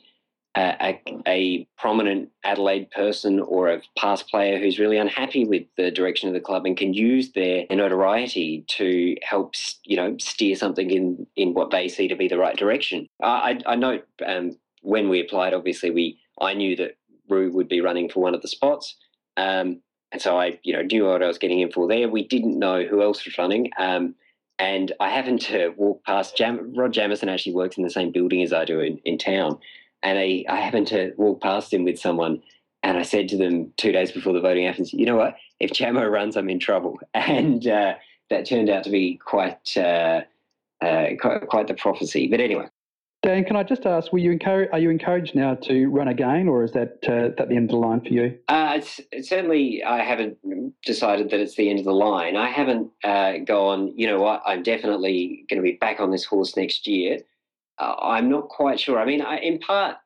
a, 0.56 1.02
a, 1.28 1.68
prominent 1.78 2.30
Adelaide 2.44 2.90
person 2.92 3.40
or 3.40 3.70
a 3.70 3.82
past 3.98 4.28
player 4.30 4.60
who's 4.60 4.80
really 4.80 4.98
unhappy 4.98 5.46
with 5.46 5.64
the 5.78 5.92
direction 5.92 6.28
of 6.28 6.34
the 6.34 6.40
club 6.40 6.66
and 6.66 6.76
can 6.76 6.94
use 6.94 7.32
their 7.32 7.66
notoriety 7.70 8.66
to 8.68 9.16
help, 9.22 9.54
you 9.84 9.96
know, 9.96 10.18
steer 10.20 10.56
something 10.56 10.90
in, 10.90 11.28
in 11.36 11.54
what 11.54 11.72
they 11.72 11.88
see 11.88 12.08
to 12.08 12.16
be 12.16 12.28
the 12.28 12.38
right 12.38 12.58
direction. 12.58 13.08
I, 13.22 13.60
I 13.66 13.76
note 13.76 14.06
um, 14.26 14.58
when 14.82 15.10
we 15.10 15.22
applied, 15.22 15.54
obviously 15.54 15.92
we 15.92 16.20
I 16.42 16.54
knew 16.54 16.76
that 16.78 16.98
Roo 17.30 17.52
would 17.52 17.68
be 17.68 17.82
running 17.82 18.10
for 18.10 18.22
one 18.22 18.34
of 18.34 18.42
the 18.42 18.48
spots. 18.48 18.96
Um, 19.38 19.82
and 20.12 20.22
so 20.22 20.40
I, 20.40 20.60
you 20.64 20.74
know, 20.74 20.82
knew 20.82 21.06
what 21.06 21.22
I 21.22 21.28
was 21.28 21.38
getting 21.38 21.60
in 21.60 21.72
for 21.72 21.88
there. 21.88 22.10
We 22.10 22.28
didn't 22.28 22.58
know 22.58 22.84
who 22.84 23.04
else 23.04 23.24
was 23.26 23.38
running. 23.38 23.70
Um, 23.78 24.16
and 24.58 24.92
I 25.00 25.10
happened 25.10 25.42
to 25.42 25.70
walk 25.78 26.04
past 26.04 26.36
Jam- 26.36 26.74
Rod 26.76 26.92
Jamieson 26.92 27.30
actually 27.30 27.54
works 27.54 27.78
in 27.78 27.84
the 27.84 27.90
same 27.90 28.12
building 28.12 28.42
as 28.42 28.52
I 28.52 28.66
do 28.66 28.80
in, 28.80 28.98
in 29.06 29.18
town 29.18 29.60
and 30.04 30.18
I, 30.18 30.46
I 30.50 30.58
happened 30.58 30.88
to 30.88 31.14
walk 31.18 31.42
past 31.42 31.74
him 31.74 31.84
with 31.84 32.00
someone 32.00 32.42
and 32.84 32.98
I 32.98 33.02
said 33.02 33.28
to 33.30 33.38
them 33.38 33.74
two 33.78 33.92
days 33.92 34.12
before 34.12 34.34
the 34.34 34.40
voting 34.40 34.66
happens, 34.66 34.94
you 34.94 35.06
know 35.06 35.18
what? 35.18 35.36
If 35.60 35.72
Jamo 35.72 36.10
runs, 36.10 36.38
I'm 36.38 36.50
in 36.50 36.60
trouble. 36.60 37.00
And 37.14 37.68
uh, 37.68 37.96
that 38.30 38.46
turned 38.46 38.70
out 38.70 38.84
to 38.86 38.90
be 38.90 39.18
quite, 39.18 39.76
uh, 39.78 40.22
uh, 40.82 41.08
quite, 41.20 41.48
quite 41.48 41.68
the 41.68 41.74
prophecy. 41.74 42.28
But 42.28 42.40
anyway. 42.40 42.68
Dan, 43.22 43.44
can 43.44 43.58
I 43.58 43.64
just 43.64 43.86
ask, 43.86 44.14
were 44.14 44.20
you 44.20 44.32
encouraged, 44.32 44.72
are 44.72 44.80
you 44.80 44.90
encouraged 44.90 45.36
now 45.36 45.56
to 45.56 45.88
run 45.88 46.08
again, 46.08 46.48
or 46.48 46.64
is 46.64 46.72
that 46.72 47.00
uh, 47.06 47.36
that 47.38 47.50
the 47.50 47.56
end 47.56 47.70
of 47.70 47.72
the 47.72 47.76
line 47.76 48.00
for 48.00 48.08
you? 48.08 48.40
Uh, 48.48 48.76
it's, 48.78 49.02
it's 49.12 49.28
certainly, 49.28 49.84
I 49.84 50.02
haven't 50.02 50.38
decided 50.86 51.30
that 51.32 51.42
it's 51.42 51.56
the 51.56 51.70
end 51.70 51.80
of 51.80 51.86
the 51.86 51.92
line. 51.92 52.38
I 52.38 52.50
haven't 52.50 52.90
uh, 53.04 53.40
gone, 53.40 53.92
you 53.98 54.08
know 54.08 54.22
what, 54.22 54.42
I'm 54.46 54.64
definitely 54.64 55.44
going 55.50 55.62
to 55.62 55.64
be 55.64 55.74
back 55.74 56.00
on 56.00 56.12
this 56.12 56.24
horse 56.24 56.56
next 56.56 56.88
year 56.88 57.20
I'm 57.80 58.30
not 58.30 58.50
quite 58.50 58.80
sure. 58.80 59.00
I 59.00 59.06
mean, 59.06 59.22
I, 59.22 59.38
in 59.38 59.60
part, 59.60 59.98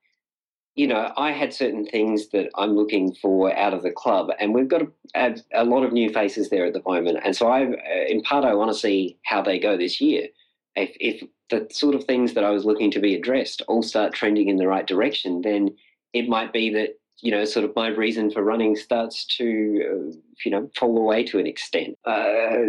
you 0.76 0.88
know, 0.88 1.12
I 1.18 1.32
had 1.32 1.54
certain 1.54 1.86
things 1.86 2.30
that 2.30 2.50
I'm 2.56 2.76
looking 2.76 3.14
for 3.14 3.56
out 3.56 3.74
of 3.74 3.84
the 3.84 3.92
club, 3.92 4.30
and 4.40 4.54
we've 4.54 4.68
got 4.68 4.82
a, 5.16 5.36
a, 5.54 5.64
lot 5.64 5.84
of 5.84 5.94
new 5.94 6.10
faces 6.10 6.50
there 6.50 6.66
at 6.66 6.74
the 6.74 6.82
moment. 6.86 7.20
And 7.24 7.36
so, 7.36 7.48
I, 7.48 7.66
uh, 7.66 8.06
in 8.08 8.22
part, 8.24 8.44
I 8.44 8.56
want 8.56 8.72
to 8.72 8.78
see 8.78 9.18
how 9.24 9.42
they 9.42 9.60
go 9.60 9.78
this 9.78 10.02
year. 10.02 10.28
If, 10.76 10.96
if 11.00 11.24
the 11.50 11.68
sort 11.72 11.94
of 11.94 12.06
things 12.06 12.34
that 12.34 12.44
I 12.44 12.50
was 12.50 12.66
looking 12.66 12.90
to 12.92 13.00
be 13.00 13.14
addressed 13.14 13.62
all 13.68 13.84
start 13.84 14.14
trending 14.14 14.50
in 14.50 14.58
the 14.58 14.68
right 14.68 14.88
direction, 14.88 15.42
then 15.42 15.76
it 16.14 16.28
might 16.28 16.52
be 16.52 16.72
that 16.74 16.96
you 17.24 17.32
know, 17.32 17.46
sort 17.46 17.64
of 17.64 17.74
my 17.74 17.88
reason 17.88 18.30
for 18.30 18.44
running 18.44 18.76
starts 18.76 19.26
to, 19.26 20.12
uh, 20.12 20.18
you 20.44 20.52
know, 20.52 20.70
fall 20.76 20.98
away 20.98 21.24
to 21.24 21.40
an 21.40 21.48
extent. 21.48 21.98
Uh, 22.06 22.66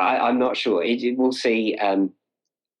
I, 0.00 0.26
am 0.28 0.38
not 0.38 0.56
sure. 0.56 0.82
It, 0.82 1.02
it, 1.02 1.18
we'll 1.18 1.32
see. 1.32 1.76
Um, 1.76 2.10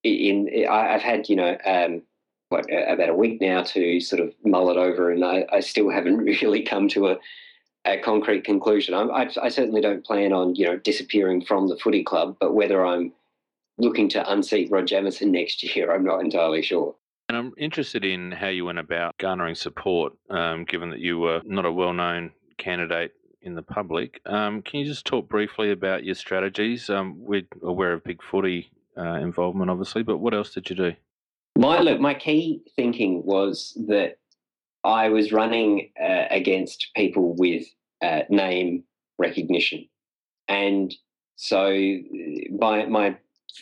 in, 0.02 0.66
I've 0.70 1.02
had 1.02 1.28
you 1.28 1.36
know 1.36 1.56
um, 1.64 2.02
what 2.48 2.66
about 2.70 3.08
a 3.08 3.14
week 3.14 3.40
now 3.40 3.62
to 3.62 4.00
sort 4.00 4.20
of 4.20 4.34
mull 4.44 4.70
it 4.70 4.76
over, 4.76 5.10
and 5.10 5.24
I, 5.24 5.46
I 5.52 5.60
still 5.60 5.90
haven't 5.90 6.18
really 6.42 6.62
come 6.62 6.88
to 6.88 7.08
a, 7.08 7.18
a 7.84 7.98
concrete 7.98 8.44
conclusion. 8.44 8.94
I, 8.94 9.30
I, 9.40 9.48
certainly 9.48 9.80
don't 9.80 10.04
plan 10.04 10.32
on 10.32 10.54
you 10.54 10.66
know 10.66 10.76
disappearing 10.78 11.44
from 11.44 11.68
the 11.68 11.76
footy 11.76 12.02
club, 12.02 12.36
but 12.40 12.54
whether 12.54 12.84
I'm 12.84 13.12
looking 13.78 14.08
to 14.10 14.30
unseat 14.30 14.70
Rod 14.70 14.86
Jamieson 14.86 15.30
next 15.32 15.62
year, 15.62 15.94
I'm 15.94 16.04
not 16.04 16.20
entirely 16.20 16.62
sure. 16.62 16.94
And 17.28 17.36
I'm 17.38 17.52
interested 17.56 18.04
in 18.04 18.32
how 18.32 18.48
you 18.48 18.64
went 18.64 18.80
about 18.80 19.16
garnering 19.18 19.54
support, 19.54 20.14
um, 20.30 20.64
given 20.64 20.90
that 20.90 20.98
you 20.98 21.20
were 21.20 21.40
not 21.44 21.64
a 21.64 21.70
well-known 21.70 22.32
candidate 22.58 23.12
in 23.42 23.54
the 23.54 23.62
public. 23.62 24.20
Um, 24.26 24.62
can 24.62 24.80
you 24.80 24.86
just 24.86 25.06
talk 25.06 25.28
briefly 25.28 25.70
about 25.70 26.04
your 26.04 26.16
strategies? 26.16 26.90
Um, 26.90 27.14
we're 27.18 27.46
aware 27.62 27.92
of 27.92 28.02
Big 28.02 28.20
Footy 28.20 28.72
uh, 29.00 29.14
involvement, 29.14 29.70
obviously. 29.70 30.02
But 30.02 30.18
what 30.18 30.34
else 30.34 30.52
did 30.52 30.68
you 30.70 30.76
do? 30.76 30.92
My 31.56 31.80
look, 31.80 32.00
my 32.00 32.14
key 32.14 32.62
thinking 32.76 33.24
was 33.24 33.76
that 33.88 34.18
I 34.84 35.08
was 35.08 35.32
running 35.32 35.90
uh, 36.00 36.24
against 36.30 36.88
people 36.94 37.34
with 37.36 37.64
uh, 38.02 38.20
name 38.30 38.84
recognition, 39.18 39.88
and 40.48 40.94
so 41.36 41.70
my 42.50 42.86
my 42.86 43.16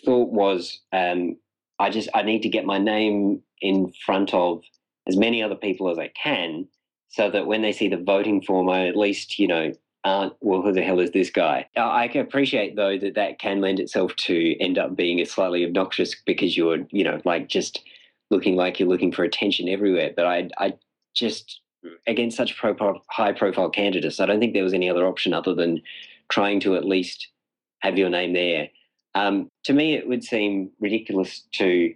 thought 0.04 0.30
was, 0.30 0.80
um, 0.92 1.36
I 1.78 1.90
just 1.90 2.08
I 2.14 2.22
need 2.22 2.42
to 2.42 2.48
get 2.48 2.64
my 2.66 2.78
name 2.78 3.42
in 3.60 3.92
front 4.04 4.34
of 4.34 4.62
as 5.06 5.16
many 5.16 5.42
other 5.42 5.56
people 5.56 5.90
as 5.90 5.98
I 5.98 6.08
can, 6.08 6.68
so 7.08 7.30
that 7.30 7.46
when 7.46 7.62
they 7.62 7.72
see 7.72 7.88
the 7.88 7.96
voting 7.96 8.42
form, 8.42 8.68
I 8.68 8.86
at 8.86 8.96
least, 8.96 9.38
you 9.38 9.48
know, 9.48 9.72
aren't, 10.08 10.32
well, 10.40 10.62
who 10.62 10.72
the 10.72 10.82
hell 10.82 11.00
is 11.00 11.10
this 11.10 11.30
guy? 11.30 11.68
I 11.76 12.08
can 12.08 12.22
appreciate, 12.22 12.76
though, 12.76 12.98
that 12.98 13.14
that 13.14 13.38
can 13.38 13.60
lend 13.60 13.80
itself 13.80 14.14
to 14.16 14.58
end 14.60 14.78
up 14.78 14.96
being 14.96 15.20
a 15.20 15.26
slightly 15.26 15.64
obnoxious 15.64 16.14
because 16.26 16.56
you're, 16.56 16.86
you 16.90 17.04
know, 17.04 17.20
like 17.24 17.48
just 17.48 17.82
looking 18.30 18.56
like 18.56 18.78
you're 18.78 18.88
looking 18.88 19.12
for 19.12 19.24
attention 19.24 19.68
everywhere. 19.68 20.12
But 20.14 20.26
I, 20.26 20.48
I 20.58 20.74
just, 21.14 21.60
against 22.06 22.36
such 22.36 22.56
pro- 22.56 23.02
high 23.10 23.32
profile 23.32 23.70
candidates, 23.70 24.20
I 24.20 24.26
don't 24.26 24.40
think 24.40 24.54
there 24.54 24.64
was 24.64 24.74
any 24.74 24.90
other 24.90 25.06
option 25.06 25.32
other 25.32 25.54
than 25.54 25.82
trying 26.28 26.60
to 26.60 26.76
at 26.76 26.84
least 26.84 27.28
have 27.80 27.98
your 27.98 28.10
name 28.10 28.32
there. 28.32 28.68
Um, 29.14 29.50
to 29.64 29.72
me, 29.72 29.94
it 29.94 30.08
would 30.08 30.24
seem 30.24 30.70
ridiculous 30.80 31.42
to 31.52 31.94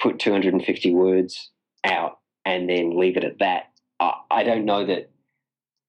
put 0.00 0.18
250 0.18 0.94
words 0.94 1.50
out 1.84 2.18
and 2.44 2.68
then 2.68 2.98
leave 2.98 3.16
it 3.16 3.24
at 3.24 3.38
that. 3.38 3.70
I, 4.00 4.14
I 4.30 4.42
don't 4.42 4.64
know 4.64 4.84
that 4.86 5.10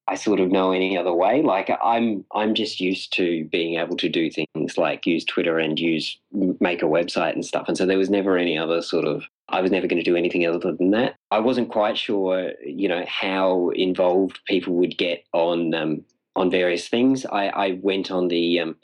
I 0.07 0.15
sort 0.15 0.39
of 0.39 0.51
know 0.51 0.71
any 0.71 0.97
other 0.97 1.13
way. 1.13 1.41
Like 1.41 1.71
I'm, 1.83 2.25
I'm 2.33 2.53
just 2.53 2.79
used 2.79 3.11
to 3.13 3.45
being 3.45 3.79
able 3.79 3.97
to 3.97 4.09
do 4.09 4.29
things 4.29 4.77
like 4.77 5.07
use 5.07 5.25
Twitter 5.25 5.57
and 5.57 5.79
use 5.79 6.17
make 6.59 6.83
a 6.83 6.85
website 6.85 7.33
and 7.33 7.45
stuff. 7.45 7.67
And 7.67 7.77
so 7.77 7.85
there 7.85 7.97
was 7.97 8.09
never 8.09 8.37
any 8.37 8.57
other 8.57 8.81
sort 8.81 9.05
of. 9.05 9.23
I 9.49 9.61
was 9.61 9.71
never 9.71 9.87
going 9.87 10.03
to 10.03 10.09
do 10.09 10.15
anything 10.15 10.45
other 10.45 10.71
than 10.71 10.91
that. 10.91 11.15
I 11.31 11.39
wasn't 11.39 11.71
quite 11.71 11.97
sure, 11.97 12.53
you 12.65 12.87
know, 12.87 13.03
how 13.07 13.69
involved 13.69 14.39
people 14.45 14.73
would 14.75 14.97
get 14.97 15.23
on 15.33 15.73
um, 15.73 16.03
on 16.35 16.51
various 16.51 16.87
things. 16.87 17.25
I, 17.25 17.47
I 17.47 17.79
went 17.81 18.11
on 18.11 18.27
the 18.27 18.59
um, 18.59 18.75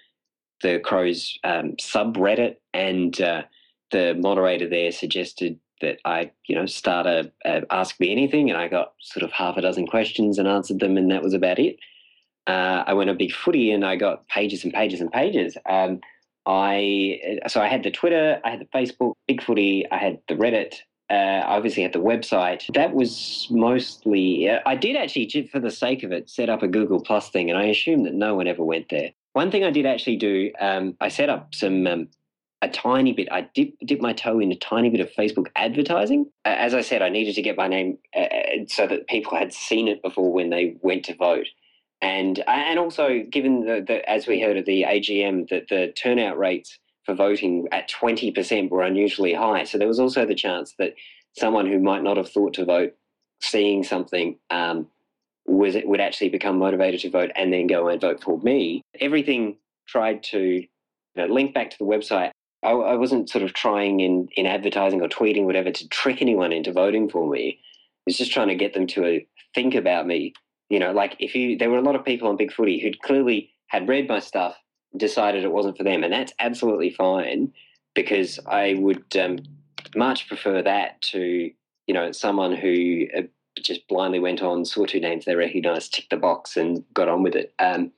the 0.61 0.79
Crows 0.79 1.37
um, 1.43 1.75
subreddit, 1.77 2.57
and 2.73 3.19
uh, 3.21 3.43
the 3.91 4.15
moderator 4.15 4.67
there 4.67 4.91
suggested 4.91 5.59
that 5.81 5.99
I, 6.05 6.31
you 6.47 6.55
know, 6.55 6.65
start 6.65 7.05
a, 7.05 7.31
a, 7.45 7.63
ask 7.71 7.99
me 7.99 8.11
anything, 8.11 8.49
and 8.49 8.57
I 8.57 8.67
got 8.67 8.93
sort 8.99 9.23
of 9.23 9.31
half 9.31 9.57
a 9.57 9.61
dozen 9.61 9.87
questions 9.87 10.37
and 10.37 10.47
answered 10.47 10.79
them, 10.79 10.97
and 10.97 11.11
that 11.11 11.23
was 11.23 11.33
about 11.33 11.59
it. 11.59 11.77
Uh, 12.47 12.83
I 12.87 12.93
went 12.93 13.09
on 13.09 13.17
Big 13.17 13.33
Footy, 13.33 13.71
and 13.71 13.85
I 13.85 13.95
got 13.95 14.27
pages 14.27 14.63
and 14.63 14.73
pages 14.73 15.01
and 15.01 15.11
pages. 15.11 15.57
Um, 15.69 16.01
I 16.45 17.39
so 17.47 17.61
I 17.61 17.67
had 17.67 17.83
the 17.83 17.91
Twitter, 17.91 18.39
I 18.43 18.49
had 18.49 18.61
the 18.61 18.65
Facebook, 18.65 19.13
Big 19.27 19.43
Footy, 19.43 19.85
I 19.91 19.97
had 19.97 20.19
the 20.27 20.35
Reddit. 20.35 20.75
Uh, 21.09 21.43
obviously 21.45 21.83
had 21.83 21.91
the 21.91 21.99
website. 21.99 22.73
That 22.73 22.93
was 22.93 23.45
mostly. 23.51 24.49
Uh, 24.49 24.59
I 24.65 24.75
did 24.75 24.95
actually, 24.95 25.49
for 25.51 25.59
the 25.59 25.69
sake 25.69 26.03
of 26.03 26.13
it, 26.13 26.29
set 26.29 26.49
up 26.49 26.63
a 26.63 26.69
Google 26.69 27.01
Plus 27.01 27.29
thing, 27.29 27.49
and 27.49 27.59
I 27.59 27.65
assume 27.65 28.03
that 28.03 28.13
no 28.13 28.33
one 28.33 28.47
ever 28.47 28.63
went 28.63 28.87
there. 28.89 29.11
One 29.33 29.51
thing 29.51 29.65
I 29.65 29.71
did 29.71 29.85
actually 29.85 30.15
do, 30.15 30.51
um, 30.61 30.95
I 31.01 31.09
set 31.09 31.29
up 31.29 31.53
some 31.53 31.85
um, 31.85 32.07
a 32.61 32.69
tiny 32.69 33.13
bit. 33.13 33.27
I 33.31 33.41
dip 33.53 33.73
dip 33.85 34.01
my 34.01 34.13
toe 34.13 34.39
in 34.39 34.51
a 34.51 34.55
tiny 34.55 34.89
bit 34.89 34.99
of 34.99 35.11
Facebook 35.11 35.47
advertising. 35.55 36.27
As 36.45 36.73
I 36.73 36.81
said, 36.81 37.01
I 37.01 37.09
needed 37.09 37.35
to 37.35 37.41
get 37.41 37.57
my 37.57 37.67
name 37.67 37.97
uh, 38.15 38.19
uh 38.19 38.65
so 38.67 38.87
that 38.87 39.07
people 39.07 39.37
had 39.37 39.53
seen 39.53 39.87
it 39.87 40.01
before 40.01 40.31
when 40.31 40.49
they 40.49 40.77
went 40.81 41.05
to 41.05 41.15
vote, 41.15 41.47
and 42.01 42.39
uh, 42.39 42.51
and 42.51 42.79
also 42.79 43.23
given 43.29 43.65
the, 43.65 44.09
as 44.09 44.27
we 44.27 44.41
heard 44.41 44.57
at 44.57 44.65
the 44.65 44.83
AGM 44.83 45.49
that 45.49 45.69
the 45.69 45.91
turnout 45.95 46.37
rates 46.37 46.77
for 47.05 47.15
voting 47.15 47.67
at 47.71 47.89
twenty 47.89 48.31
percent 48.31 48.71
were 48.71 48.83
unusually 48.83 49.33
high. 49.33 49.63
So 49.63 49.77
there 49.77 49.87
was 49.87 49.99
also 49.99 50.25
the 50.25 50.35
chance 50.35 50.75
that 50.77 50.93
someone 51.33 51.65
who 51.65 51.79
might 51.79 52.03
not 52.03 52.17
have 52.17 52.29
thought 52.29 52.53
to 52.55 52.65
vote, 52.65 52.93
seeing 53.41 53.83
something. 53.83 54.37
Um, 54.49 54.87
was 55.47 55.75
would 55.85 55.99
actually 55.99 56.29
become 56.29 56.59
motivated 56.59 56.99
to 57.01 57.09
vote 57.09 57.31
and 57.35 57.51
then 57.51 57.65
go 57.65 57.87
and 57.87 57.99
vote 57.99 58.23
for 58.23 58.39
me. 58.41 58.83
Everything 58.99 59.57
tried 59.87 60.21
to 60.23 60.39
you 60.39 60.67
know, 61.15 61.25
link 61.25 61.53
back 61.53 61.71
to 61.71 61.77
the 61.79 61.83
website. 61.83 62.31
I, 62.63 62.71
I, 62.71 62.95
wasn't 62.95 63.29
sort 63.29 63.43
of 63.43 63.53
trying 63.53 63.99
in, 64.01 64.27
in 64.35 64.45
advertising 64.45 65.01
or 65.01 65.07
tweeting, 65.07 65.45
whatever, 65.45 65.71
to 65.71 65.87
trick 65.89 66.21
anyone 66.21 66.51
into 66.51 66.71
voting 66.71 67.09
for 67.09 67.29
me. 67.29 67.59
I 67.59 68.01
was 68.05 68.17
just 68.17 68.31
trying 68.31 68.49
to 68.49 68.55
get 68.55 68.73
them 68.73 68.87
to 68.87 69.05
uh, 69.05 69.19
think 69.55 69.75
about 69.75 70.07
me. 70.07 70.33
You 70.69 70.79
know, 70.79 70.91
like 70.91 71.15
if 71.19 71.35
you, 71.35 71.57
there 71.57 71.69
were 71.69 71.77
a 71.77 71.83
lot 71.83 71.95
of 71.95 72.05
people 72.05 72.27
on 72.27 72.37
Big 72.37 72.53
Footy 72.53 72.79
who'd 72.79 73.01
clearly 73.01 73.51
had 73.67 73.87
read 73.87 74.07
my 74.07 74.19
stuff, 74.19 74.55
decided 74.95 75.43
it 75.43 75.51
wasn't 75.51 75.77
for 75.77 75.83
them, 75.83 76.03
and 76.03 76.13
that's 76.13 76.33
absolutely 76.39 76.91
fine 76.91 77.51
because 77.93 78.39
I 78.45 78.75
would 78.75 79.15
um, 79.17 79.39
much 79.95 80.27
prefer 80.27 80.61
that 80.61 81.01
to, 81.01 81.51
you 81.87 81.93
know, 81.93 82.11
someone 82.11 82.55
who 82.55 83.05
uh, 83.17 83.21
just 83.61 83.87
blindly 83.87 84.19
went 84.19 84.41
on, 84.41 84.65
saw 84.65 84.85
two 84.85 84.99
names 84.99 85.25
they 85.25 85.35
recognised, 85.35 85.93
ticked 85.93 86.09
the 86.09 86.17
box, 86.17 86.55
and 86.55 86.83
got 86.93 87.09
on 87.09 87.23
with 87.23 87.35
it. 87.35 87.53
Um, 87.59 87.91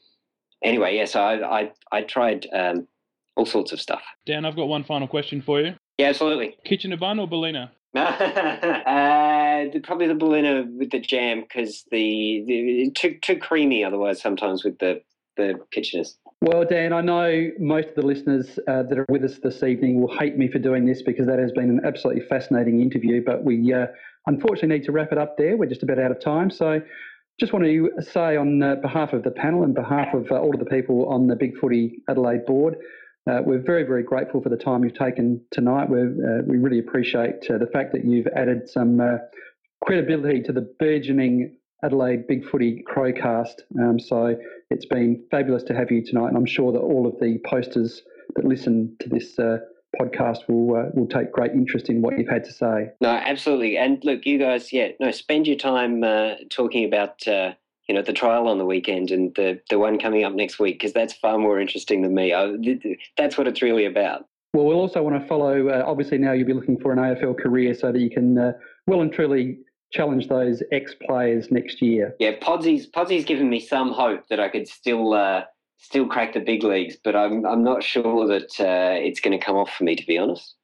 anyway, 0.63 0.95
yeah, 0.95 1.05
so 1.05 1.21
I 1.21 1.59
I, 1.59 1.71
I 1.91 2.01
tried 2.01 2.47
um, 2.53 2.87
all 3.35 3.45
sorts 3.45 3.71
of 3.71 3.81
stuff. 3.81 4.01
Dan, 4.25 4.45
I've 4.45 4.55
got 4.55 4.67
one 4.67 4.83
final 4.83 5.07
question 5.07 5.41
for 5.41 5.61
you. 5.61 5.73
Yeah, 5.97 6.07
absolutely. 6.07 6.57
Kitchener 6.65 6.97
bun 6.97 7.19
or 7.19 7.27
Berliner? 7.27 7.71
uh, 7.95 9.65
probably 9.83 10.07
the 10.07 10.15
Berliner 10.17 10.65
with 10.67 10.89
the 10.89 10.99
jam 10.99 11.41
because 11.41 11.85
the, 11.91 12.43
the 12.47 12.91
too 12.95 13.19
too 13.21 13.37
creamy 13.37 13.83
otherwise 13.83 14.19
sometimes 14.19 14.63
with 14.63 14.79
the 14.79 15.01
the 15.37 15.59
Kitcheners. 15.75 16.15
Well, 16.41 16.65
Dan, 16.65 16.93
I 16.93 17.01
know 17.01 17.51
most 17.59 17.89
of 17.89 17.95
the 17.95 18.01
listeners 18.01 18.59
uh, 18.67 18.83
that 18.83 18.97
are 18.97 19.05
with 19.09 19.23
us 19.23 19.39
this 19.41 19.63
evening 19.63 20.01
will 20.01 20.15
hate 20.17 20.37
me 20.37 20.47
for 20.47 20.59
doing 20.59 20.85
this 20.85 21.01
because 21.01 21.25
that 21.27 21.39
has 21.39 21.51
been 21.51 21.69
an 21.69 21.81
absolutely 21.85 22.23
fascinating 22.27 22.81
interview, 22.81 23.23
but 23.23 23.43
we 23.43 23.73
uh, 23.73 23.87
unfortunately 24.27 24.77
need 24.77 24.85
to 24.85 24.91
wrap 24.91 25.11
it 25.11 25.17
up 25.17 25.37
there. 25.37 25.57
We're 25.57 25.67
just 25.67 25.83
about 25.83 25.99
out 25.99 26.11
of 26.11 26.19
time. 26.19 26.51
So 26.51 26.81
just 27.39 27.53
want 27.53 27.65
to 27.65 27.89
say 28.01 28.35
on 28.35 28.61
uh, 28.61 28.75
behalf 28.75 29.13
of 29.13 29.23
the 29.23 29.31
panel 29.31 29.63
and 29.63 29.73
behalf 29.73 30.13
of 30.13 30.31
uh, 30.31 30.35
all 30.35 30.53
of 30.53 30.59
the 30.59 30.69
people 30.69 31.07
on 31.07 31.27
the 31.27 31.35
Big 31.35 31.57
Footy 31.57 32.01
Adelaide 32.09 32.45
board, 32.45 32.75
uh, 33.29 33.41
we're 33.45 33.61
very, 33.61 33.83
very 33.83 34.03
grateful 34.03 34.41
for 34.41 34.49
the 34.49 34.57
time 34.57 34.83
you've 34.83 34.97
taken 34.97 35.41
tonight. 35.51 35.89
we 35.89 36.01
uh, 36.01 36.41
we 36.45 36.57
really 36.57 36.79
appreciate 36.79 37.49
uh, 37.49 37.57
the 37.57 37.69
fact 37.71 37.93
that 37.93 38.05
you've 38.05 38.27
added 38.35 38.67
some 38.67 38.99
uh, 38.99 39.17
credibility 39.83 40.41
to 40.41 40.51
the 40.51 40.73
burgeoning 40.79 41.55
Adelaide 41.83 42.27
Big 42.27 42.45
Footy 42.45 42.83
Crowcast. 42.89 43.61
Um, 43.79 43.99
so 43.99 44.35
it's 44.69 44.85
been 44.85 45.23
fabulous 45.31 45.63
to 45.63 45.75
have 45.75 45.91
you 45.91 46.03
tonight, 46.05 46.27
and 46.27 46.37
I'm 46.37 46.45
sure 46.45 46.71
that 46.71 46.79
all 46.79 47.07
of 47.07 47.19
the 47.19 47.39
posters 47.45 48.01
that 48.35 48.45
listen 48.45 48.95
to 48.99 49.09
this 49.09 49.37
podcast 49.99 50.39
will 50.47 50.75
uh, 50.75 50.89
will 50.93 51.07
take 51.07 51.31
great 51.31 51.51
interest 51.51 51.89
in 51.89 52.01
what 52.01 52.17
you've 52.17 52.27
had 52.27 52.43
to 52.45 52.51
say. 52.51 52.89
No, 53.01 53.09
absolutely. 53.09 53.77
And 53.77 54.03
look, 54.03 54.25
you 54.25 54.39
guys, 54.39 54.73
yeah, 54.73 54.89
no, 54.99 55.11
spend 55.11 55.47
your 55.47 55.57
time 55.57 56.03
uh, 56.03 56.35
talking 56.49 56.85
about 56.85 57.27
uh, 57.27 57.53
you 57.87 57.95
know 57.95 58.01
the 58.01 58.13
trial 58.13 58.47
on 58.47 58.57
the 58.57 58.65
weekend 58.65 59.11
and 59.11 59.33
the 59.35 59.59
the 59.69 59.79
one 59.79 59.99
coming 59.99 60.23
up 60.23 60.33
next 60.33 60.59
week 60.59 60.75
because 60.75 60.93
that's 60.93 61.13
far 61.13 61.37
more 61.37 61.59
interesting 61.59 62.01
than 62.01 62.13
me. 62.13 62.33
I, 62.33 62.53
that's 63.17 63.37
what 63.37 63.47
it's 63.47 63.61
really 63.61 63.85
about. 63.85 64.25
Well, 64.53 64.65
we'll 64.65 64.79
also 64.79 65.01
want 65.01 65.19
to 65.19 65.27
follow. 65.27 65.69
Uh, 65.69 65.83
obviously, 65.85 66.19
now 66.19 66.33
you'll 66.33 66.47
be 66.47 66.53
looking 66.53 66.79
for 66.79 66.91
an 66.91 66.99
AFL 66.99 67.37
career 67.37 67.73
so 67.73 67.91
that 67.91 67.99
you 67.99 68.09
can 68.09 68.37
uh, 68.37 68.53
well 68.87 69.01
and 69.01 69.11
truly 69.11 69.57
challenge 69.91 70.27
those 70.27 70.61
ex 70.71 70.95
players 71.05 71.51
next 71.51 71.81
year. 71.81 72.15
Yeah, 72.19 72.37
Podsy's 72.39 72.89
Podsy's 72.89 73.25
given 73.25 73.49
me 73.49 73.59
some 73.59 73.91
hope 73.91 74.27
that 74.29 74.39
I 74.39 74.49
could 74.49 74.67
still 74.67 75.13
uh, 75.13 75.43
still 75.77 76.07
crack 76.07 76.33
the 76.33 76.39
big 76.39 76.63
leagues, 76.63 76.97
but 77.03 77.15
I'm 77.15 77.45
I'm 77.45 77.63
not 77.63 77.83
sure 77.83 78.27
that 78.27 78.59
uh, 78.59 78.95
it's 78.99 79.19
going 79.19 79.37
to 79.37 79.43
come 79.43 79.55
off 79.55 79.73
for 79.73 79.83
me 79.83 79.95
to 79.95 80.05
be 80.05 80.17
honest. 80.17 80.55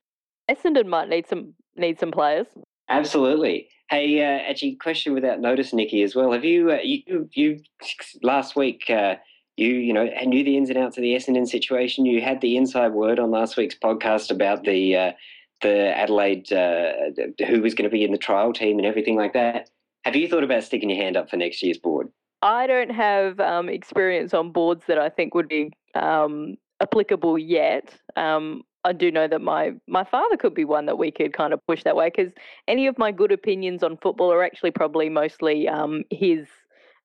Essendon 0.49 0.87
might 0.87 1.09
need 1.09 1.27
some 1.27 1.53
need 1.75 1.99
some 1.99 2.11
players. 2.11 2.47
Absolutely. 2.89 3.69
Hey, 3.89 4.19
uh, 4.19 4.49
actually, 4.49 4.75
question 4.75 5.13
without 5.13 5.39
notice, 5.39 5.73
Nikki, 5.73 6.03
as 6.03 6.15
well. 6.15 6.31
Have 6.31 6.45
you, 6.45 6.71
uh, 6.71 6.77
you, 6.83 7.29
you 7.33 7.59
last 8.21 8.55
week, 8.55 8.89
uh, 8.89 9.15
you, 9.57 9.69
you 9.69 9.93
know, 9.93 10.07
knew 10.25 10.43
the 10.43 10.57
ins 10.57 10.69
and 10.69 10.77
outs 10.77 10.97
of 10.97 11.01
the 11.01 11.15
Essendon 11.15 11.47
situation. 11.47 12.05
You 12.05 12.21
had 12.21 12.41
the 12.41 12.55
inside 12.55 12.93
word 12.93 13.19
on 13.19 13.31
last 13.31 13.57
week's 13.57 13.75
podcast 13.75 14.31
about 14.31 14.63
the, 14.63 14.95
uh, 14.95 15.11
the 15.61 15.97
Adelaide, 15.97 16.51
uh, 16.53 16.93
who 17.47 17.61
was 17.61 17.73
going 17.73 17.89
to 17.89 17.93
be 17.93 18.03
in 18.03 18.11
the 18.11 18.17
trial 18.17 18.53
team 18.53 18.77
and 18.77 18.85
everything 18.85 19.15
like 19.15 19.33
that. 19.33 19.69
Have 20.05 20.15
you 20.15 20.27
thought 20.27 20.43
about 20.43 20.63
sticking 20.63 20.89
your 20.89 21.01
hand 21.01 21.17
up 21.17 21.29
for 21.29 21.37
next 21.37 21.61
year's 21.61 21.77
board? 21.77 22.09
I 22.41 22.67
don't 22.67 22.91
have 22.91 23.39
um, 23.39 23.67
experience 23.69 24.33
on 24.33 24.51
boards 24.51 24.83
that 24.87 24.97
I 24.97 25.09
think 25.09 25.33
would 25.33 25.49
be 25.49 25.71
um, 25.95 26.55
applicable 26.81 27.37
yet. 27.37 27.93
Um, 28.15 28.63
I 28.83 28.93
do 28.93 29.11
know 29.11 29.27
that 29.27 29.41
my 29.41 29.73
my 29.87 30.03
father 30.03 30.37
could 30.37 30.53
be 30.53 30.65
one 30.65 30.85
that 30.85 30.97
we 30.97 31.11
could 31.11 31.33
kind 31.33 31.53
of 31.53 31.59
push 31.67 31.83
that 31.83 31.95
way 31.95 32.11
because 32.15 32.31
any 32.67 32.87
of 32.87 32.97
my 32.97 33.11
good 33.11 33.31
opinions 33.31 33.83
on 33.83 33.97
football 33.97 34.31
are 34.31 34.43
actually 34.43 34.71
probably 34.71 35.09
mostly 35.09 35.67
um, 35.67 36.03
his 36.09 36.47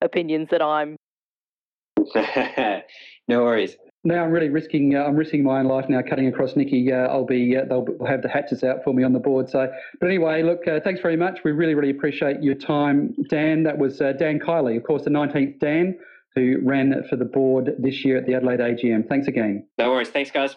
opinions 0.00 0.48
that 0.50 0.62
I'm. 0.62 0.96
no 3.28 3.42
worries. 3.42 3.76
Now 4.04 4.22
I'm 4.22 4.30
really 4.30 4.50
risking. 4.50 4.94
Uh, 4.94 5.04
I'm 5.04 5.16
risking 5.16 5.42
my 5.42 5.60
own 5.60 5.66
life 5.66 5.86
now, 5.88 6.02
cutting 6.02 6.28
across 6.28 6.56
Nikki. 6.56 6.92
Uh, 6.92 7.08
I'll 7.08 7.24
be. 7.24 7.56
Uh, 7.56 7.64
they'll 7.64 7.86
have 8.06 8.22
the 8.22 8.28
hatches 8.28 8.62
out 8.62 8.84
for 8.84 8.92
me 8.92 9.02
on 9.02 9.12
the 9.12 9.18
board. 9.18 9.48
So, 9.48 9.72
but 9.98 10.06
anyway, 10.06 10.42
look. 10.42 10.68
Uh, 10.68 10.78
thanks 10.84 11.00
very 11.00 11.16
much. 11.16 11.40
We 11.44 11.52
really, 11.52 11.74
really 11.74 11.90
appreciate 11.90 12.42
your 12.42 12.54
time, 12.54 13.14
Dan. 13.30 13.62
That 13.64 13.78
was 13.78 14.00
uh, 14.00 14.12
Dan 14.12 14.38
Kiley, 14.38 14.76
of 14.76 14.84
course, 14.84 15.04
the 15.04 15.10
19th 15.10 15.58
Dan, 15.58 15.98
who 16.34 16.58
ran 16.62 17.02
for 17.08 17.16
the 17.16 17.24
board 17.24 17.74
this 17.78 18.04
year 18.04 18.18
at 18.18 18.26
the 18.26 18.34
Adelaide 18.34 18.60
AGM. 18.60 19.08
Thanks 19.08 19.26
again. 19.26 19.66
No 19.78 19.90
worries. 19.90 20.10
Thanks, 20.10 20.30
guys. 20.30 20.54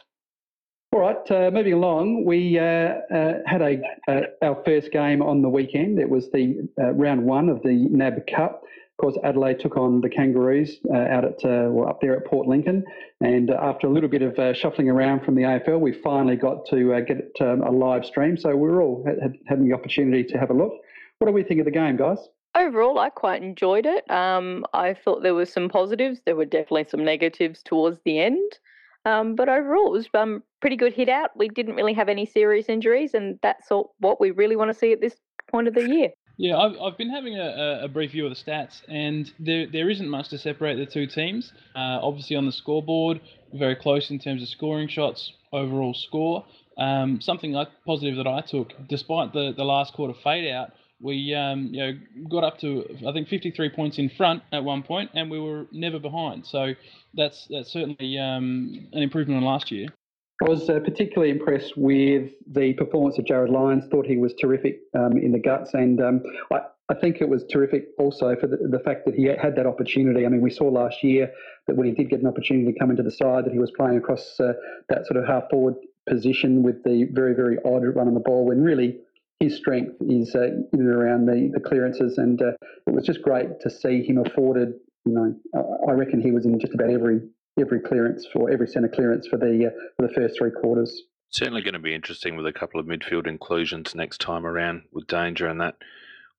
All 0.94 1.02
right, 1.02 1.32
uh, 1.32 1.52
moving 1.52 1.74
along, 1.74 2.24
we 2.24 2.58
uh, 2.58 2.64
uh, 2.64 3.34
had 3.46 3.62
a 3.62 3.82
uh, 4.08 4.22
our 4.42 4.64
first 4.64 4.90
game 4.92 5.22
on 5.22 5.42
the 5.42 5.50
weekend. 5.50 6.00
It 6.00 6.10
was 6.10 6.32
the 6.32 6.66
uh, 6.80 6.94
round 6.94 7.24
one 7.24 7.50
of 7.50 7.62
the 7.62 7.88
NAB 7.92 8.26
Cup. 8.34 8.64
Of 8.64 8.98
course, 9.02 9.18
Adelaide 9.22 9.60
took 9.60 9.76
on 9.76 10.00
the 10.00 10.08
Kangaroos 10.10 10.78
uh, 10.90 10.98
out 10.98 11.26
at 11.26 11.44
well 11.44 11.90
up 11.90 12.00
there 12.00 12.16
at 12.16 12.26
Port 12.26 12.48
Lincoln, 12.48 12.86
and 13.20 13.50
after 13.52 13.86
a 13.86 13.90
little 13.90 14.10
bit 14.10 14.22
of 14.22 14.56
shuffling 14.56 14.90
around 14.90 15.26
from 15.26 15.36
the 15.36 15.42
AFL, 15.42 15.82
we 15.82 15.92
finally 15.92 16.38
got 16.38 16.66
to 16.68 17.04
get 17.06 17.32
um, 17.42 17.64
a 17.64 17.70
live 17.70 18.06
stream. 18.06 18.38
So 18.38 18.56
we 18.56 18.70
were 18.70 18.82
all 18.82 19.04
had, 19.06 19.38
having 19.46 19.68
the 19.68 19.76
opportunity 19.76 20.24
to 20.24 20.38
have 20.38 20.52
a 20.52 20.54
look. 20.54 20.72
What 21.20 21.28
do 21.28 21.34
we 21.34 21.44
think 21.44 21.60
of 21.60 21.66
the 21.66 21.72
game, 21.72 21.98
guys? 21.98 22.18
Overall, 22.56 22.98
I 22.98 23.10
quite 23.10 23.44
enjoyed 23.44 23.86
it. 23.86 24.10
Um, 24.10 24.66
I 24.74 24.94
thought 24.94 25.22
there 25.22 25.36
were 25.36 25.46
some 25.46 25.68
positives. 25.68 26.22
There 26.26 26.38
were 26.38 26.46
definitely 26.46 26.86
some 26.86 27.04
negatives 27.04 27.62
towards 27.62 28.00
the 28.06 28.20
end. 28.20 28.58
Um, 29.08 29.36
but 29.36 29.48
overall, 29.48 29.88
it 29.88 29.92
was 29.92 30.08
um, 30.14 30.44
pretty 30.60 30.76
good 30.76 30.92
hit 30.92 31.08
out. 31.08 31.30
We 31.38 31.48
didn't 31.48 31.76
really 31.76 31.94
have 31.94 32.10
any 32.10 32.26
serious 32.26 32.68
injuries, 32.68 33.14
and 33.14 33.40
that's 33.42 33.72
all, 33.72 33.96
what 34.00 34.20
we 34.20 34.32
really 34.32 34.58
want 34.58 34.70
to 34.70 34.74
see 34.74 34.92
at 34.92 35.00
this 35.00 35.16
point 35.50 35.70
of 35.70 35.74
the 35.74 35.88
year. 35.88 36.10
Yeah, 36.36 36.58
I've, 36.58 36.78
I've 36.80 36.98
been 36.98 37.10
having 37.10 37.40
a, 37.40 37.80
a 37.84 37.88
brief 37.88 38.12
view 38.12 38.26
of 38.28 38.36
the 38.36 38.44
stats, 38.44 38.82
and 38.90 39.32
there 39.40 39.66
there 39.66 39.90
isn't 39.90 40.10
much 40.10 40.28
to 40.30 40.38
separate 40.38 40.76
the 40.76 40.86
two 40.86 41.08
teams. 41.08 41.54
Uh, 41.74 42.00
obviously, 42.02 42.36
on 42.36 42.46
the 42.46 42.52
scoreboard, 42.52 43.22
very 43.54 43.76
close 43.76 44.12
in 44.12 44.20
terms 44.20 44.42
of 44.44 44.50
scoring 44.50 44.90
shots, 44.90 45.34
overall 45.54 45.94
score. 45.94 46.46
Um, 46.78 47.22
something 47.22 47.54
like 47.54 47.70
positive 47.86 48.18
that 48.18 48.28
I 48.28 48.42
took, 48.42 48.74
despite 48.88 49.34
the, 49.34 49.54
the 49.56 49.64
last 49.64 49.94
quarter 49.94 50.14
fade 50.14 50.52
out, 50.52 50.74
we 51.00 51.34
um, 51.34 51.70
you 51.72 51.80
know 51.80 51.94
got 52.30 52.44
up 52.44 52.58
to 52.60 52.86
I 53.08 53.12
think 53.12 53.28
53 53.28 53.70
points 53.70 53.98
in 53.98 54.10
front 54.10 54.44
at 54.52 54.64
one 54.64 54.84
point, 54.84 55.12
and 55.14 55.30
we 55.30 55.40
were 55.40 55.68
never 55.72 56.00
behind. 56.00 56.46
So 56.46 56.74
that's 57.14 57.48
that's 57.50 57.72
certainly 57.72 58.18
um, 58.18 58.88
an 58.94 59.04
improvement 59.04 59.38
on 59.38 59.44
last 59.44 59.72
year. 59.72 59.88
I 60.46 60.50
was 60.50 60.70
uh, 60.70 60.80
particularly 60.80 61.32
impressed 61.32 61.76
with 61.78 62.32
the 62.46 62.74
performance 62.74 63.18
of 63.18 63.26
Jarryd 63.26 63.52
Lyons. 63.52 63.86
Thought 63.90 64.06
he 64.06 64.18
was 64.18 64.34
terrific 64.40 64.82
um, 64.94 65.18
in 65.18 65.32
the 65.32 65.40
guts, 65.40 65.74
and 65.74 66.00
um, 66.00 66.22
I, 66.52 66.60
I, 66.90 66.94
think 66.94 67.22
it 67.22 67.30
was 67.30 67.44
terrific 67.52 67.88
also 67.98 68.36
for 68.36 68.46
the, 68.46 68.58
the, 68.58 68.80
fact 68.80 69.06
that 69.06 69.16
he 69.16 69.24
had 69.24 69.56
that 69.56 69.66
opportunity. 69.66 70.28
I 70.28 70.30
mean, 70.30 70.42
we 70.42 70.52
saw 70.52 70.66
last 70.66 71.04
year 71.04 71.32
that 71.66 71.76
when 71.76 71.88
he 71.88 71.94
did 71.94 72.12
get 72.12 72.20
an 72.20 72.28
opportunity 72.28 72.72
to 72.72 72.80
come 72.80 72.92
into 72.92 73.02
the 73.02 73.12
side, 73.12 73.46
that 73.46 73.52
he 73.52 73.58
was 73.58 73.72
playing 73.76 73.98
across 73.98 74.40
uh, 74.40 74.54
that 74.90 75.08
sort 75.08 75.18
of 75.18 75.28
half 75.28 75.50
forward 75.50 75.74
position 76.08 76.62
with 76.62 76.84
the 76.84 77.08
very 77.12 77.34
very 77.34 77.58
odd 77.66 77.84
run 77.84 78.08
on 78.08 78.14
the 78.14 78.20
ball 78.20 78.46
when 78.46 78.62
really 78.62 78.96
his 79.40 79.56
strength 79.58 79.96
is 80.02 80.34
uh, 80.36 80.48
in 80.48 80.68
and 80.74 80.90
around 80.90 81.26
the, 81.26 81.52
the 81.54 81.60
clearances, 81.60 82.18
and 82.18 82.42
uh, 82.42 82.52
it 82.88 82.94
was 82.94 83.06
just 83.06 83.22
great 83.22 83.60
to 83.62 83.70
see 83.70 84.04
him 84.04 84.18
afforded. 84.18 84.74
You 85.06 85.14
know, 85.14 85.36
I 85.88 85.92
reckon 85.92 86.22
he 86.22 86.32
was 86.32 86.46
in 86.46 86.60
just 86.60 86.74
about 86.74 86.90
every 86.90 87.22
every 87.60 87.80
clearance 87.80 88.28
for 88.32 88.52
every 88.52 88.68
centre 88.68 88.90
clearance 88.90 89.28
for 89.28 89.38
the 89.38 89.68
uh, 89.68 89.70
for 89.96 90.08
the 90.08 90.14
first 90.14 90.38
three 90.38 90.52
quarters. 90.52 91.04
Certainly 91.30 91.62
going 91.62 91.74
to 91.74 91.80
be 91.80 91.94
interesting 91.94 92.36
with 92.36 92.48
a 92.48 92.54
couple 92.54 92.80
of 92.80 92.86
midfield 92.86 93.28
inclusions 93.28 93.94
next 93.94 94.22
time 94.22 94.46
around 94.46 94.84
with 94.92 95.08
Danger 95.08 95.48
and 95.48 95.60
that 95.60 95.76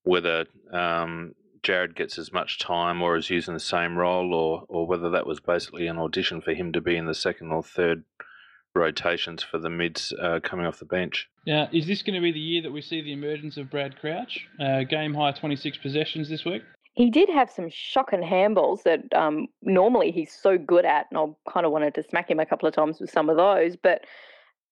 whether 0.02 0.46
um, 0.72 1.34
Jarryd 1.62 1.94
gets 1.94 2.18
as 2.18 2.32
much 2.32 2.58
time 2.58 3.02
or 3.02 3.16
is 3.16 3.30
using 3.30 3.54
the 3.54 3.60
same 3.60 3.96
role, 3.96 4.34
or 4.34 4.64
or 4.68 4.86
whether 4.86 5.10
that 5.10 5.26
was 5.26 5.40
basically 5.40 5.86
an 5.86 5.98
audition 5.98 6.40
for 6.40 6.52
him 6.52 6.72
to 6.72 6.80
be 6.80 6.96
in 6.96 7.06
the 7.06 7.14
second 7.14 7.52
or 7.52 7.62
third 7.62 8.04
rotations 8.78 9.42
for 9.42 9.58
the 9.58 9.70
mids 9.70 10.12
uh, 10.20 10.40
coming 10.42 10.66
off 10.66 10.78
the 10.78 10.84
bench. 10.84 11.28
Now, 11.46 11.68
is 11.72 11.86
this 11.86 12.02
going 12.02 12.14
to 12.14 12.20
be 12.20 12.32
the 12.32 12.40
year 12.40 12.62
that 12.62 12.72
we 12.72 12.80
see 12.80 13.02
the 13.02 13.12
emergence 13.12 13.56
of 13.56 13.70
Brad 13.70 13.98
Crouch? 13.98 14.46
Uh, 14.60 14.82
game 14.84 15.14
high 15.14 15.32
26 15.32 15.78
possessions 15.78 16.28
this 16.28 16.44
week. 16.44 16.62
He 16.94 17.10
did 17.10 17.28
have 17.28 17.50
some 17.50 17.68
shocking 17.70 18.22
handballs 18.22 18.82
that 18.82 19.00
um, 19.14 19.46
normally 19.62 20.10
he's 20.10 20.32
so 20.32 20.58
good 20.58 20.84
at, 20.84 21.06
and 21.10 21.18
I 21.18 21.50
kind 21.50 21.64
of 21.64 21.70
wanted 21.70 21.94
to 21.94 22.02
smack 22.02 22.28
him 22.28 22.40
a 22.40 22.46
couple 22.46 22.66
of 22.66 22.74
times 22.74 23.00
with 23.00 23.10
some 23.10 23.30
of 23.30 23.36
those. 23.36 23.76
But 23.76 24.04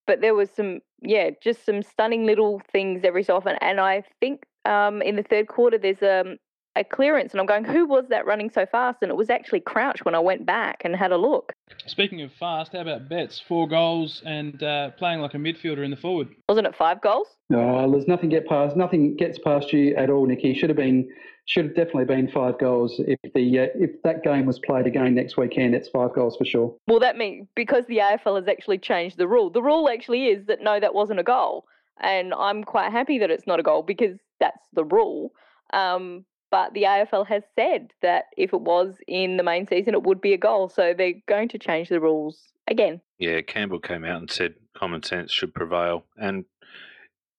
but 0.06 0.20
there 0.20 0.34
was 0.34 0.50
some, 0.50 0.80
yeah, 1.02 1.30
just 1.42 1.64
some 1.66 1.82
stunning 1.82 2.26
little 2.26 2.62
things 2.72 3.02
every 3.04 3.22
so 3.22 3.36
often. 3.36 3.56
And 3.60 3.80
I 3.80 4.04
think 4.20 4.44
um, 4.64 5.02
in 5.02 5.16
the 5.16 5.22
third 5.22 5.48
quarter 5.48 5.78
there's 5.78 6.02
um, 6.02 6.36
a 6.76 6.84
clearance, 6.84 7.32
and 7.32 7.40
I'm 7.40 7.46
going, 7.46 7.64
who 7.64 7.86
was 7.86 8.06
that 8.08 8.26
running 8.26 8.50
so 8.50 8.66
fast? 8.66 8.98
And 9.02 9.10
it 9.10 9.16
was 9.16 9.30
actually 9.30 9.60
Crouch 9.60 10.04
when 10.04 10.14
I 10.14 10.18
went 10.18 10.44
back 10.46 10.82
and 10.84 10.94
had 10.94 11.10
a 11.10 11.16
look. 11.16 11.52
Speaking 11.86 12.20
of 12.22 12.32
fast, 12.32 12.72
how 12.72 12.80
about 12.80 13.08
Betts? 13.08 13.42
Four 13.48 13.66
goals 13.66 14.22
and 14.24 14.62
uh, 14.62 14.90
playing 14.90 15.20
like 15.20 15.34
a 15.34 15.38
midfielder 15.38 15.84
in 15.84 15.90
the 15.90 15.96
forward. 15.96 16.28
Wasn't 16.48 16.66
it 16.66 16.76
five 16.76 17.00
goals? 17.00 17.28
No, 17.48 17.90
there's 17.90 18.06
nothing 18.06 18.28
get 18.28 18.46
past. 18.46 18.76
Nothing 18.76 19.16
gets 19.16 19.38
past 19.38 19.72
you 19.72 19.94
at 19.96 20.10
all, 20.10 20.26
Nikki. 20.26 20.54
Should 20.54 20.68
have 20.68 20.76
been, 20.76 21.08
should 21.46 21.64
have 21.64 21.74
definitely 21.74 22.04
been 22.04 22.28
five 22.28 22.58
goals. 22.58 22.94
If 22.98 23.18
the 23.34 23.60
uh, 23.60 23.66
if 23.74 24.02
that 24.02 24.22
game 24.22 24.46
was 24.46 24.58
played 24.58 24.86
again 24.86 25.14
next 25.14 25.36
weekend, 25.36 25.74
it's 25.74 25.88
five 25.88 26.12
goals 26.12 26.36
for 26.36 26.44
sure. 26.44 26.76
Well, 26.86 27.00
that 27.00 27.16
means 27.16 27.48
because 27.54 27.86
the 27.86 27.98
AFL 27.98 28.36
has 28.36 28.48
actually 28.48 28.78
changed 28.78 29.16
the 29.16 29.28
rule. 29.28 29.48
The 29.50 29.62
rule 29.62 29.88
actually 29.88 30.26
is 30.26 30.44
that 30.46 30.60
no, 30.60 30.78
that 30.78 30.94
wasn't 30.94 31.20
a 31.20 31.24
goal, 31.24 31.64
and 32.00 32.34
I'm 32.34 32.64
quite 32.64 32.92
happy 32.92 33.18
that 33.20 33.30
it's 33.30 33.46
not 33.46 33.60
a 33.60 33.62
goal 33.62 33.82
because 33.82 34.18
that's 34.40 34.66
the 34.74 34.84
rule. 34.84 35.32
Um, 35.72 36.24
but 36.50 36.72
the 36.74 36.82
AFL 36.82 37.26
has 37.26 37.42
said 37.54 37.92
that 38.02 38.24
if 38.36 38.52
it 38.52 38.60
was 38.60 38.94
in 39.06 39.36
the 39.36 39.42
main 39.42 39.66
season, 39.66 39.94
it 39.94 40.02
would 40.02 40.20
be 40.20 40.32
a 40.32 40.38
goal. 40.38 40.68
So 40.68 40.94
they're 40.96 41.14
going 41.28 41.48
to 41.50 41.58
change 41.58 41.88
the 41.88 42.00
rules 42.00 42.38
again. 42.68 43.00
Yeah, 43.18 43.40
Campbell 43.40 43.80
came 43.80 44.04
out 44.04 44.20
and 44.20 44.30
said 44.30 44.54
common 44.76 45.02
sense 45.02 45.32
should 45.32 45.54
prevail, 45.54 46.04
and 46.16 46.44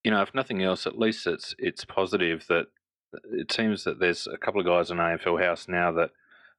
you 0.03 0.11
know, 0.11 0.21
if 0.21 0.33
nothing 0.33 0.63
else, 0.63 0.87
at 0.87 0.97
least 0.97 1.27
it's 1.27 1.55
it's 1.57 1.85
positive 1.85 2.45
that 2.47 2.67
uh, 3.13 3.19
it 3.31 3.51
seems 3.51 3.83
that 3.83 3.99
there's 3.99 4.27
a 4.27 4.37
couple 4.37 4.59
of 4.59 4.67
guys 4.67 4.89
in 4.89 4.97
AFL 4.97 5.43
House 5.43 5.67
now 5.67 5.91
that 5.91 6.11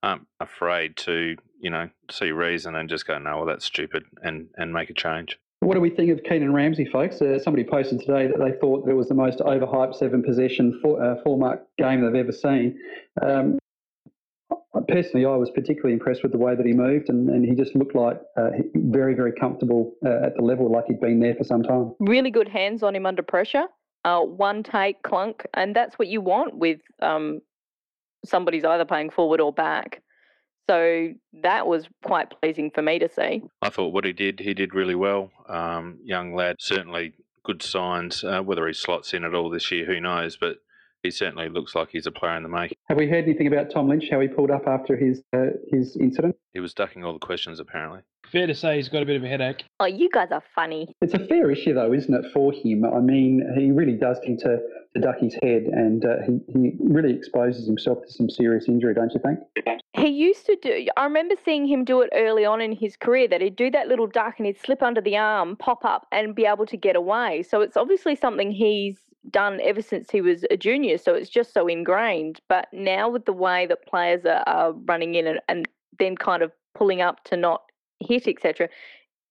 aren't 0.02 0.26
afraid 0.38 0.96
to, 0.96 1.36
you 1.60 1.70
know, 1.70 1.88
see 2.10 2.30
reason 2.30 2.74
and 2.74 2.88
just 2.88 3.06
go, 3.06 3.18
no, 3.18 3.38
well, 3.38 3.46
that's 3.46 3.64
stupid, 3.64 4.04
and 4.22 4.48
and 4.56 4.72
make 4.72 4.90
a 4.90 4.94
change. 4.94 5.38
What 5.60 5.74
do 5.74 5.80
we 5.80 5.90
think 5.90 6.10
of 6.10 6.22
Keenan 6.22 6.54
Ramsay, 6.54 6.86
folks? 6.86 7.20
Uh, 7.20 7.38
somebody 7.38 7.64
posted 7.64 8.00
today 8.00 8.26
that 8.26 8.38
they 8.38 8.52
thought 8.58 8.88
it 8.88 8.94
was 8.94 9.08
the 9.08 9.14
most 9.14 9.40
overhyped 9.40 9.96
seven 9.96 10.22
possession 10.22 10.78
four, 10.82 11.02
uh, 11.02 11.16
four 11.22 11.36
mark 11.36 11.62
game 11.76 12.00
they've 12.00 12.14
ever 12.14 12.32
seen. 12.32 12.78
Um, 13.20 13.58
personally, 14.86 15.26
I 15.26 15.34
was 15.36 15.50
particularly 15.50 15.94
impressed 15.94 16.22
with 16.22 16.32
the 16.32 16.38
way 16.38 16.54
that 16.54 16.64
he 16.64 16.72
moved, 16.72 17.08
and, 17.08 17.28
and 17.28 17.44
he 17.44 17.54
just 17.54 17.74
looked 17.74 17.94
like 17.94 18.20
uh, 18.36 18.50
very, 18.74 19.14
very 19.14 19.32
comfortable 19.32 19.94
uh, 20.06 20.26
at 20.26 20.36
the 20.36 20.42
level, 20.42 20.70
like 20.70 20.86
he'd 20.86 21.00
been 21.00 21.20
there 21.20 21.34
for 21.34 21.44
some 21.44 21.62
time. 21.62 21.92
Really 21.98 22.30
good 22.30 22.48
hands 22.48 22.82
on 22.82 22.94
him 22.94 23.04
under 23.04 23.22
pressure. 23.22 23.64
Uh, 24.04 24.20
one 24.20 24.62
take 24.62 25.02
clunk, 25.02 25.44
and 25.54 25.74
that's 25.74 25.98
what 25.98 26.08
you 26.08 26.20
want 26.20 26.56
with 26.56 26.80
um, 27.02 27.40
somebody's 28.24 28.64
either 28.64 28.84
playing 28.84 29.10
forward 29.10 29.40
or 29.40 29.52
back. 29.52 30.02
So 30.68 31.14
that 31.42 31.66
was 31.66 31.88
quite 32.04 32.30
pleasing 32.40 32.70
for 32.70 32.82
me 32.82 32.98
to 32.98 33.08
see. 33.08 33.42
I 33.62 33.70
thought 33.70 33.92
what 33.92 34.04
he 34.04 34.12
did, 34.12 34.40
he 34.40 34.52
did 34.52 34.74
really 34.74 34.94
well. 34.94 35.30
Um, 35.48 35.98
young 36.04 36.34
lad, 36.34 36.56
certainly 36.58 37.14
good 37.42 37.62
signs. 37.62 38.22
Uh, 38.22 38.42
whether 38.42 38.66
he 38.66 38.74
slots 38.74 39.14
in 39.14 39.24
at 39.24 39.34
all 39.34 39.48
this 39.48 39.70
year, 39.72 39.86
who 39.86 40.00
knows? 40.00 40.36
But 40.36 40.58
he 41.02 41.10
certainly 41.10 41.48
looks 41.48 41.74
like 41.74 41.88
he's 41.90 42.06
a 42.06 42.10
player 42.10 42.36
in 42.36 42.42
the 42.42 42.48
making. 42.48 42.76
Have 42.88 42.98
we 42.98 43.08
heard 43.08 43.24
anything 43.24 43.46
about 43.46 43.70
Tom 43.70 43.88
Lynch? 43.88 44.08
How 44.10 44.20
he 44.20 44.28
pulled 44.28 44.50
up 44.50 44.66
after 44.66 44.96
his 44.96 45.22
uh, 45.34 45.50
his 45.70 45.96
incident? 45.96 46.36
He 46.52 46.60
was 46.60 46.74
ducking 46.74 47.04
all 47.04 47.12
the 47.12 47.18
questions, 47.18 47.60
apparently. 47.60 48.00
Fair 48.30 48.46
to 48.46 48.54
say 48.54 48.76
he's 48.76 48.88
got 48.88 49.02
a 49.02 49.06
bit 49.06 49.16
of 49.16 49.24
a 49.24 49.28
headache. 49.28 49.64
Oh, 49.80 49.86
you 49.86 50.10
guys 50.12 50.28
are 50.32 50.42
funny. 50.54 50.94
It's 51.00 51.14
a 51.14 51.26
fair 51.26 51.50
issue, 51.50 51.72
though, 51.72 51.92
isn't 51.92 52.12
it, 52.12 52.30
for 52.32 52.52
him? 52.52 52.84
I 52.84 53.00
mean, 53.00 53.42
he 53.56 53.70
really 53.70 53.94
does 53.94 54.18
tend 54.20 54.40
to, 54.40 54.58
to 54.94 55.00
duck 55.00 55.18
his 55.18 55.34
head, 55.42 55.62
and 55.62 56.04
uh, 56.04 56.16
he, 56.26 56.40
he 56.52 56.72
really 56.78 57.14
exposes 57.14 57.66
himself 57.66 58.02
to 58.04 58.12
some 58.12 58.28
serious 58.28 58.68
injury, 58.68 58.92
don't 58.92 59.12
you 59.14 59.20
think? 59.24 59.38
He 59.94 60.08
used 60.08 60.44
to 60.46 60.56
do. 60.60 60.86
I 60.96 61.04
remember 61.04 61.36
seeing 61.42 61.66
him 61.66 61.84
do 61.84 62.02
it 62.02 62.10
early 62.12 62.44
on 62.44 62.60
in 62.60 62.72
his 62.72 62.96
career. 62.96 63.28
That 63.28 63.40
he'd 63.40 63.56
do 63.56 63.70
that 63.70 63.88
little 63.88 64.06
duck, 64.06 64.34
and 64.38 64.46
he'd 64.46 64.60
slip 64.60 64.82
under 64.82 65.00
the 65.00 65.16
arm, 65.16 65.56
pop 65.56 65.84
up, 65.84 66.06
and 66.12 66.34
be 66.34 66.44
able 66.44 66.66
to 66.66 66.76
get 66.76 66.96
away. 66.96 67.42
So 67.42 67.62
it's 67.62 67.76
obviously 67.76 68.14
something 68.14 68.50
he's 68.50 68.98
done 69.30 69.60
ever 69.62 69.82
since 69.82 70.10
he 70.10 70.20
was 70.20 70.44
a 70.50 70.56
junior. 70.56 70.98
So 70.98 71.14
it's 71.14 71.30
just 71.30 71.52
so 71.52 71.66
ingrained. 71.66 72.40
But 72.48 72.68
now 72.72 73.08
with 73.08 73.24
the 73.24 73.32
way 73.32 73.66
that 73.66 73.86
players 73.86 74.24
are, 74.24 74.44
are 74.46 74.72
running 74.72 75.14
in 75.14 75.26
and, 75.26 75.40
and 75.48 75.68
then 75.98 76.16
kind 76.16 76.42
of 76.42 76.52
pulling 76.74 77.00
up 77.00 77.24
to 77.24 77.36
not 77.36 77.62
hit, 78.00 78.26
etc. 78.26 78.68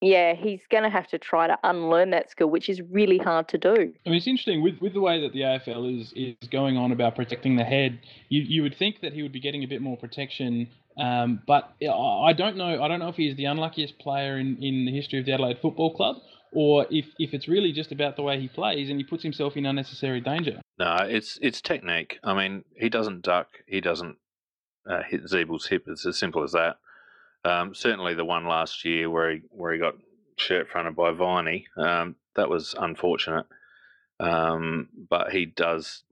Yeah, 0.01 0.35
he's 0.35 0.61
going 0.69 0.83
to 0.83 0.89
have 0.89 1.07
to 1.07 1.17
try 1.17 1.47
to 1.47 1.57
unlearn 1.63 2.11
that 2.11 2.29
skill, 2.29 2.49
which 2.49 2.69
is 2.69 2.81
really 2.91 3.17
hard 3.17 3.47
to 3.49 3.57
do. 3.57 3.73
I 4.05 4.09
mean, 4.09 4.17
it's 4.17 4.27
interesting 4.27 4.61
with, 4.61 4.79
with 4.79 4.93
the 4.93 5.01
way 5.01 5.21
that 5.21 5.33
the 5.33 5.39
AFL 5.39 5.99
is 5.99 6.13
is 6.15 6.47
going 6.49 6.77
on 6.77 6.91
about 6.91 7.15
protecting 7.15 7.55
the 7.55 7.63
head. 7.63 7.99
You 8.29 8.43
you 8.43 8.61
would 8.61 8.77
think 8.77 9.01
that 9.01 9.13
he 9.13 9.23
would 9.23 9.31
be 9.31 9.39
getting 9.39 9.63
a 9.63 9.67
bit 9.67 9.81
more 9.81 9.97
protection, 9.97 10.67
um, 10.99 11.41
but 11.47 11.73
I 11.81 12.33
don't 12.33 12.57
know. 12.57 12.83
I 12.83 12.87
don't 12.87 12.99
know 12.99 13.09
if 13.09 13.15
he's 13.15 13.35
the 13.37 13.45
unluckiest 13.45 13.97
player 13.97 14.37
in, 14.37 14.61
in 14.61 14.85
the 14.85 14.91
history 14.91 15.19
of 15.19 15.25
the 15.25 15.33
Adelaide 15.33 15.57
Football 15.63 15.95
Club, 15.95 16.17
or 16.57 16.87
if, 16.89 17.05
if 17.19 17.35
it's 17.35 17.47
really 17.47 17.71
just 17.71 17.91
about 17.91 18.15
the 18.15 18.23
way 18.23 18.41
he 18.41 18.47
plays 18.47 18.89
and 18.89 18.97
he 18.97 19.03
puts 19.03 19.21
himself 19.21 19.55
in 19.55 19.67
unnecessary 19.67 20.19
danger. 20.19 20.59
No, 20.79 20.97
it's 21.01 21.37
it's 21.39 21.61
technique. 21.61 22.17
I 22.23 22.33
mean, 22.33 22.65
he 22.75 22.89
doesn't 22.89 23.21
duck. 23.21 23.47
He 23.67 23.79
doesn't 23.79 24.17
uh, 24.89 25.03
hit 25.03 25.23
Ziebell's 25.25 25.67
hip. 25.67 25.83
It's 25.85 26.07
as 26.07 26.17
simple 26.17 26.43
as 26.43 26.53
that. 26.53 26.77
Um, 27.45 27.75
certainly, 27.75 28.15
the 28.15 28.25
one 28.25 28.47
last 28.47 28.83
year 28.85 29.07
where 29.07 29.33
he 29.33 29.41
where 29.51 29.71
he 29.71 29.77
got 29.77 29.97
shirt 30.37 30.67
fronted 30.67 30.95
by 30.95 31.11
Viney, 31.11 31.67
um, 31.77 32.15
that 32.35 32.49
was 32.49 32.73
unfortunate. 32.79 33.45
Um, 34.19 34.89
but 35.11 35.31
he 35.31 35.45
does 35.45 36.05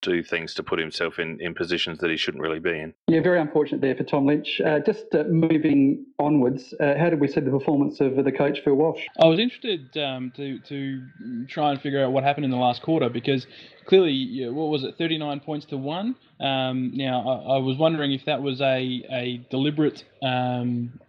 do 0.00 0.22
things 0.22 0.54
to 0.54 0.62
put 0.62 0.78
himself 0.78 1.18
in, 1.18 1.40
in 1.40 1.54
positions 1.54 1.98
that 1.98 2.10
he 2.10 2.16
shouldn't 2.16 2.42
really 2.42 2.60
be 2.60 2.70
in. 2.70 2.94
Yeah, 3.08 3.20
very 3.20 3.40
unfortunate 3.40 3.80
there 3.80 3.96
for 3.96 4.04
Tom 4.04 4.26
Lynch. 4.26 4.60
Uh, 4.64 4.78
just 4.80 5.06
uh, 5.14 5.24
moving 5.24 6.06
onwards, 6.18 6.74
uh, 6.80 6.94
how 6.98 7.10
did 7.10 7.20
we 7.20 7.28
see 7.28 7.40
the 7.40 7.50
performance 7.50 8.00
of 8.00 8.16
the 8.24 8.32
coach 8.32 8.60
Phil 8.64 8.74
Walsh? 8.74 9.00
I 9.20 9.26
was 9.26 9.38
interested 9.38 9.96
um, 9.98 10.32
to 10.36 10.58
to 10.60 11.02
try 11.48 11.72
and 11.72 11.80
figure 11.80 12.04
out 12.04 12.12
what 12.12 12.24
happened 12.24 12.44
in 12.44 12.50
the 12.50 12.56
last 12.56 12.82
quarter 12.82 13.08
because 13.08 13.46
clearly, 13.86 14.12
yeah, 14.12 14.48
what 14.50 14.68
was 14.68 14.84
it, 14.84 14.96
39 14.98 15.40
points 15.40 15.66
to 15.66 15.76
one? 15.76 16.14
Um, 16.40 16.92
now, 16.94 17.26
I, 17.28 17.54
I, 17.54 17.58
was 17.58 17.76
wondering 17.78 18.12
if 18.12 18.26
that 18.26 18.42
was 18.42 18.60
a, 18.60 19.04
a 19.10 19.46
deliberate 19.50 20.04
um, 20.22 21.00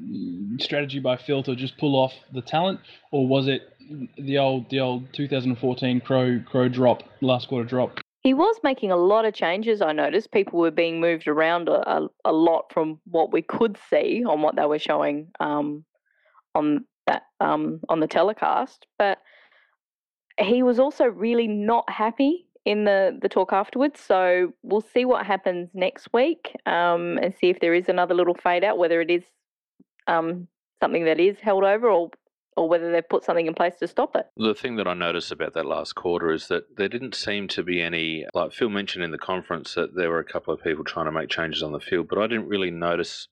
strategy 0.60 1.00
by 1.00 1.18
Phil 1.18 1.44
to 1.44 1.56
just 1.56 1.78
pull 1.78 1.96
off 1.96 2.14
the 2.34 2.42
talent, 2.42 2.80
or 3.12 3.28
was 3.28 3.48
it 3.48 3.62
the 4.18 4.38
old 4.38 4.70
the 4.70 4.80
old 4.80 5.14
2014 5.14 6.02
Crow 6.02 6.42
Crow 6.50 6.70
drop, 6.70 7.04
last 7.22 7.48
quarter 7.48 7.68
drop? 7.68 8.00
He 8.30 8.36
was 8.36 8.60
making 8.62 8.92
a 8.92 8.96
lot 8.96 9.26
of 9.26 9.34
changes, 9.34 9.82
I 9.82 9.92
noticed. 9.92 10.32
People 10.32 10.60
were 10.60 10.70
being 10.70 11.00
moved 11.00 11.28
around 11.28 11.68
a, 11.68 11.82
a, 11.90 12.08
a 12.26 12.32
lot 12.32 12.72
from 12.72 13.00
what 13.06 13.34
we 13.34 13.42
could 13.42 13.76
see 13.90 14.24
on 14.24 14.44
what 14.44 14.56
they 14.56 14.68
were 14.68 14.78
showing 14.78 15.32
um, 15.40 15.84
on 16.54 16.86
that 17.08 17.24
um, 17.40 17.80
on 17.90 18.02
the 18.02 18.06
telecast. 18.06 18.86
But 19.00 19.18
he 20.40 20.62
was 20.62 20.78
also 20.78 21.06
really 21.06 21.48
not 21.48 21.90
happy 21.90 22.46
in 22.66 22.84
the, 22.84 23.18
the 23.20 23.30
talk 23.30 23.52
afterwards. 23.52 24.00
So 24.00 24.54
we'll 24.62 24.86
see 24.94 25.06
what 25.06 25.26
happens 25.26 25.72
next 25.74 26.10
week 26.14 26.56
um, 26.68 27.18
and 27.24 27.34
see 27.36 27.50
if 27.50 27.60
there 27.60 27.74
is 27.74 27.90
another 27.90 28.14
little 28.14 28.36
fade 28.36 28.64
out, 28.64 28.78
whether 28.78 29.02
it 29.02 29.10
is 29.10 29.24
um, 30.06 30.48
something 30.80 31.06
that 31.06 31.20
is 31.20 31.40
held 31.40 31.64
over 31.64 31.90
or 31.90 32.12
or 32.60 32.68
whether 32.68 32.92
they've 32.92 33.08
put 33.08 33.24
something 33.24 33.48
in 33.48 33.54
place 33.54 33.78
to 33.78 33.88
stop 33.88 34.18
it. 34.18 34.28
The 34.36 34.54
thing 34.54 34.76
that 34.76 34.88
I 34.88 34.94
noticed 34.94 35.32
about 35.32 35.54
that 35.54 35.66
last 35.66 35.96
quarter 35.96 36.32
is 36.32 36.50
that 36.50 36.76
there 36.76 36.90
didn't 36.90 37.16
seem 37.16 37.48
to 37.50 37.64
be 37.64 37.82
any, 37.82 38.26
like 38.34 38.52
Phil 38.52 38.70
mentioned 38.70 39.06
in 39.06 39.12
the 39.12 39.18
conference, 39.18 39.76
that 39.76 39.96
there 39.96 40.10
were 40.10 40.20
a 40.20 40.26
couple 40.26 40.54
of 40.54 40.62
people 40.62 40.84
trying 40.84 41.06
to 41.06 41.12
make 41.12 41.30
changes 41.30 41.64
on 41.64 41.72
the 41.72 41.80
field, 41.80 42.10
but 42.10 42.20
I 42.20 42.28
didn't 42.28 42.50
really 42.50 42.70
notice 42.70 43.30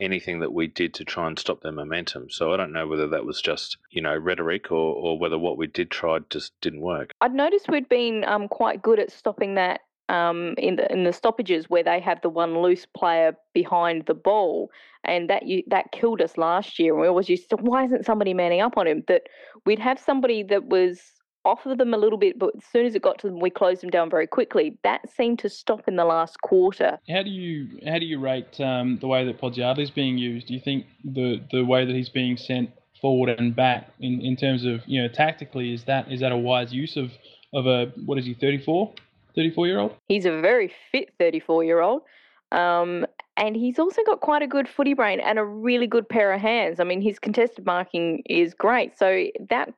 anything 0.00 0.38
that 0.38 0.52
we 0.52 0.68
did 0.68 0.94
to 0.94 1.04
try 1.04 1.26
and 1.26 1.36
stop 1.36 1.60
their 1.60 1.72
momentum. 1.72 2.30
So 2.30 2.52
I 2.52 2.56
don't 2.56 2.72
know 2.72 2.86
whether 2.86 3.08
that 3.08 3.24
was 3.24 3.42
just, 3.42 3.78
you 3.90 4.00
know, 4.00 4.16
rhetoric 4.16 4.70
or, 4.70 4.94
or 4.94 5.18
whether 5.18 5.36
what 5.36 5.58
we 5.58 5.66
did 5.66 5.90
try 5.90 6.20
just 6.30 6.52
didn't 6.60 6.82
work. 6.82 7.10
I'd 7.20 7.34
noticed 7.34 7.68
we'd 7.68 7.88
been 7.88 8.24
um, 8.24 8.46
quite 8.46 8.80
good 8.80 9.00
at 9.00 9.10
stopping 9.10 9.56
that 9.56 9.80
um, 10.08 10.54
in 10.58 10.76
the 10.76 10.90
in 10.92 11.04
the 11.04 11.12
stoppages 11.12 11.68
where 11.68 11.82
they 11.82 12.00
have 12.00 12.20
the 12.22 12.28
one 12.28 12.60
loose 12.60 12.86
player 12.86 13.36
behind 13.52 14.06
the 14.06 14.14
ball, 14.14 14.70
and 15.04 15.28
that 15.30 15.46
you, 15.46 15.62
that 15.68 15.92
killed 15.92 16.20
us 16.20 16.38
last 16.38 16.78
year. 16.78 16.92
And 16.92 17.00
we 17.00 17.08
always 17.08 17.28
used 17.28 17.50
to, 17.50 17.56
why 17.56 17.84
isn't 17.84 18.06
somebody 18.06 18.34
manning 18.34 18.60
up 18.60 18.76
on 18.76 18.86
him? 18.86 19.04
That 19.08 19.22
we'd 19.66 19.78
have 19.78 19.98
somebody 19.98 20.42
that 20.44 20.66
was 20.66 21.00
off 21.44 21.64
of 21.66 21.78
them 21.78 21.94
a 21.94 21.96
little 21.96 22.18
bit, 22.18 22.38
but 22.38 22.50
as 22.56 22.64
soon 22.64 22.84
as 22.84 22.94
it 22.94 23.02
got 23.02 23.18
to 23.18 23.28
them, 23.28 23.40
we 23.40 23.50
closed 23.50 23.82
them 23.82 23.90
down 23.90 24.10
very 24.10 24.26
quickly. 24.26 24.76
That 24.82 25.08
seemed 25.10 25.38
to 25.40 25.48
stop 25.48 25.88
in 25.88 25.96
the 25.96 26.04
last 26.04 26.40
quarter. 26.42 26.98
How 27.08 27.22
do 27.22 27.30
you 27.30 27.80
how 27.86 27.98
do 27.98 28.06
you 28.06 28.18
rate 28.18 28.60
um, 28.60 28.98
the 29.00 29.06
way 29.06 29.24
that 29.24 29.40
Podsiadly 29.40 29.82
is 29.82 29.90
being 29.90 30.18
used? 30.18 30.48
Do 30.48 30.54
you 30.54 30.60
think 30.60 30.86
the 31.04 31.42
the 31.50 31.64
way 31.64 31.84
that 31.84 31.94
he's 31.94 32.10
being 32.10 32.36
sent 32.36 32.70
forward 33.00 33.38
and 33.38 33.54
back 33.54 33.90
in, 34.00 34.20
in 34.20 34.36
terms 34.36 34.64
of 34.64 34.80
you 34.86 35.00
know 35.00 35.08
tactically 35.08 35.72
is 35.72 35.84
that 35.84 36.10
is 36.10 36.20
that 36.20 36.32
a 36.32 36.36
wise 36.36 36.72
use 36.72 36.96
of 36.96 37.12
of 37.54 37.66
a 37.66 37.86
what 38.04 38.18
is 38.18 38.26
he 38.26 38.34
34 38.34 38.92
34 39.38 39.66
year 39.68 39.78
old? 39.78 39.94
He's 40.08 40.26
a 40.26 40.40
very 40.40 40.72
fit 40.90 41.14
34 41.18 41.62
year 41.62 41.80
old. 41.80 42.02
Um, 42.50 43.06
and 43.36 43.54
he's 43.54 43.78
also 43.78 44.02
got 44.04 44.20
quite 44.20 44.42
a 44.42 44.48
good 44.48 44.68
footy 44.68 44.94
brain 44.94 45.20
and 45.20 45.38
a 45.38 45.44
really 45.44 45.86
good 45.86 46.08
pair 46.08 46.32
of 46.32 46.40
hands. 46.40 46.80
I 46.80 46.84
mean, 46.84 47.00
his 47.00 47.20
contested 47.20 47.64
marking 47.64 48.22
is 48.26 48.52
great. 48.52 48.98
So 48.98 49.26
that 49.48 49.72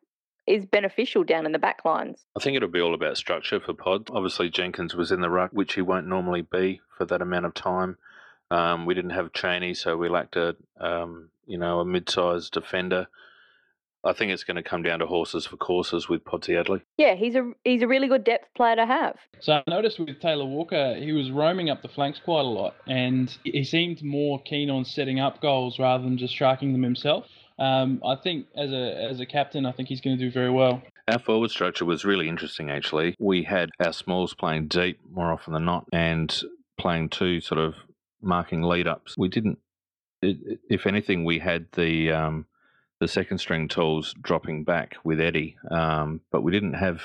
is 0.46 0.64
beneficial 0.64 1.24
down 1.24 1.44
in 1.44 1.52
the 1.52 1.58
back 1.58 1.84
lines. 1.84 2.24
I 2.38 2.42
think 2.42 2.56
it'll 2.56 2.70
be 2.70 2.80
all 2.80 2.94
about 2.94 3.18
structure 3.18 3.61
for 3.61 3.74
Pod. 3.74 4.08
Obviously, 4.11 4.48
Jenkins 4.48 4.94
was 4.94 5.12
in 5.12 5.20
the 5.20 5.28
ruck, 5.28 5.50
which 5.52 5.74
he 5.74 5.82
won't 5.82 6.06
normally 6.06 6.42
be 6.42 6.80
for 6.96 7.04
that 7.04 7.20
amount 7.20 7.44
of 7.44 7.52
time. 7.52 7.98
Um, 8.50 8.86
we 8.86 8.94
didn't 8.94 9.11
have 9.11 9.34
Cheney, 9.34 9.74
so 9.74 9.96
we 9.96 10.08
lacked 10.08 10.36
a 10.36 10.56
um, 10.80 11.28
you 11.46 11.58
know 11.58 11.80
a 11.80 11.84
mid-sized 11.84 12.52
defender. 12.52 13.08
I 14.05 14.12
think 14.14 14.32
it's 14.32 14.44
going 14.44 14.57
to 14.57 14.62
come 14.62 14.82
down 14.82 15.01
to 15.01 15.07
horses 15.07 15.46
for 15.46 15.57
courses 15.57 16.09
with 16.09 16.24
Podsiadly. 16.24 16.80
Yeah, 16.96 17.14
he's 17.14 17.34
a 17.34 17.53
he's 17.64 17.82
a 17.82 17.88
really 17.88 18.09
good 18.09 18.24
depth 18.24 18.46
player 18.55 18.76
to 18.76 18.86
have. 18.86 19.16
So 19.40 19.55
I 19.55 19.62
noticed 19.68 19.98
with 19.98 20.20
Taylor 20.20 20.46
Walker, 20.46 20.94
he 20.94 21.12
was 21.12 21.30
roaming 21.30 21.68
up 21.68 21.82
the 21.82 21.88
flanks 21.88 22.20
quite 22.24 22.40
a 22.40 22.48
lot, 22.48 22.74
and 22.86 23.36
he 23.44 23.62
seemed 23.64 24.03
more 24.03 24.40
keen 24.42 24.70
on 24.70 24.84
setting 24.84 25.20
up 25.20 25.42
goals 25.42 25.78
rather 25.78 26.03
than 26.03 26.16
just 26.16 26.32
striking 26.32 26.72
them 26.72 26.82
himself. 26.82 27.26
Um, 27.59 28.01
I 28.05 28.16
think 28.16 28.46
as 28.57 28.72
a 28.72 29.09
as 29.11 29.20
a 29.20 29.26
captain, 29.26 29.66
I 29.66 29.72
think 29.72 29.88
he's 29.88 30.01
going 30.01 30.16
to 30.16 30.24
do 30.24 30.30
very 30.30 30.51
well. 30.51 30.82
Our 31.09 31.18
forward 31.18 31.51
structure 31.51 31.84
was 31.84 32.05
really 32.05 32.28
interesting, 32.28 32.70
actually. 32.70 33.16
We 33.18 33.42
had 33.42 33.70
our 33.84 33.92
smalls 33.92 34.32
playing 34.32 34.68
deep 34.68 35.01
more 35.12 35.32
often 35.32 35.53
than 35.53 35.66
not, 35.66 35.86
and 35.92 36.34
playing 36.78 37.11
two 37.11 37.40
sort 37.40 37.61
of 37.61 37.74
marking 38.22 38.62
lead 38.62 38.86
ups. 38.86 39.16
We 39.18 39.28
didn't. 39.28 39.59
If 40.22 40.86
anything, 40.86 41.24
we 41.24 41.38
had 41.38 41.66
the 41.72 42.12
um, 42.12 42.46
the 43.01 43.09
second 43.09 43.38
string 43.38 43.66
tools 43.66 44.14
dropping 44.20 44.64
back 44.64 44.96
with 45.05 45.20
Eddie, 45.20 45.57
um, 45.70 46.20
but 46.30 46.42
we 46.42 46.53
didn't 46.53 46.74
have 46.74 47.01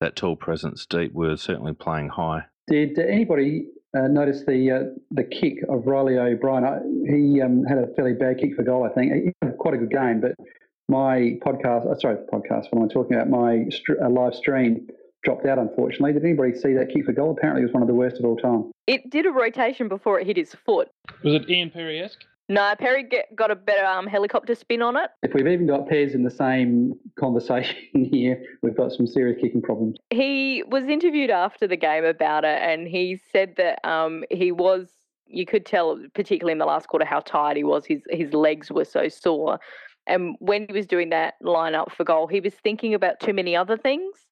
that 0.00 0.14
tool 0.14 0.36
presence 0.36 0.84
deep. 0.86 1.12
We 1.14 1.26
were 1.28 1.36
certainly 1.36 1.72
playing 1.72 2.10
high. 2.10 2.44
Did 2.68 2.98
anybody 2.98 3.66
uh, 3.96 4.08
notice 4.08 4.44
the 4.46 4.70
uh, 4.70 4.82
the 5.10 5.24
kick 5.24 5.58
of 5.68 5.86
Reilly 5.86 6.18
O'Brien? 6.18 6.64
I, 6.64 6.80
he 7.10 7.40
um, 7.40 7.64
had 7.64 7.78
a 7.78 7.86
fairly 7.94 8.12
bad 8.14 8.38
kick 8.38 8.54
for 8.54 8.62
goal, 8.62 8.84
I 8.84 8.90
think. 8.90 9.12
He 9.12 9.32
had 9.42 9.56
quite 9.58 9.74
a 9.74 9.78
good 9.78 9.90
game, 9.90 10.20
but 10.20 10.32
my 10.88 11.38
podcast, 11.44 11.90
uh, 11.90 11.98
sorry, 11.98 12.16
podcast, 12.32 12.66
what 12.70 12.82
am 12.82 12.84
I 12.84 12.92
talking 12.92 13.14
about? 13.14 13.30
My 13.30 13.64
st- 13.70 13.98
uh, 14.02 14.10
live 14.10 14.34
stream 14.34 14.86
dropped 15.24 15.46
out, 15.46 15.58
unfortunately. 15.58 16.12
Did 16.12 16.24
anybody 16.24 16.54
see 16.54 16.74
that 16.74 16.90
kick 16.92 17.06
for 17.06 17.12
goal? 17.12 17.30
Apparently, 17.30 17.62
it 17.62 17.66
was 17.66 17.72
one 17.72 17.82
of 17.82 17.88
the 17.88 17.94
worst 17.94 18.18
of 18.18 18.24
all 18.24 18.36
time. 18.36 18.70
It 18.86 19.08
did 19.10 19.24
a 19.24 19.30
rotation 19.30 19.88
before 19.88 20.20
it 20.20 20.26
hit 20.26 20.36
his 20.36 20.54
foot. 20.66 20.90
Was 21.22 21.34
it 21.34 21.48
Ian 21.48 21.70
Perrie-esque? 21.70 22.24
No, 22.48 22.74
Perrie 22.78 23.08
get, 23.08 23.34
got 23.34 23.50
a 23.50 23.54
better 23.54 23.84
um, 23.84 24.06
helicopter 24.06 24.54
spin 24.54 24.82
on 24.82 24.96
it. 24.96 25.10
If 25.22 25.32
we've 25.32 25.46
even 25.46 25.66
got 25.66 25.88
pairs 25.88 26.14
in 26.14 26.24
the 26.24 26.30
same 26.30 26.94
conversation 27.18 27.76
here, 28.12 28.42
we've 28.62 28.76
got 28.76 28.92
some 28.92 29.06
serious 29.06 29.40
kicking 29.40 29.62
problems. 29.62 29.96
He 30.10 30.62
was 30.66 30.84
interviewed 30.84 31.30
after 31.30 31.66
the 31.66 31.76
game 31.76 32.04
about 32.04 32.44
it, 32.44 32.60
and 32.60 32.88
he 32.88 33.20
said 33.32 33.54
that 33.56 33.84
um, 33.88 34.24
he 34.30 34.52
was. 34.52 34.90
You 35.34 35.46
could 35.46 35.64
tell, 35.64 35.98
particularly 36.14 36.52
in 36.52 36.58
the 36.58 36.66
last 36.66 36.88
quarter, 36.88 37.06
how 37.06 37.20
tired 37.20 37.56
he 37.56 37.64
was. 37.64 37.86
His 37.86 38.02
his 38.10 38.34
legs 38.34 38.70
were 38.70 38.84
so 38.84 39.08
sore, 39.08 39.58
and 40.06 40.36
when 40.40 40.66
he 40.66 40.74
was 40.74 40.86
doing 40.86 41.08
that 41.10 41.34
lineup 41.42 41.92
for 41.92 42.04
goal, 42.04 42.26
he 42.26 42.40
was 42.40 42.52
thinking 42.52 42.92
about 42.92 43.18
too 43.18 43.32
many 43.32 43.56
other 43.56 43.78
things, 43.78 44.26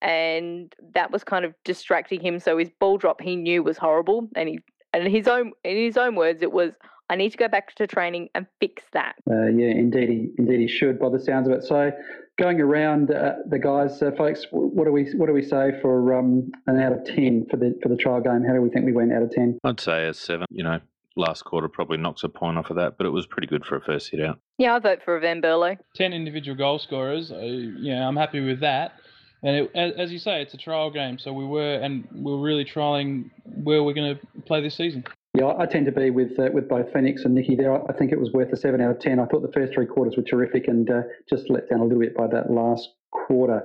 and 0.00 0.74
that 0.94 1.10
was 1.10 1.24
kind 1.24 1.44
of 1.44 1.52
distracting 1.64 2.20
him. 2.20 2.38
So 2.38 2.56
his 2.56 2.70
ball 2.80 2.96
drop 2.96 3.20
he 3.20 3.36
knew 3.36 3.62
was 3.62 3.76
horrible, 3.76 4.30
and 4.34 4.48
he 4.48 4.60
and 4.94 5.06
his 5.06 5.28
own 5.28 5.52
in 5.62 5.76
his 5.76 5.98
own 5.98 6.14
words, 6.14 6.40
it 6.40 6.52
was 6.52 6.72
I 7.08 7.16
need 7.16 7.30
to 7.30 7.38
go 7.38 7.48
back 7.48 7.74
to 7.76 7.86
training 7.86 8.30
and 8.34 8.46
fix 8.60 8.82
that. 8.92 9.14
Uh, 9.30 9.46
yeah, 9.46 9.68
indeed, 9.68 10.08
he, 10.08 10.28
indeed 10.38 10.60
he 10.60 10.68
should, 10.68 10.98
by 10.98 11.08
the 11.08 11.20
sounds 11.20 11.48
of 11.48 11.54
it. 11.54 11.62
So, 11.62 11.92
going 12.38 12.60
around 12.60 13.10
uh, 13.10 13.34
the 13.48 13.58
guys, 13.58 14.02
uh, 14.02 14.10
folks, 14.16 14.46
what 14.50 14.84
do 14.84 14.92
we 14.92 15.04
what 15.16 15.26
do 15.26 15.32
we 15.32 15.42
say 15.42 15.78
for 15.80 16.14
um, 16.14 16.50
an 16.66 16.80
out 16.80 16.92
of 16.92 17.04
ten 17.04 17.46
for 17.50 17.56
the 17.56 17.78
for 17.82 17.88
the 17.88 17.96
trial 17.96 18.20
game? 18.20 18.44
How 18.44 18.54
do 18.54 18.60
we 18.60 18.70
think 18.70 18.86
we 18.86 18.92
went 18.92 19.12
out 19.12 19.22
of 19.22 19.30
ten? 19.30 19.58
I'd 19.64 19.80
say 19.80 20.08
a 20.08 20.14
seven. 20.14 20.46
You 20.50 20.64
know, 20.64 20.80
last 21.16 21.44
quarter 21.44 21.68
probably 21.68 21.98
knocks 21.98 22.24
a 22.24 22.28
point 22.28 22.58
off 22.58 22.70
of 22.70 22.76
that, 22.76 22.98
but 22.98 23.06
it 23.06 23.10
was 23.10 23.26
pretty 23.26 23.46
good 23.46 23.64
for 23.64 23.76
a 23.76 23.80
first 23.80 24.10
hit 24.10 24.20
out. 24.20 24.40
Yeah, 24.58 24.74
I 24.74 24.78
vote 24.78 25.00
for 25.04 25.18
Van 25.20 25.40
Berlo. 25.40 25.78
Ten 25.94 26.12
individual 26.12 26.56
goal 26.56 26.78
scorers. 26.78 27.30
Uh, 27.30 27.38
yeah, 27.38 28.06
I'm 28.06 28.16
happy 28.16 28.40
with 28.40 28.60
that. 28.60 28.94
And 29.42 29.56
it, 29.56 29.70
as, 29.74 29.92
as 29.96 30.12
you 30.12 30.18
say, 30.18 30.42
it's 30.42 30.54
a 30.54 30.58
trial 30.58 30.90
game, 30.90 31.18
so 31.18 31.32
we 31.32 31.44
were 31.44 31.74
and 31.74 32.08
we 32.12 32.32
are 32.32 32.40
really 32.40 32.64
trialing 32.64 33.30
where 33.44 33.82
we're 33.82 33.94
going 33.94 34.16
to 34.16 34.42
play 34.42 34.60
this 34.60 34.74
season. 34.74 35.04
Yeah, 35.36 35.52
I 35.58 35.66
tend 35.66 35.84
to 35.84 35.92
be 35.92 36.08
with 36.08 36.38
uh, 36.38 36.48
with 36.54 36.66
both 36.66 36.90
Phoenix 36.94 37.26
and 37.26 37.34
Nikki 37.34 37.56
there. 37.56 37.74
I 37.90 37.92
think 37.92 38.10
it 38.10 38.18
was 38.18 38.32
worth 38.32 38.50
a 38.54 38.56
seven 38.56 38.80
out 38.80 38.90
of 38.92 39.00
ten. 39.00 39.20
I 39.20 39.26
thought 39.26 39.42
the 39.42 39.52
first 39.52 39.74
three 39.74 39.84
quarters 39.84 40.14
were 40.16 40.22
terrific, 40.22 40.66
and 40.66 40.88
uh, 40.88 41.02
just 41.28 41.50
let 41.50 41.68
down 41.68 41.80
a 41.80 41.84
little 41.84 42.00
bit 42.00 42.16
by 42.16 42.26
that 42.28 42.50
last 42.50 42.88
quarter. 43.10 43.62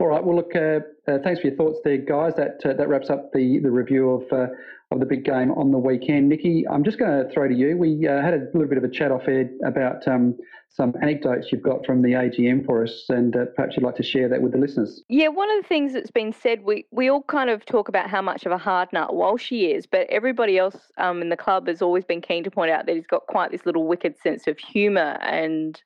All 0.00 0.08
right. 0.08 0.22
Well, 0.22 0.36
look. 0.36 0.54
Uh, 0.54 0.80
uh 1.10 1.18
thanks 1.24 1.40
for 1.40 1.46
your 1.46 1.56
thoughts 1.56 1.78
there, 1.82 1.96
guys. 1.96 2.34
That 2.36 2.60
uh, 2.66 2.74
that 2.74 2.88
wraps 2.88 3.08
up 3.08 3.32
the 3.32 3.58
the 3.58 3.70
review 3.70 4.10
of 4.10 4.32
uh, 4.32 4.48
of 4.90 5.00
the 5.00 5.06
big 5.06 5.24
game 5.24 5.50
on 5.52 5.70
the 5.70 5.78
weekend. 5.78 6.28
Nikki, 6.28 6.66
I'm 6.70 6.84
just 6.84 6.98
going 6.98 7.26
to 7.26 7.32
throw 7.32 7.48
to 7.48 7.54
you. 7.54 7.78
We 7.78 8.02
had 8.02 8.34
a 8.34 8.46
little 8.52 8.68
bit 8.68 8.76
of 8.76 8.84
a 8.84 8.90
chat 8.90 9.10
off 9.10 9.22
air 9.26 9.48
about 9.64 10.06
um, 10.06 10.36
some 10.74 10.92
anecdotes 11.00 11.52
you've 11.52 11.62
got 11.62 11.86
from 11.86 12.02
the 12.02 12.10
AGM 12.10 12.66
for 12.66 12.82
us, 12.82 13.04
and 13.08 13.36
uh, 13.36 13.44
perhaps 13.54 13.76
you'd 13.76 13.84
like 13.84 13.94
to 13.94 14.02
share 14.02 14.28
that 14.28 14.42
with 14.42 14.50
the 14.50 14.58
listeners. 14.58 15.04
Yeah, 15.08 15.28
one 15.28 15.48
of 15.52 15.62
the 15.62 15.68
things 15.68 15.92
that's 15.92 16.10
been 16.10 16.32
said, 16.32 16.64
we, 16.64 16.84
we 16.90 17.08
all 17.08 17.22
kind 17.22 17.48
of 17.48 17.64
talk 17.64 17.88
about 17.88 18.10
how 18.10 18.20
much 18.20 18.44
of 18.44 18.50
a 18.50 18.58
hard 18.58 18.92
nut 18.92 19.10
Walshy 19.10 19.72
is, 19.72 19.86
but 19.86 20.08
everybody 20.10 20.58
else 20.58 20.90
um, 20.98 21.22
in 21.22 21.28
the 21.28 21.36
club 21.36 21.68
has 21.68 21.80
always 21.80 22.04
been 22.04 22.20
keen 22.20 22.42
to 22.42 22.50
point 22.50 22.72
out 22.72 22.86
that 22.86 22.96
he's 22.96 23.06
got 23.06 23.24
quite 23.28 23.52
this 23.52 23.64
little 23.64 23.86
wicked 23.86 24.18
sense 24.18 24.48
of 24.48 24.58
humour, 24.58 25.16
and 25.22 25.80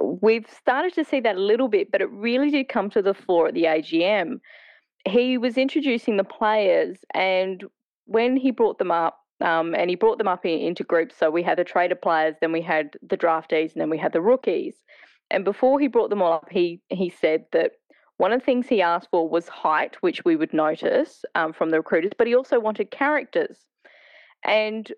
we've 0.00 0.46
started 0.48 0.94
to 0.94 1.04
see 1.04 1.18
that 1.18 1.34
a 1.34 1.40
little 1.40 1.68
bit, 1.68 1.90
but 1.90 2.00
it 2.00 2.10
really 2.10 2.50
did 2.50 2.68
come 2.68 2.88
to 2.90 3.02
the 3.02 3.14
fore 3.14 3.48
at 3.48 3.54
the 3.54 3.64
AGM. 3.64 4.38
He 5.04 5.36
was 5.36 5.58
introducing 5.58 6.16
the 6.16 6.22
players, 6.22 6.98
and 7.12 7.64
when 8.04 8.36
he 8.36 8.52
brought 8.52 8.78
them 8.78 8.92
up, 8.92 9.18
um, 9.42 9.74
and 9.74 9.90
he 9.90 9.96
brought 9.96 10.18
them 10.18 10.28
up 10.28 10.44
in, 10.44 10.58
into 10.60 10.84
groups. 10.84 11.16
So 11.16 11.30
we 11.30 11.42
had 11.42 11.58
the 11.58 11.64
trader 11.64 11.94
players, 11.94 12.36
then 12.40 12.52
we 12.52 12.62
had 12.62 12.96
the 13.08 13.16
draftees, 13.16 13.72
and 13.72 13.80
then 13.80 13.90
we 13.90 13.98
had 13.98 14.12
the 14.12 14.20
rookies. 14.20 14.76
And 15.30 15.44
before 15.44 15.80
he 15.80 15.88
brought 15.88 16.10
them 16.10 16.22
all 16.22 16.34
up, 16.34 16.48
he 16.50 16.80
he 16.90 17.10
said 17.10 17.44
that 17.52 17.72
one 18.18 18.32
of 18.32 18.40
the 18.40 18.44
things 18.44 18.68
he 18.68 18.82
asked 18.82 19.08
for 19.10 19.28
was 19.28 19.48
height, 19.48 19.96
which 20.00 20.24
we 20.24 20.36
would 20.36 20.52
notice 20.52 21.24
um, 21.34 21.52
from 21.52 21.70
the 21.70 21.78
recruiters, 21.78 22.12
but 22.16 22.26
he 22.26 22.34
also 22.34 22.60
wanted 22.60 22.90
characters. 22.90 23.58
And 24.44 24.92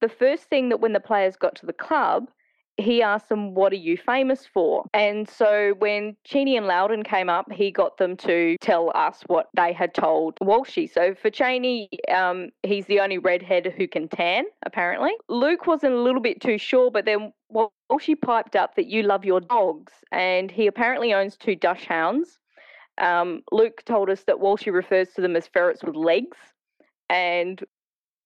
the 0.00 0.08
first 0.08 0.44
thing 0.44 0.68
that 0.68 0.80
when 0.80 0.92
the 0.92 1.00
players 1.00 1.36
got 1.36 1.56
to 1.56 1.66
the 1.66 1.72
club, 1.72 2.30
he 2.78 3.02
asked 3.02 3.28
them, 3.28 3.54
What 3.54 3.72
are 3.72 3.76
you 3.76 3.96
famous 3.96 4.46
for? 4.46 4.84
And 4.94 5.28
so 5.28 5.74
when 5.78 6.16
Cheney 6.24 6.56
and 6.56 6.66
Loudon 6.66 7.02
came 7.02 7.28
up, 7.28 7.50
he 7.52 7.70
got 7.70 7.98
them 7.98 8.16
to 8.18 8.56
tell 8.60 8.92
us 8.94 9.22
what 9.26 9.48
they 9.54 9.72
had 9.72 9.92
told 9.94 10.36
Walshy. 10.40 10.90
So 10.90 11.14
for 11.14 11.28
Cheney, 11.28 11.88
um, 12.14 12.50
he's 12.62 12.86
the 12.86 13.00
only 13.00 13.18
redhead 13.18 13.74
who 13.76 13.88
can 13.88 14.08
tan, 14.08 14.44
apparently. 14.64 15.10
Luke 15.28 15.66
wasn't 15.66 15.92
a 15.92 16.00
little 16.00 16.20
bit 16.20 16.40
too 16.40 16.56
sure, 16.56 16.90
but 16.90 17.04
then 17.04 17.32
Walshy 17.52 18.20
piped 18.20 18.54
up 18.54 18.76
that 18.76 18.86
you 18.86 19.02
love 19.02 19.24
your 19.24 19.40
dogs. 19.40 19.92
And 20.12 20.50
he 20.50 20.68
apparently 20.68 21.12
owns 21.12 21.36
two 21.36 21.56
Dachshunds. 21.56 22.38
Um, 22.98 23.42
Luke 23.50 23.82
told 23.86 24.08
us 24.08 24.22
that 24.24 24.36
Walshy 24.36 24.72
refers 24.72 25.10
to 25.14 25.20
them 25.20 25.36
as 25.36 25.46
ferrets 25.48 25.82
with 25.84 25.94
legs, 25.94 26.36
and 27.08 27.62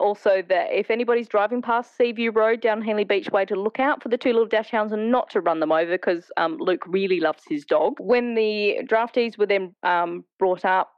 also 0.02 0.42
that 0.48 0.66
if 0.72 0.90
anybody's 0.90 1.28
driving 1.28 1.62
past 1.62 1.96
Seaview 1.96 2.32
Road 2.32 2.60
down 2.60 2.82
Henley 2.82 3.04
Beach 3.04 3.30
Way 3.30 3.44
to 3.46 3.54
look 3.54 3.78
out 3.78 4.02
for 4.02 4.08
the 4.08 4.18
two 4.18 4.32
little 4.32 4.48
Dachshunds 4.48 4.92
and 4.92 5.10
not 5.10 5.30
to 5.30 5.40
run 5.40 5.60
them 5.60 5.72
over 5.72 5.92
because 5.92 6.30
um, 6.36 6.56
Luke 6.58 6.82
really 6.86 7.20
loves 7.20 7.44
his 7.48 7.64
dog. 7.64 7.94
When 7.98 8.34
the 8.34 8.80
draftees 8.84 9.38
were 9.38 9.46
then 9.46 9.74
um, 9.84 10.24
brought 10.38 10.64
up, 10.64 10.90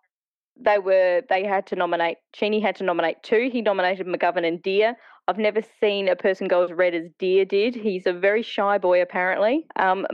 they 0.59 0.79
were 0.79 1.23
they 1.29 1.45
had 1.45 1.67
to 1.69 1.77
nominate. 1.77 2.19
Cheney 2.35 2.61
had 2.61 2.77
to 2.77 2.85
nominate 2.85 3.23
two. 3.23 3.51
He 3.53 3.61
nominated 3.61 4.07
McGovern 4.07 4.47
and 4.47 4.63
Dear. 4.63 4.97
I've 5.29 5.39
never 5.39 5.61
seen 5.81 6.09
a 6.09 6.17
person 6.17 6.49
go 6.49 6.63
as 6.65 6.73
red 6.73 6.95
as 6.95 7.09
Dear 7.19 7.45
did. 7.45 7.75
He's 7.75 8.07
a 8.07 8.13
very 8.13 8.43
shy 8.43 8.79
boy, 8.79 9.03
apparently. 9.03 9.67
Um, 9.77 10.07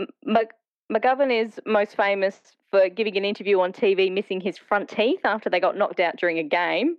McGovern 0.93 1.33
is 1.33 1.61
most 1.67 1.97
famous 1.97 2.41
for 2.71 2.89
giving 2.89 3.17
an 3.17 3.25
interview 3.25 3.61
on 3.61 3.73
TV 3.73 4.11
missing 4.11 4.41
his 4.41 4.57
front 4.57 4.89
teeth 4.89 5.21
after 5.25 5.51
they 5.51 5.61
got 5.61 5.77
knocked 5.77 6.01
out 6.01 6.17
during 6.17 6.39
a 6.39 6.45
game 6.45 6.97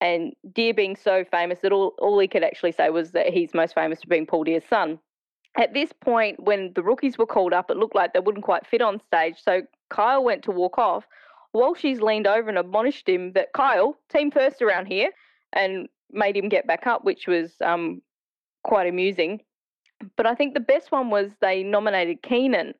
and 0.00 0.32
Dear 0.52 0.74
being 0.74 0.96
so 0.96 1.24
famous 1.24 1.60
that 1.60 1.72
all, 1.72 1.94
all 1.98 2.18
he 2.18 2.28
could 2.28 2.44
actually 2.44 2.72
say 2.72 2.90
was 2.90 3.12
that 3.12 3.28
he's 3.28 3.54
most 3.54 3.74
famous 3.74 4.00
for 4.02 4.08
being 4.08 4.26
Paul 4.26 4.44
Dear's 4.44 4.64
son. 4.64 4.98
At 5.56 5.74
this 5.74 5.92
point, 5.92 6.40
when 6.40 6.72
the 6.74 6.82
rookies 6.82 7.18
were 7.18 7.26
called 7.26 7.52
up, 7.52 7.70
it 7.70 7.76
looked 7.76 7.96
like 7.96 8.12
they 8.12 8.20
wouldn't 8.20 8.44
quite 8.44 8.66
fit 8.66 8.82
on 8.82 9.00
stage, 9.00 9.36
so 9.42 9.62
Kyle 9.90 10.22
went 10.22 10.44
to 10.44 10.52
walk 10.52 10.78
off. 10.78 11.04
Walshy's 11.54 12.00
leaned 12.00 12.26
over 12.26 12.48
and 12.48 12.58
admonished 12.58 13.08
him 13.08 13.32
that 13.32 13.52
Kyle, 13.54 13.98
team 14.12 14.30
first 14.30 14.62
around 14.62 14.86
here, 14.86 15.10
and 15.52 15.88
made 16.12 16.36
him 16.36 16.48
get 16.48 16.66
back 16.66 16.86
up, 16.86 17.04
which 17.04 17.26
was 17.26 17.54
um, 17.64 18.02
quite 18.62 18.86
amusing. 18.86 19.40
But 20.16 20.26
I 20.26 20.34
think 20.34 20.54
the 20.54 20.60
best 20.60 20.92
one 20.92 21.10
was 21.10 21.32
they 21.40 21.64
nominated 21.64 22.22
Keenan, 22.22 22.74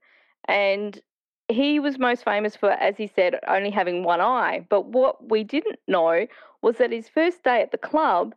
and 0.47 1.01
he 1.49 1.81
was 1.81 1.99
most 1.99 2.25
famous 2.25 2.55
for, 2.55 2.71
as 2.71 2.97
he 2.97 3.07
said, 3.07 3.39
only 3.49 3.71
having 3.71 4.03
one 4.03 4.21
eye. 4.21 4.67
But 4.69 4.87
what 4.87 5.31
we 5.31 5.45
didn't 5.45 5.79
know 5.87 6.27
was 6.63 6.77
that 6.77 6.93
his 6.93 7.09
first 7.09 7.43
day 7.43 7.63
at 7.63 7.73
the 7.73 7.79
club, 7.79 8.35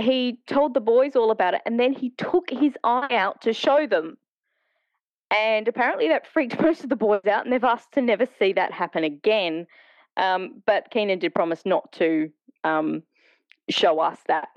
he 0.00 0.38
told 0.46 0.74
the 0.74 0.80
boys 0.80 1.14
all 1.14 1.30
about 1.30 1.54
it 1.54 1.60
and 1.66 1.78
then 1.78 1.92
he 1.92 2.10
took 2.10 2.48
his 2.50 2.74
eye 2.84 3.14
out 3.14 3.42
to 3.42 3.52
show 3.52 3.86
them. 3.86 4.16
And 5.30 5.68
apparently 5.68 6.08
that 6.08 6.26
freaked 6.26 6.60
most 6.62 6.82
of 6.82 6.88
the 6.88 6.96
boys 6.96 7.26
out 7.30 7.44
and 7.44 7.52
they've 7.52 7.62
asked 7.62 7.92
to 7.92 8.02
never 8.02 8.26
see 8.38 8.52
that 8.54 8.72
happen 8.72 9.04
again. 9.04 9.66
Um, 10.16 10.62
but 10.66 10.90
Keenan 10.90 11.18
did 11.18 11.34
promise 11.34 11.64
not 11.66 11.92
to 11.92 12.30
um, 12.64 13.02
show 13.68 14.00
us 14.00 14.18
that. 14.28 14.48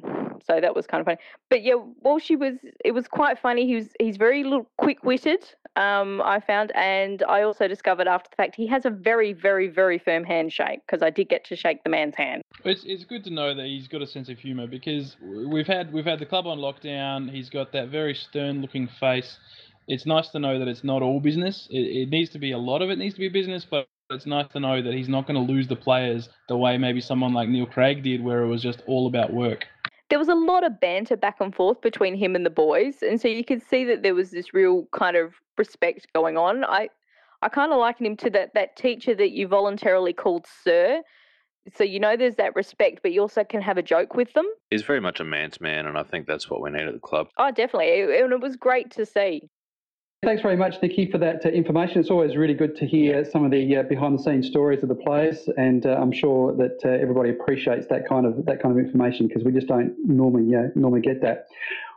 So 0.45 0.61
that 0.61 0.75
was 0.75 0.85
kind 0.85 1.01
of 1.01 1.05
funny. 1.05 1.17
But 1.49 1.63
yeah, 1.63 1.75
well, 2.01 2.19
she 2.19 2.35
was. 2.35 2.55
It 2.83 2.91
was 2.91 3.07
quite 3.07 3.39
funny. 3.39 3.65
He 3.65 3.75
was. 3.75 3.87
He's 3.99 4.17
very 4.17 4.43
little 4.43 4.69
quick-witted. 4.77 5.43
Um, 5.75 6.21
I 6.23 6.39
found, 6.39 6.71
and 6.75 7.23
I 7.27 7.41
also 7.41 7.67
discovered 7.67 8.07
after 8.07 8.29
the 8.29 8.35
fact 8.35 8.55
he 8.55 8.67
has 8.67 8.85
a 8.85 8.89
very, 8.89 9.33
very, 9.33 9.67
very 9.67 9.99
firm 9.99 10.23
handshake 10.23 10.81
because 10.85 11.01
I 11.01 11.09
did 11.09 11.27
get 11.27 11.43
to 11.45 11.55
shake 11.55 11.83
the 11.83 11.89
man's 11.89 12.15
hand. 12.15 12.43
It's 12.63 12.83
it's 12.85 13.03
good 13.03 13.23
to 13.25 13.29
know 13.29 13.53
that 13.53 13.65
he's 13.65 13.87
got 13.87 14.01
a 14.01 14.07
sense 14.07 14.29
of 14.29 14.39
humour 14.39 14.67
because 14.67 15.17
we've 15.21 15.67
had 15.67 15.91
we've 15.91 16.05
had 16.05 16.19
the 16.19 16.25
club 16.25 16.47
on 16.47 16.59
lockdown. 16.59 17.29
He's 17.29 17.49
got 17.49 17.71
that 17.73 17.89
very 17.89 18.15
stern-looking 18.15 18.87
face. 18.99 19.37
It's 19.87 20.05
nice 20.05 20.29
to 20.29 20.39
know 20.39 20.57
that 20.59 20.67
it's 20.67 20.83
not 20.83 21.01
all 21.01 21.19
business. 21.19 21.67
It, 21.69 22.03
it 22.03 22.09
needs 22.09 22.31
to 22.31 22.39
be 22.39 22.51
a 22.53 22.57
lot 22.57 22.81
of 22.81 22.89
it 22.89 22.97
needs 22.97 23.15
to 23.15 23.19
be 23.19 23.29
business, 23.29 23.65
but 23.69 23.87
it's 24.09 24.25
nice 24.25 24.47
to 24.49 24.59
know 24.59 24.81
that 24.81 24.93
he's 24.93 25.09
not 25.09 25.27
going 25.27 25.35
to 25.35 25.53
lose 25.53 25.67
the 25.67 25.75
players 25.75 26.29
the 26.47 26.55
way 26.55 26.77
maybe 26.77 27.01
someone 27.01 27.33
like 27.33 27.49
Neil 27.49 27.65
Craig 27.65 28.03
did, 28.03 28.23
where 28.23 28.43
it 28.43 28.47
was 28.47 28.61
just 28.61 28.81
all 28.87 29.07
about 29.07 29.33
work 29.33 29.65
there 30.09 30.19
was 30.19 30.29
a 30.29 30.35
lot 30.35 30.63
of 30.63 30.79
banter 30.79 31.17
back 31.17 31.37
and 31.39 31.53
forth 31.53 31.81
between 31.81 32.15
him 32.15 32.35
and 32.35 32.45
the 32.45 32.51
boys, 32.51 33.01
and 33.01 33.19
so 33.19 33.27
you 33.27 33.43
could 33.43 33.61
see 33.61 33.83
that 33.85 34.03
there 34.03 34.15
was 34.15 34.31
this 34.31 34.53
real 34.53 34.87
kind 34.91 35.17
of 35.17 35.35
respect 35.57 36.07
going 36.13 36.37
on. 36.37 36.63
I 36.63 36.89
I 37.41 37.49
kind 37.49 37.71
of 37.71 37.79
liken 37.79 38.05
him 38.05 38.17
to 38.17 38.29
that 38.31 38.53
that 38.53 38.75
teacher 38.75 39.15
that 39.15 39.31
you 39.31 39.47
voluntarily 39.47 40.13
called 40.13 40.45
sir. 40.63 41.01
So 41.73 41.83
you 41.83 41.99
know 41.99 42.15
there's 42.15 42.35
that 42.35 42.55
respect, 42.55 42.99
but 43.01 43.11
you 43.11 43.21
also 43.21 43.43
can 43.43 43.61
have 43.61 43.77
a 43.77 43.81
joke 43.81 44.15
with 44.15 44.31
them. 44.33 44.45
He's 44.69 44.83
very 44.83 45.01
much 45.01 45.19
a 45.19 45.23
man's 45.23 45.59
man, 45.59 45.87
and 45.87 45.97
I 45.97 46.03
think 46.03 46.27
that's 46.27 46.49
what 46.49 46.61
we 46.61 46.69
need 46.69 46.85
at 46.85 46.93
the 46.93 46.99
club. 46.99 47.27
Oh, 47.37 47.51
definitely, 47.51 48.01
and 48.19 48.31
it 48.31 48.39
was 48.39 48.55
great 48.55 48.91
to 48.91 49.05
see. 49.05 49.49
Thanks 50.25 50.41
very 50.41 50.57
much, 50.57 50.81
Nikki, 50.81 51.11
for 51.11 51.19
that 51.19 51.45
uh, 51.45 51.49
information. 51.49 51.99
It's 51.99 52.09
always 52.09 52.35
really 52.35 52.55
good 52.55 52.75
to 52.77 52.87
hear 52.87 53.23
some 53.31 53.45
of 53.45 53.51
the 53.51 53.77
uh, 53.77 53.83
behind-the-scenes 53.83 54.47
stories 54.47 54.81
of 54.81 54.89
the 54.89 54.95
players, 54.95 55.47
and 55.55 55.85
uh, 55.85 55.99
I'm 56.01 56.11
sure 56.11 56.51
that 56.55 56.79
uh, 56.83 56.89
everybody 56.89 57.29
appreciates 57.29 57.85
that 57.91 58.09
kind 58.09 58.25
of 58.25 58.43
that 58.47 58.59
kind 58.59 58.75
of 58.75 58.83
information 58.83 59.27
because 59.27 59.43
we 59.43 59.51
just 59.51 59.67
don't 59.67 59.93
normally 60.03 60.55
uh, 60.55 60.69
normally 60.73 61.01
get 61.01 61.21
that. 61.21 61.45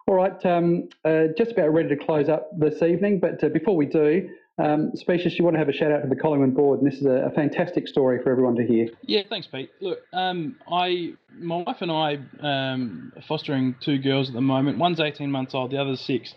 All 0.07 0.15
right, 0.15 0.45
um, 0.45 0.91
uh, 1.07 1.29
just 1.39 1.53
about 1.53 1.73
ready 1.73 1.89
to 1.89 1.97
close 1.97 2.29
up 2.29 2.51
this 2.59 2.83
evening, 2.83 3.19
but 3.19 3.41
before 3.51 3.75
we 3.75 3.87
do, 3.87 4.29
um, 4.59 4.91
Specious, 4.95 5.39
you 5.39 5.45
want 5.45 5.55
to 5.55 5.59
have 5.59 5.71
a 5.71 5.73
shout 5.73 5.91
out 5.91 6.03
to 6.03 6.09
the 6.09 6.17
Collingwood 6.17 6.55
board, 6.55 6.81
and 6.81 6.91
this 6.91 7.01
is 7.01 7.07
a, 7.07 7.29
a 7.29 7.31
fantastic 7.31 7.89
story 7.89 8.23
for 8.23 8.31
everyone 8.31 8.57
to 8.57 8.67
hear. 8.67 8.89
Yeah, 9.03 9.23
thanks, 9.27 9.47
Pete. 9.47 9.71
Look, 9.81 10.01
um, 10.13 10.57
I, 10.71 11.15
my 11.39 11.63
wife 11.63 11.81
and 11.81 11.91
I, 11.91 12.19
um, 12.41 13.13
are 13.17 13.23
fostering 13.23 13.77
two 13.81 13.99
girls 13.99 14.29
at 14.29 14.35
the 14.35 14.43
moment. 14.43 14.77
One's 14.77 15.01
18 15.01 15.31
months 15.31 15.55
old, 15.55 15.71
the 15.71 15.79
other's 15.79 16.01
six 16.01 16.35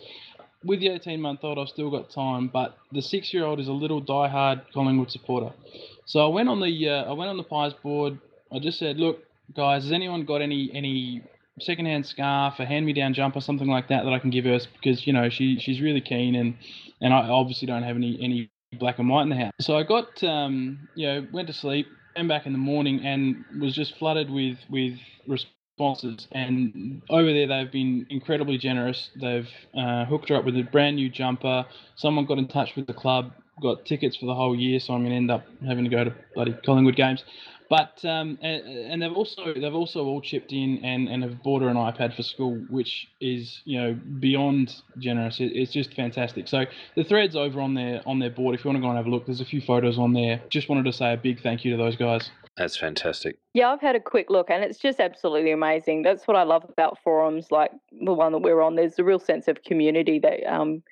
with 0.63 0.79
the 0.79 0.89
18 0.89 1.19
month 1.19 1.39
old, 1.43 1.57
I've 1.57 1.69
still 1.69 1.89
got 1.89 2.11
time, 2.11 2.47
but 2.47 2.77
the 2.91 3.01
six 3.01 3.33
year 3.33 3.45
old 3.45 3.59
is 3.59 3.67
a 3.67 3.73
little 3.73 3.99
die-hard 3.99 4.61
Collingwood 4.73 5.11
supporter. 5.11 5.53
So 6.05 6.19
I 6.19 6.27
went 6.27 6.49
on 6.49 6.59
the 6.59 6.89
uh, 6.89 7.09
I 7.09 7.13
went 7.13 7.29
on 7.29 7.37
the 7.37 7.43
Pies 7.43 7.73
board. 7.81 8.19
I 8.51 8.59
just 8.59 8.79
said, 8.79 8.97
look, 8.97 9.23
guys, 9.55 9.83
has 9.83 9.91
anyone 9.91 10.25
got 10.25 10.41
any 10.41 10.69
any 10.73 11.23
secondhand 11.59 12.05
scarf, 12.05 12.55
a 12.59 12.65
hand 12.65 12.85
me 12.85 12.93
down 12.93 13.13
jumper, 13.13 13.41
something 13.41 13.67
like 13.67 13.87
that 13.89 14.03
that 14.03 14.13
I 14.13 14.19
can 14.19 14.29
give 14.29 14.45
her 14.45 14.59
because 14.81 15.05
you 15.05 15.13
know 15.13 15.29
she 15.29 15.59
she's 15.59 15.81
really 15.81 16.01
keen 16.01 16.35
and 16.35 16.55
and 17.01 17.13
I 17.13 17.27
obviously 17.29 17.67
don't 17.67 17.83
have 17.83 17.95
any 17.95 18.17
any 18.21 18.51
black 18.79 18.99
and 18.99 19.09
white 19.09 19.23
in 19.23 19.29
the 19.29 19.35
house. 19.35 19.53
So 19.59 19.77
I 19.77 19.83
got 19.83 20.23
um, 20.23 20.87
you 20.95 21.07
know 21.07 21.27
went 21.31 21.47
to 21.47 21.53
sleep, 21.53 21.87
came 22.15 22.27
back 22.27 22.45
in 22.45 22.51
the 22.51 22.59
morning 22.59 23.05
and 23.05 23.43
was 23.59 23.73
just 23.73 23.97
flooded 23.97 24.29
with 24.29 24.57
with 24.69 24.93
sponsors, 25.81 26.27
and 26.31 27.01
over 27.09 27.33
there 27.33 27.47
they've 27.47 27.71
been 27.71 28.05
incredibly 28.11 28.57
generous. 28.57 29.09
They've 29.19 29.49
uh, 29.75 30.05
hooked 30.05 30.29
her 30.29 30.35
up 30.35 30.45
with 30.45 30.55
a 30.55 30.61
brand 30.61 30.97
new 30.97 31.09
jumper. 31.09 31.65
Someone 31.95 32.25
got 32.25 32.37
in 32.37 32.47
touch 32.47 32.75
with 32.75 32.85
the 32.85 32.93
club, 32.93 33.31
got 33.59 33.83
tickets 33.85 34.15
for 34.15 34.27
the 34.27 34.35
whole 34.35 34.55
year, 34.55 34.79
so 34.79 34.93
I'm 34.93 35.01
going 35.01 35.11
to 35.11 35.17
end 35.17 35.31
up 35.31 35.43
having 35.65 35.83
to 35.85 35.89
go 35.89 36.03
to 36.03 36.13
bloody 36.35 36.55
Collingwood 36.63 36.95
games. 36.95 37.23
But 37.67 38.03
um, 38.03 38.37
and, 38.41 38.67
and, 38.67 39.01
they've 39.01 39.13
also 39.13 39.53
they've 39.53 39.73
also 39.73 40.03
all 40.05 40.19
chipped 40.19 40.51
in 40.51 40.81
and, 40.83 41.07
and 41.07 41.23
have 41.23 41.41
bought 41.41 41.61
her 41.61 41.69
an 41.69 41.77
iPad 41.77 42.15
for 42.15 42.21
school, 42.21 42.57
which 42.69 43.07
is 43.21 43.61
you 43.63 43.81
know 43.81 43.97
beyond 44.19 44.75
generous. 44.99 45.39
It, 45.39 45.53
it's 45.55 45.71
just 45.71 45.93
fantastic. 45.95 46.49
So 46.49 46.65
the 46.97 47.05
threads 47.05 47.35
over 47.35 47.61
on 47.61 47.73
their 47.73 48.01
on 48.05 48.19
their 48.19 48.29
board. 48.29 48.55
If 48.55 48.65
you 48.65 48.69
want 48.69 48.77
to 48.77 48.81
go 48.81 48.89
and 48.89 48.97
have 48.97 49.05
a 49.05 49.09
look, 49.09 49.25
there's 49.25 49.39
a 49.39 49.45
few 49.45 49.61
photos 49.61 49.97
on 49.97 50.13
there. 50.13 50.41
Just 50.49 50.67
wanted 50.67 50.83
to 50.83 50.93
say 50.93 51.13
a 51.13 51.17
big 51.17 51.41
thank 51.41 51.63
you 51.63 51.71
to 51.71 51.77
those 51.77 51.95
guys. 51.95 52.29
That's 52.57 52.77
fantastic. 52.77 53.37
Yeah, 53.53 53.69
I've 53.69 53.81
had 53.81 53.95
a 53.95 53.99
quick 53.99 54.29
look 54.29 54.49
and 54.49 54.63
it's 54.63 54.77
just 54.77 54.99
absolutely 54.99 55.51
amazing. 55.51 56.03
That's 56.03 56.27
what 56.27 56.35
I 56.35 56.43
love 56.43 56.65
about 56.69 56.97
forums 57.03 57.51
like 57.51 57.71
the 57.91 58.13
one 58.13 58.33
that 58.33 58.39
we're 58.39 58.61
on. 58.61 58.75
There's 58.75 58.99
a 58.99 59.03
real 59.03 59.19
sense 59.19 59.47
of 59.47 59.63
community 59.63 60.19
that 60.19 60.45
um 60.45 60.83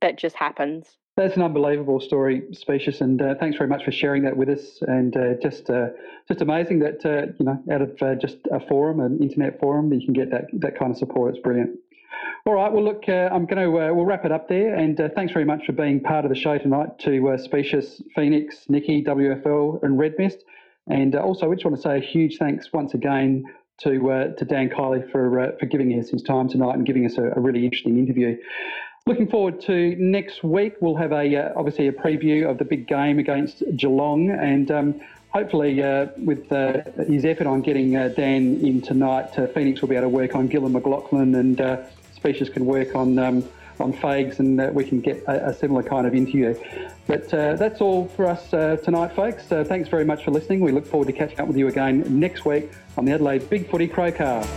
that 0.00 0.18
just 0.18 0.36
happens. 0.36 0.98
That's 1.16 1.36
an 1.36 1.42
unbelievable 1.42 2.00
story, 2.00 2.42
Specious, 2.52 3.02
and 3.02 3.20
uh, 3.20 3.34
thanks 3.38 3.58
very 3.58 3.68
much 3.68 3.84
for 3.84 3.92
sharing 3.92 4.22
that 4.22 4.34
with 4.34 4.48
us. 4.48 4.78
And 4.80 5.14
uh, 5.14 5.34
just 5.42 5.68
uh, 5.68 5.88
just 6.26 6.40
amazing 6.40 6.78
that 6.78 7.04
uh, 7.04 7.32
you 7.38 7.44
know 7.44 7.62
out 7.70 7.82
of 7.82 8.00
uh, 8.00 8.14
just 8.14 8.38
a 8.50 8.60
forum, 8.66 8.98
an 9.00 9.18
internet 9.22 9.60
forum, 9.60 9.92
you 9.92 10.04
can 10.04 10.14
get 10.14 10.30
that 10.30 10.46
that 10.54 10.78
kind 10.78 10.90
of 10.90 10.96
support. 10.96 11.34
It's 11.34 11.42
brilliant. 11.42 11.78
All 12.46 12.54
right, 12.54 12.72
well, 12.72 12.82
look, 12.82 13.04
uh, 13.08 13.28
I'm 13.30 13.46
going 13.46 13.62
to 13.62 13.70
we'll 13.70 14.06
wrap 14.06 14.24
it 14.24 14.32
up 14.32 14.48
there, 14.48 14.74
and 14.74 15.00
thanks 15.14 15.32
very 15.32 15.44
much 15.44 15.66
for 15.66 15.72
being 15.72 16.00
part 16.00 16.24
of 16.24 16.30
the 16.30 16.34
show 16.34 16.58
tonight 16.58 16.98
to 17.00 17.36
Specious, 17.38 18.02
Phoenix, 18.16 18.64
Nikki, 18.68 19.04
WFL, 19.04 19.82
and 19.82 19.98
Red 19.98 20.14
Mist. 20.18 20.44
And 20.88 21.14
also, 21.14 21.48
we 21.48 21.56
just 21.56 21.64
want 21.64 21.76
to 21.76 21.82
say 21.82 21.98
a 21.98 22.00
huge 22.00 22.38
thanks 22.38 22.72
once 22.72 22.94
again 22.94 23.44
to 23.78 24.34
to 24.38 24.44
Dan 24.44 24.68
Kiley 24.68 25.10
for 25.10 25.54
for 25.58 25.66
giving 25.66 25.98
us 25.98 26.10
his 26.10 26.22
time 26.22 26.48
tonight 26.48 26.74
and 26.74 26.86
giving 26.86 27.06
us 27.06 27.18
a, 27.18 27.32
a 27.36 27.40
really 27.40 27.64
interesting 27.64 27.98
interview. 27.98 28.36
Looking 29.04 29.28
forward 29.28 29.60
to 29.62 29.96
next 29.98 30.44
week. 30.44 30.74
We'll 30.80 30.94
have 30.96 31.12
a 31.12 31.36
uh, 31.36 31.52
obviously 31.56 31.88
a 31.88 31.92
preview 31.92 32.48
of 32.48 32.58
the 32.58 32.64
big 32.64 32.86
game 32.86 33.18
against 33.18 33.62
Geelong, 33.76 34.30
and 34.30 34.70
um, 34.70 35.00
hopefully 35.30 35.82
uh, 35.82 36.06
with 36.18 36.52
uh, 36.52 36.82
his 37.08 37.24
effort 37.24 37.48
on 37.48 37.62
getting 37.62 37.96
uh, 37.96 38.08
Dan 38.08 38.64
in 38.64 38.80
tonight, 38.80 39.36
uh, 39.36 39.48
Phoenix 39.48 39.80
will 39.80 39.88
be 39.88 39.96
able 39.96 40.04
to 40.04 40.08
work 40.08 40.36
on 40.36 40.46
Gillon 40.46 40.72
McLachlan, 40.72 41.38
and 41.38 41.60
uh, 41.60 41.78
Specious 42.14 42.48
can 42.48 42.64
work 42.64 42.94
on 42.94 43.18
um, 43.18 43.44
on 43.80 43.92
Fags, 43.92 44.38
and 44.38 44.60
uh, 44.60 44.70
we 44.72 44.84
can 44.84 45.00
get 45.00 45.22
a, 45.26 45.48
a, 45.48 45.54
similar 45.54 45.82
kind 45.82 46.06
of 46.06 46.14
interview. 46.14 46.54
But 47.06 47.32
uh, 47.32 47.56
that's 47.56 47.80
all 47.80 48.08
for 48.08 48.26
us 48.26 48.52
uh, 48.52 48.76
tonight, 48.76 49.14
folks. 49.14 49.44
thanks 49.44 49.88
very 49.88 50.04
much 50.04 50.24
for 50.24 50.30
listening. 50.30 50.60
We 50.60 50.72
look 50.72 50.86
forward 50.86 51.06
to 51.06 51.12
catching 51.12 51.40
up 51.40 51.48
with 51.48 51.56
you 51.56 51.68
again 51.68 52.04
next 52.08 52.44
week 52.44 52.70
on 52.96 53.04
the 53.04 53.12
Adelaide 53.12 53.48
Big 53.50 53.68
Footy 53.70 53.88
Crowcast. 53.88 54.48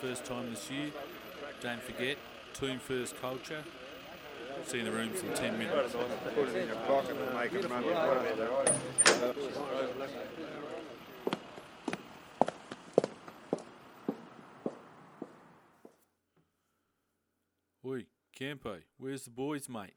first 0.00 0.24
time 0.24 0.50
this 0.50 0.70
year. 0.70 0.90
Don't 1.60 1.82
forget, 1.82 2.16
team 2.54 2.78
first 2.78 3.20
culture 3.20 3.62
see 4.66 4.82
the 4.82 4.90
room 4.90 5.10
in 5.14 5.34
10 5.34 5.58
minutes. 5.58 5.94
Put 6.34 6.48
it 6.48 6.56
in 6.56 6.68
your 6.68 6.76
pocket 6.76 7.16
and 7.16 7.34
make 7.34 7.52
it 7.52 7.68
run. 7.70 7.84
Oi, 17.84 18.06
Campo, 18.38 18.78
where's 18.98 19.24
the 19.24 19.30
boys, 19.30 19.68
mate? 19.68 19.94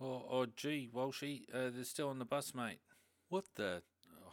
Oh, 0.00 0.24
oh 0.30 0.46
gee, 0.56 0.88
Walshy, 0.94 1.44
uh, 1.52 1.70
they're 1.74 1.84
still 1.84 2.08
on 2.08 2.18
the 2.18 2.24
bus, 2.24 2.54
mate. 2.54 2.80
What 3.28 3.46
the? 3.54 3.82
Oh. 4.24 4.32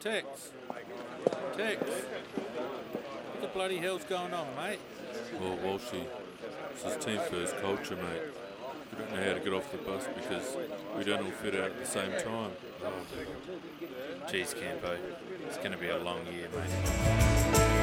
Tex! 0.00 0.52
Tex! 1.56 1.82
What 1.82 3.42
the 3.42 3.48
bloody 3.48 3.76
hell's 3.76 4.04
going 4.04 4.32
on, 4.32 4.46
mate? 4.56 4.80
Well, 5.38 5.58
Walshy, 5.58 6.06
this 6.74 6.96
is 6.96 7.04
team 7.04 7.20
first 7.30 7.56
culture, 7.58 7.96
mate. 7.96 8.22
We 8.92 8.98
don't 8.98 9.14
know 9.14 9.22
how 9.24 9.34
to 9.34 9.40
get 9.40 9.52
off 9.52 9.70
the 9.70 9.78
bus 9.78 10.06
because 10.14 10.56
we 10.96 11.04
don't 11.04 11.24
all 11.24 11.30
fit 11.30 11.54
out 11.54 11.70
at 11.70 11.78
the 11.78 11.86
same 11.86 12.12
time. 12.12 12.52
Oh. 12.84 12.92
Jeez, 14.28 14.58
Campo, 14.58 14.96
it's 15.46 15.56
going 15.58 15.72
to 15.72 15.78
be 15.78 15.88
a 15.88 15.98
long 15.98 16.20
year, 16.26 16.48
mate. 16.54 17.80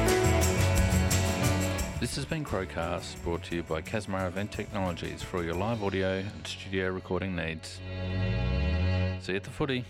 This 2.00 2.14
has 2.14 2.24
been 2.24 2.44
Crowcast, 2.44 3.22
brought 3.24 3.42
to 3.44 3.56
you 3.56 3.62
by 3.64 3.82
Casmar 3.82 4.28
Event 4.28 4.52
Technologies 4.52 5.22
for 5.22 5.38
all 5.38 5.44
your 5.44 5.56
live 5.56 5.82
audio 5.82 6.18
and 6.18 6.46
studio 6.46 6.90
recording 6.90 7.34
needs. 7.34 7.80
See 9.20 9.32
you 9.32 9.36
at 9.36 9.44
the 9.44 9.50
footy. 9.50 9.84